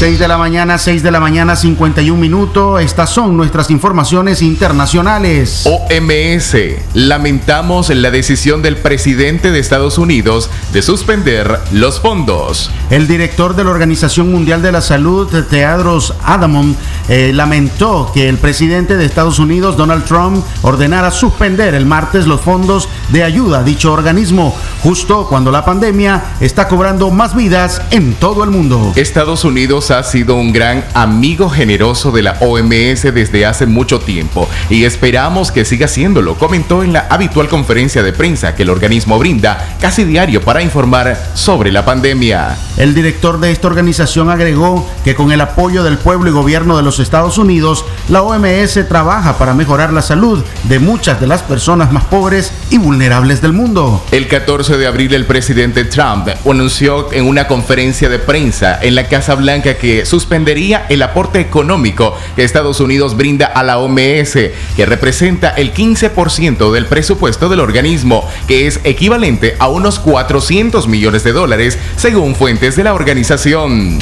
6 0.00 0.18
de 0.18 0.28
la 0.28 0.38
mañana, 0.38 0.78
6 0.78 1.02
de 1.02 1.10
la 1.10 1.20
mañana, 1.20 1.54
51 1.56 2.18
minutos. 2.18 2.80
Estas 2.80 3.10
son 3.10 3.36
nuestras 3.36 3.70
informaciones 3.70 4.40
internacionales. 4.40 5.66
OMS. 5.66 6.56
Lamentamos 6.94 7.90
la 7.90 8.10
decisión 8.10 8.62
del 8.62 8.78
presidente 8.78 9.50
de 9.50 9.58
Estados 9.58 9.98
Unidos 9.98 10.48
de 10.72 10.80
suspender 10.80 11.60
los 11.72 12.00
fondos. 12.00 12.70
El 12.88 13.08
director 13.08 13.54
de 13.54 13.62
la 13.62 13.68
Organización 13.72 14.32
Mundial 14.32 14.62
de 14.62 14.72
la 14.72 14.80
Salud, 14.80 15.28
Teadros 15.50 16.14
Adamon, 16.24 16.74
eh, 17.10 17.32
lamentó 17.34 18.10
que 18.14 18.30
el 18.30 18.38
presidente 18.38 18.96
de 18.96 19.04
Estados 19.04 19.38
Unidos, 19.38 19.76
Donald 19.76 20.04
Trump, 20.04 20.42
ordenara 20.62 21.10
suspender 21.10 21.74
el 21.74 21.84
martes 21.84 22.26
los 22.26 22.40
fondos 22.40 22.88
de 23.10 23.22
ayuda 23.22 23.58
a 23.58 23.64
dicho 23.64 23.92
organismo, 23.92 24.56
justo 24.82 25.26
cuando 25.28 25.50
la 25.50 25.66
pandemia 25.66 26.36
está 26.40 26.68
cobrando 26.68 27.10
más 27.10 27.36
vidas 27.36 27.82
en 27.90 28.14
todo 28.14 28.44
el 28.44 28.50
mundo. 28.50 28.94
Estados 28.96 29.44
Unidos 29.44 29.89
ha 29.90 30.02
sido 30.02 30.36
un 30.36 30.52
gran 30.52 30.84
amigo 30.94 31.48
generoso 31.48 32.12
de 32.12 32.22
la 32.22 32.36
OMS 32.40 33.02
desde 33.14 33.46
hace 33.46 33.66
mucho 33.66 34.00
tiempo 34.00 34.48
y 34.68 34.84
esperamos 34.84 35.50
que 35.50 35.64
siga 35.64 35.88
siéndolo, 35.88 36.36
comentó 36.36 36.82
en 36.82 36.92
la 36.92 37.06
habitual 37.10 37.48
conferencia 37.48 38.02
de 38.02 38.12
prensa 38.12 38.54
que 38.54 38.62
el 38.62 38.70
organismo 38.70 39.18
brinda 39.18 39.76
casi 39.80 40.04
diario 40.04 40.42
para 40.42 40.62
informar 40.62 41.20
sobre 41.34 41.72
la 41.72 41.84
pandemia. 41.84 42.56
El 42.76 42.94
director 42.94 43.40
de 43.40 43.50
esta 43.50 43.66
organización 43.66 44.30
agregó 44.30 44.88
que 45.04 45.14
con 45.14 45.32
el 45.32 45.40
apoyo 45.40 45.82
del 45.82 45.98
pueblo 45.98 46.30
y 46.30 46.32
gobierno 46.32 46.76
de 46.76 46.82
los 46.82 47.00
Estados 47.00 47.38
Unidos, 47.38 47.84
la 48.08 48.22
OMS 48.22 48.88
trabaja 48.88 49.38
para 49.38 49.54
mejorar 49.54 49.92
la 49.92 50.02
salud 50.02 50.44
de 50.64 50.78
muchas 50.78 51.20
de 51.20 51.26
las 51.26 51.42
personas 51.42 51.92
más 51.92 52.04
pobres 52.04 52.52
y 52.70 52.78
vulnerables 52.78 53.42
del 53.42 53.52
mundo. 53.52 54.04
El 54.10 54.28
14 54.28 54.76
de 54.76 54.86
abril 54.86 55.14
el 55.14 55.26
presidente 55.26 55.84
Trump 55.84 56.28
anunció 56.44 57.12
en 57.12 57.26
una 57.26 57.46
conferencia 57.46 58.08
de 58.08 58.18
prensa 58.18 58.78
en 58.82 58.94
la 58.94 59.08
Casa 59.08 59.34
Blanca 59.34 59.74
que 59.80 60.06
suspendería 60.06 60.86
el 60.88 61.02
aporte 61.02 61.40
económico 61.40 62.16
que 62.36 62.44
Estados 62.44 62.80
Unidos 62.80 63.16
brinda 63.16 63.46
a 63.46 63.62
la 63.62 63.78
OMS, 63.78 64.32
que 64.76 64.86
representa 64.86 65.50
el 65.50 65.72
15% 65.74 66.72
del 66.72 66.86
presupuesto 66.86 67.48
del 67.48 67.60
organismo, 67.60 68.28
que 68.46 68.66
es 68.66 68.80
equivalente 68.84 69.56
a 69.58 69.68
unos 69.68 69.98
400 69.98 70.86
millones 70.86 71.24
de 71.24 71.32
dólares, 71.32 71.78
según 71.96 72.34
fuentes 72.34 72.76
de 72.76 72.84
la 72.84 72.94
organización. 72.94 73.98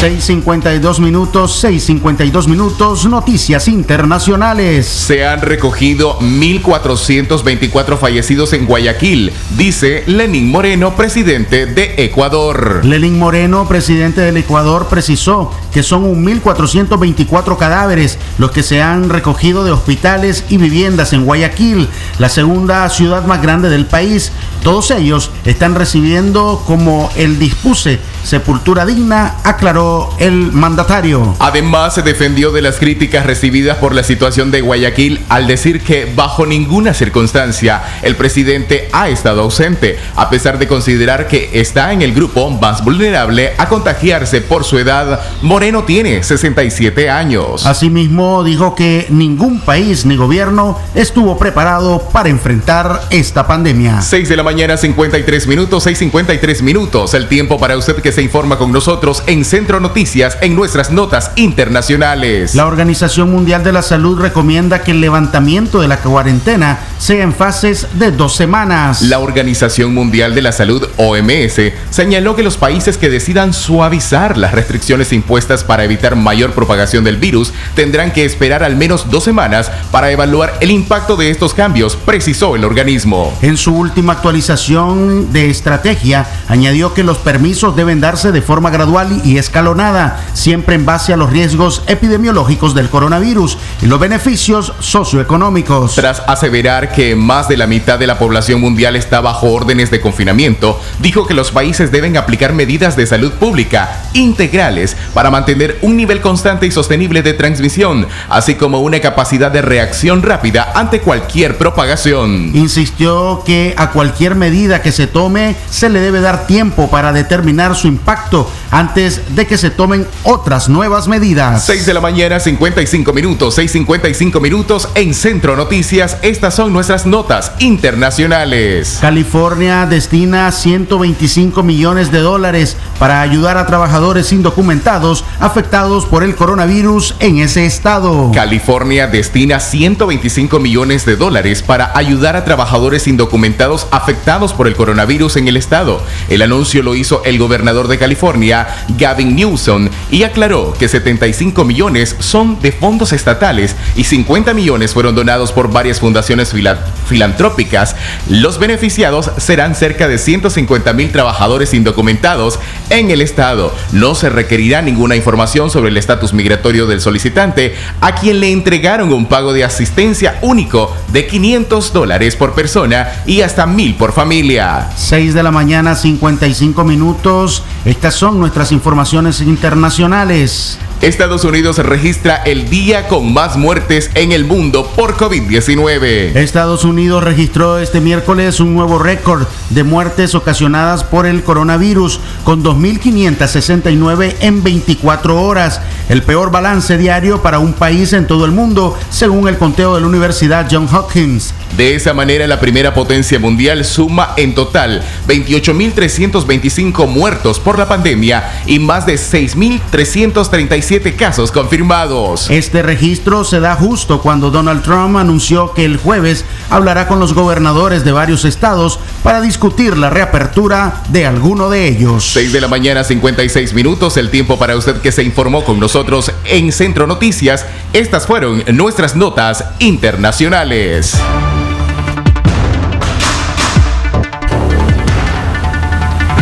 6.52 0.00 0.98
minutos, 1.00 1.64
6.52 1.64 2.48
minutos, 2.48 3.06
noticias 3.06 3.66
internacionales. 3.66 4.84
Se 4.84 5.26
han 5.26 5.40
recogido 5.40 6.18
1.424 6.18 7.96
fallecidos 7.96 8.52
en 8.52 8.66
Guayaquil, 8.66 9.32
dice 9.56 10.04
Lenín 10.06 10.50
Moreno, 10.50 10.94
presidente 10.94 11.64
de 11.64 11.94
Ecuador. 11.96 12.84
Lenín 12.84 13.18
Moreno, 13.18 13.66
presidente 13.66 14.20
del 14.20 14.36
Ecuador, 14.36 14.88
precisó 14.90 15.50
que 15.76 15.82
son 15.82 16.24
1.424 16.24 17.58
cadáveres 17.58 18.18
los 18.38 18.50
que 18.50 18.62
se 18.62 18.80
han 18.80 19.10
recogido 19.10 19.62
de 19.62 19.72
hospitales 19.72 20.42
y 20.48 20.56
viviendas 20.56 21.12
en 21.12 21.26
Guayaquil, 21.26 21.86
la 22.18 22.30
segunda 22.30 22.88
ciudad 22.88 23.26
más 23.26 23.42
grande 23.42 23.68
del 23.68 23.84
país. 23.84 24.32
Todos 24.62 24.90
ellos 24.90 25.30
están 25.44 25.74
recibiendo 25.74 26.62
como 26.66 27.10
el 27.14 27.38
dispuse 27.38 27.98
sepultura 28.26 28.84
digna, 28.84 29.36
aclaró 29.44 30.12
el 30.18 30.50
mandatario. 30.50 31.36
Además, 31.38 31.94
se 31.94 32.02
defendió 32.02 32.50
de 32.50 32.60
las 32.60 32.78
críticas 32.78 33.24
recibidas 33.24 33.76
por 33.76 33.94
la 33.94 34.02
situación 34.02 34.50
de 34.50 34.62
Guayaquil 34.62 35.24
al 35.28 35.46
decir 35.46 35.80
que 35.80 36.12
bajo 36.12 36.44
ninguna 36.44 36.92
circunstancia 36.92 37.82
el 38.02 38.16
presidente 38.16 38.88
ha 38.92 39.08
estado 39.08 39.42
ausente, 39.42 39.98
a 40.16 40.28
pesar 40.28 40.58
de 40.58 40.66
considerar 40.66 41.28
que 41.28 41.50
está 41.60 41.92
en 41.92 42.02
el 42.02 42.14
grupo 42.14 42.50
más 42.50 42.84
vulnerable 42.84 43.52
a 43.58 43.68
contagiarse 43.68 44.40
por 44.40 44.64
su 44.64 44.78
edad. 44.78 45.20
Moreno 45.66 45.82
tiene 45.82 46.22
67 46.22 47.10
años. 47.10 47.66
Asimismo, 47.66 48.44
dijo 48.44 48.76
que 48.76 49.08
ningún 49.10 49.58
país 49.58 50.06
ni 50.06 50.14
gobierno 50.14 50.78
estuvo 50.94 51.36
preparado 51.40 52.08
para 52.12 52.28
enfrentar 52.28 53.00
esta 53.10 53.48
pandemia. 53.48 54.00
6 54.00 54.28
de 54.28 54.36
la 54.36 54.44
mañana, 54.44 54.76
53 54.76 55.48
minutos, 55.48 55.84
6.53 55.84 56.62
minutos. 56.62 57.14
El 57.14 57.26
tiempo 57.26 57.58
para 57.58 57.76
usted 57.76 57.96
que 57.96 58.12
se 58.12 58.22
informa 58.22 58.58
con 58.58 58.70
nosotros 58.70 59.24
en 59.26 59.44
Centro 59.44 59.80
Noticias 59.80 60.38
en 60.40 60.54
nuestras 60.54 60.92
notas 60.92 61.32
internacionales. 61.34 62.54
La 62.54 62.66
Organización 62.66 63.32
Mundial 63.32 63.64
de 63.64 63.72
la 63.72 63.82
Salud 63.82 64.20
recomienda 64.20 64.84
que 64.84 64.92
el 64.92 65.00
levantamiento 65.00 65.80
de 65.80 65.88
la 65.88 65.96
cuarentena 65.96 66.78
sea 66.98 67.24
en 67.24 67.34
fases 67.34 67.88
de 67.94 68.12
dos 68.12 68.36
semanas. 68.36 69.02
La 69.02 69.18
Organización 69.18 69.92
Mundial 69.92 70.32
de 70.36 70.42
la 70.42 70.52
Salud, 70.52 70.86
OMS, 70.96 71.72
señaló 71.90 72.36
que 72.36 72.44
los 72.44 72.56
países 72.56 72.98
que 72.98 73.10
decidan 73.10 73.52
suavizar 73.52 74.38
las 74.38 74.52
restricciones 74.52 75.12
impuestas 75.12 75.55
para 75.64 75.84
evitar 75.84 76.16
mayor 76.16 76.52
propagación 76.52 77.04
del 77.04 77.16
virus 77.16 77.52
tendrán 77.74 78.12
que 78.12 78.24
esperar 78.24 78.62
al 78.62 78.76
menos 78.76 79.10
dos 79.10 79.24
semanas 79.24 79.70
para 79.90 80.10
evaluar 80.10 80.54
el 80.60 80.70
impacto 80.70 81.16
de 81.16 81.30
estos 81.30 81.54
cambios, 81.54 81.96
precisó 81.96 82.56
el 82.56 82.64
organismo. 82.64 83.36
En 83.42 83.56
su 83.56 83.74
última 83.74 84.14
actualización 84.14 85.32
de 85.32 85.50
estrategia, 85.50 86.26
añadió 86.48 86.94
que 86.94 87.02
los 87.02 87.18
permisos 87.18 87.76
deben 87.76 88.00
darse 88.00 88.32
de 88.32 88.42
forma 88.42 88.70
gradual 88.70 89.22
y 89.24 89.38
escalonada, 89.38 90.20
siempre 90.34 90.74
en 90.74 90.84
base 90.84 91.12
a 91.12 91.16
los 91.16 91.30
riesgos 91.30 91.82
epidemiológicos 91.86 92.74
del 92.74 92.88
coronavirus 92.88 93.58
y 93.82 93.86
los 93.86 94.00
beneficios 94.00 94.72
socioeconómicos. 94.80 95.94
Tras 95.94 96.22
aseverar 96.26 96.92
que 96.92 97.16
más 97.16 97.48
de 97.48 97.56
la 97.56 97.66
mitad 97.66 97.98
de 97.98 98.06
la 98.06 98.18
población 98.18 98.60
mundial 98.60 98.96
está 98.96 99.20
bajo 99.20 99.48
órdenes 99.52 99.90
de 99.90 100.00
confinamiento, 100.00 100.80
dijo 101.00 101.26
que 101.26 101.34
los 101.34 101.50
países 101.50 101.90
deben 101.90 102.16
aplicar 102.16 102.52
medidas 102.52 102.96
de 102.96 103.06
salud 103.06 103.32
pública 103.32 104.04
integrales 104.12 104.96
para 105.14 105.30
mantener 105.30 105.45
un 105.82 105.96
nivel 105.96 106.20
constante 106.20 106.66
y 106.66 106.70
sostenible 106.70 107.22
de 107.22 107.34
transmisión, 107.34 108.06
así 108.28 108.54
como 108.54 108.80
una 108.80 109.00
capacidad 109.00 109.50
de 109.50 109.62
reacción 109.62 110.22
rápida 110.22 110.72
ante 110.74 111.00
cualquier 111.00 111.56
propagación. 111.56 112.50
Insistió 112.54 113.42
que 113.44 113.74
a 113.76 113.90
cualquier 113.90 114.34
medida 114.34 114.82
que 114.82 114.92
se 114.92 115.06
tome 115.06 115.56
se 115.70 115.88
le 115.88 116.00
debe 116.00 116.20
dar 116.20 116.46
tiempo 116.46 116.90
para 116.90 117.12
determinar 117.12 117.76
su 117.76 117.86
impacto 117.86 118.50
antes 118.70 119.34
de 119.34 119.46
que 119.46 119.58
se 119.58 119.70
tomen 119.70 120.06
otras 120.22 120.68
nuevas 120.68 121.08
medidas. 121.08 121.64
6 121.64 121.86
de 121.86 121.94
la 121.94 122.00
mañana, 122.00 122.40
55 122.40 123.12
minutos, 123.12 123.58
6.55 123.58 124.40
minutos 124.40 124.88
en 124.94 125.14
Centro 125.14 125.56
Noticias. 125.56 126.18
Estas 126.22 126.54
son 126.54 126.72
nuestras 126.72 127.06
notas 127.06 127.52
internacionales. 127.58 128.98
California 129.00 129.86
destina 129.86 130.50
125 130.50 131.62
millones 131.62 132.10
de 132.10 132.18
dólares 132.18 132.76
para 132.98 133.20
ayudar 133.20 133.58
a 133.58 133.66
trabajadores 133.66 134.32
indocumentados 134.32 135.24
afectados 135.40 136.06
por 136.06 136.22
el 136.22 136.34
coronavirus 136.34 137.16
en 137.20 137.38
ese 137.38 137.66
estado. 137.66 138.30
California 138.34 139.06
destina 139.06 139.60
125 139.60 140.58
millones 140.58 141.04
de 141.04 141.16
dólares 141.16 141.62
para 141.62 141.96
ayudar 141.96 142.36
a 142.36 142.44
trabajadores 142.44 143.06
indocumentados 143.06 143.86
afectados 143.90 144.52
por 144.52 144.66
el 144.66 144.76
coronavirus 144.76 145.36
en 145.36 145.48
el 145.48 145.56
estado. 145.56 146.00
El 146.28 146.42
anuncio 146.42 146.82
lo 146.82 146.94
hizo 146.94 147.22
el 147.24 147.38
gobernador 147.38 147.88
de 147.88 147.98
California, 147.98 148.66
Gavin 148.98 149.36
Newsom, 149.36 149.88
y 150.10 150.22
aclaró 150.22 150.74
que 150.78 150.88
75 150.88 151.64
millones 151.64 152.16
son 152.18 152.60
de 152.60 152.72
fondos 152.72 153.12
estatales 153.12 153.76
y 153.94 154.04
50 154.04 154.54
millones 154.54 154.94
fueron 154.94 155.14
donados 155.14 155.52
por 155.52 155.70
varias 155.70 156.00
fundaciones 156.00 156.52
fila 156.52 156.78
filantrópicas. 157.06 157.96
Los 158.28 158.58
beneficiados 158.58 159.30
serán 159.38 159.74
cerca 159.74 160.08
de 160.08 160.18
150 160.18 160.92
mil 160.92 161.12
trabajadores 161.12 161.74
indocumentados 161.74 162.58
en 162.90 163.10
el 163.10 163.20
estado. 163.20 163.74
No 163.92 164.14
se 164.14 164.30
requerirá 164.30 164.82
ninguna 164.82 165.15
información 165.16 165.70
sobre 165.70 165.90
el 165.90 165.96
estatus 165.96 166.32
migratorio 166.32 166.86
del 166.86 167.00
solicitante, 167.00 167.74
a 168.00 168.14
quien 168.14 168.40
le 168.40 168.52
entregaron 168.52 169.12
un 169.12 169.26
pago 169.26 169.52
de 169.52 169.64
asistencia 169.64 170.38
único 170.42 170.94
de 171.08 171.26
500 171.26 171.92
dólares 171.92 172.36
por 172.36 172.54
persona 172.54 173.08
y 173.26 173.40
hasta 173.40 173.66
1000 173.66 173.94
por 173.96 174.12
familia. 174.12 174.88
6 174.96 175.34
de 175.34 175.42
la 175.42 175.50
mañana, 175.50 175.94
55 175.94 176.84
minutos. 176.84 177.62
Estas 177.84 178.14
son 178.14 178.38
nuestras 178.38 178.72
informaciones 178.72 179.40
internacionales. 179.40 180.78
Estados 181.06 181.44
Unidos 181.44 181.78
registra 181.78 182.34
el 182.34 182.68
día 182.68 183.06
con 183.06 183.32
más 183.32 183.56
muertes 183.56 184.10
en 184.14 184.32
el 184.32 184.44
mundo 184.44 184.90
por 184.96 185.16
COVID-19. 185.16 186.34
Estados 186.34 186.84
Unidos 186.84 187.22
registró 187.22 187.78
este 187.78 188.00
miércoles 188.00 188.58
un 188.58 188.74
nuevo 188.74 188.98
récord 188.98 189.46
de 189.70 189.84
muertes 189.84 190.34
ocasionadas 190.34 191.04
por 191.04 191.26
el 191.26 191.44
coronavirus, 191.44 192.18
con 192.42 192.64
2.569 192.64 194.34
en 194.40 194.64
24 194.64 195.40
horas, 195.40 195.80
el 196.08 196.24
peor 196.24 196.50
balance 196.50 196.98
diario 196.98 197.40
para 197.40 197.60
un 197.60 197.72
país 197.72 198.12
en 198.12 198.26
todo 198.26 198.44
el 198.44 198.50
mundo, 198.50 198.98
según 199.08 199.46
el 199.46 199.58
conteo 199.58 199.94
de 199.94 200.00
la 200.00 200.08
Universidad 200.08 200.66
Johns 200.68 200.92
Hopkins. 200.92 201.54
De 201.76 201.94
esa 201.94 202.14
manera, 202.14 202.48
la 202.48 202.58
primera 202.58 202.94
potencia 202.94 203.38
mundial 203.38 203.84
suma 203.84 204.32
en 204.36 204.56
total 204.56 205.04
28.325 205.28 207.06
muertos 207.06 207.60
por 207.60 207.78
la 207.78 207.86
pandemia 207.86 208.62
y 208.66 208.80
más 208.80 209.06
de 209.06 209.14
6.337 209.14 210.95
casos 211.00 211.52
confirmados. 211.52 212.50
Este 212.50 212.82
registro 212.82 213.44
se 213.44 213.60
da 213.60 213.76
justo 213.76 214.20
cuando 214.20 214.50
Donald 214.50 214.82
Trump 214.82 215.16
anunció 215.16 215.72
que 215.72 215.84
el 215.84 215.98
jueves 215.98 216.44
hablará 216.70 217.06
con 217.06 217.20
los 217.20 217.34
gobernadores 217.34 218.04
de 218.04 218.12
varios 218.12 218.44
estados 218.44 218.98
para 219.22 219.40
discutir 219.40 219.96
la 219.96 220.10
reapertura 220.10 221.02
de 221.08 221.26
alguno 221.26 221.68
de 221.70 221.88
ellos. 221.88 222.32
6 222.32 222.52
de 222.52 222.60
la 222.60 222.68
mañana, 222.68 223.04
56 223.04 223.74
minutos, 223.74 224.16
el 224.16 224.30
tiempo 224.30 224.58
para 224.58 224.76
usted 224.76 225.00
que 225.00 225.12
se 225.12 225.22
informó 225.22 225.64
con 225.64 225.78
nosotros 225.78 226.32
en 226.46 226.72
Centro 226.72 227.06
Noticias. 227.06 227.66
Estas 227.92 228.26
fueron 228.26 228.64
nuestras 228.72 229.14
notas 229.14 229.64
internacionales. 229.78 231.16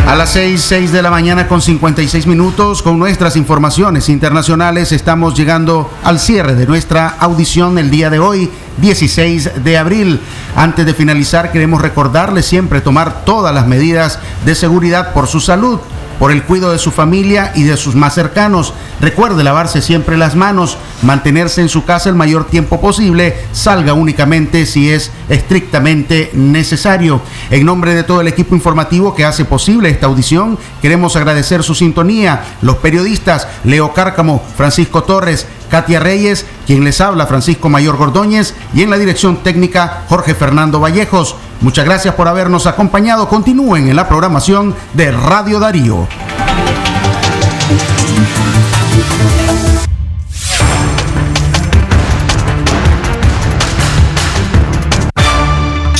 A 0.07 0.15
las 0.15 0.29
6, 0.33 0.61
6 0.61 0.91
de 0.91 1.01
la 1.01 1.09
mañana 1.09 1.47
con 1.47 1.63
56 1.63 2.27
minutos 2.27 2.83
con 2.83 2.99
nuestras 2.99 3.35
informaciones 3.35 4.07
internacionales 4.07 4.91
estamos 4.91 5.33
llegando 5.33 5.91
al 6.03 6.19
cierre 6.19 6.53
de 6.53 6.67
nuestra 6.67 7.07
audición 7.07 7.79
el 7.79 7.89
día 7.89 8.11
de 8.11 8.19
hoy, 8.19 8.51
16 8.77 9.63
de 9.63 9.77
abril. 9.79 10.21
Antes 10.55 10.85
de 10.85 10.93
finalizar 10.93 11.51
queremos 11.51 11.81
recordarle 11.81 12.43
siempre 12.43 12.81
tomar 12.81 13.25
todas 13.25 13.53
las 13.53 13.65
medidas 13.65 14.19
de 14.45 14.53
seguridad 14.53 15.11
por 15.11 15.25
su 15.25 15.39
salud 15.39 15.79
por 16.19 16.31
el 16.31 16.43
cuidado 16.43 16.71
de 16.71 16.79
su 16.79 16.91
familia 16.91 17.51
y 17.55 17.63
de 17.63 17.77
sus 17.77 17.95
más 17.95 18.13
cercanos. 18.13 18.73
Recuerde 19.01 19.43
lavarse 19.43 19.81
siempre 19.81 20.17
las 20.17 20.35
manos, 20.35 20.77
mantenerse 21.01 21.61
en 21.61 21.69
su 21.69 21.85
casa 21.85 22.09
el 22.09 22.15
mayor 22.15 22.45
tiempo 22.47 22.79
posible, 22.79 23.35
salga 23.51 23.93
únicamente 23.93 24.65
si 24.65 24.89
es 24.89 25.11
estrictamente 25.29 26.31
necesario. 26.33 27.21
En 27.49 27.65
nombre 27.65 27.93
de 27.93 28.03
todo 28.03 28.21
el 28.21 28.27
equipo 28.27 28.55
informativo 28.55 29.15
que 29.15 29.25
hace 29.25 29.45
posible 29.45 29.89
esta 29.89 30.07
audición, 30.07 30.57
queremos 30.81 31.15
agradecer 31.15 31.63
su 31.63 31.75
sintonía, 31.75 32.43
los 32.61 32.77
periodistas 32.77 33.47
Leo 33.63 33.93
Cárcamo, 33.93 34.43
Francisco 34.55 35.03
Torres, 35.03 35.47
Katia 35.75 35.99
Reyes, 35.99 36.45
quien 36.65 36.85
les 36.85 37.01
habla 37.01 37.27
Francisco 37.27 37.67
Mayor 37.67 37.97
Gordóñez 37.97 38.53
y 38.73 38.83
en 38.83 38.89
la 38.89 38.97
dirección 38.97 39.43
técnica 39.43 40.03
Jorge 40.07 40.33
Fernando 40.33 40.79
Vallejos. 40.79 41.35
Muchas 41.59 41.83
gracias 41.83 42.15
por 42.15 42.29
habernos 42.29 42.65
acompañado. 42.65 43.27
Continúen 43.27 43.89
en 43.89 43.97
la 43.97 44.07
programación 44.07 44.73
de 44.93 45.11
Radio 45.11 45.59
Darío. 45.59 46.07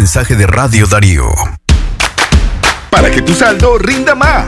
mensaje 0.00 0.34
de 0.34 0.46
Radio 0.46 0.86
Darío. 0.86 1.30
Para 2.88 3.10
que 3.10 3.20
tu 3.20 3.34
saldo 3.34 3.76
rinda 3.76 4.14
más. 4.14 4.46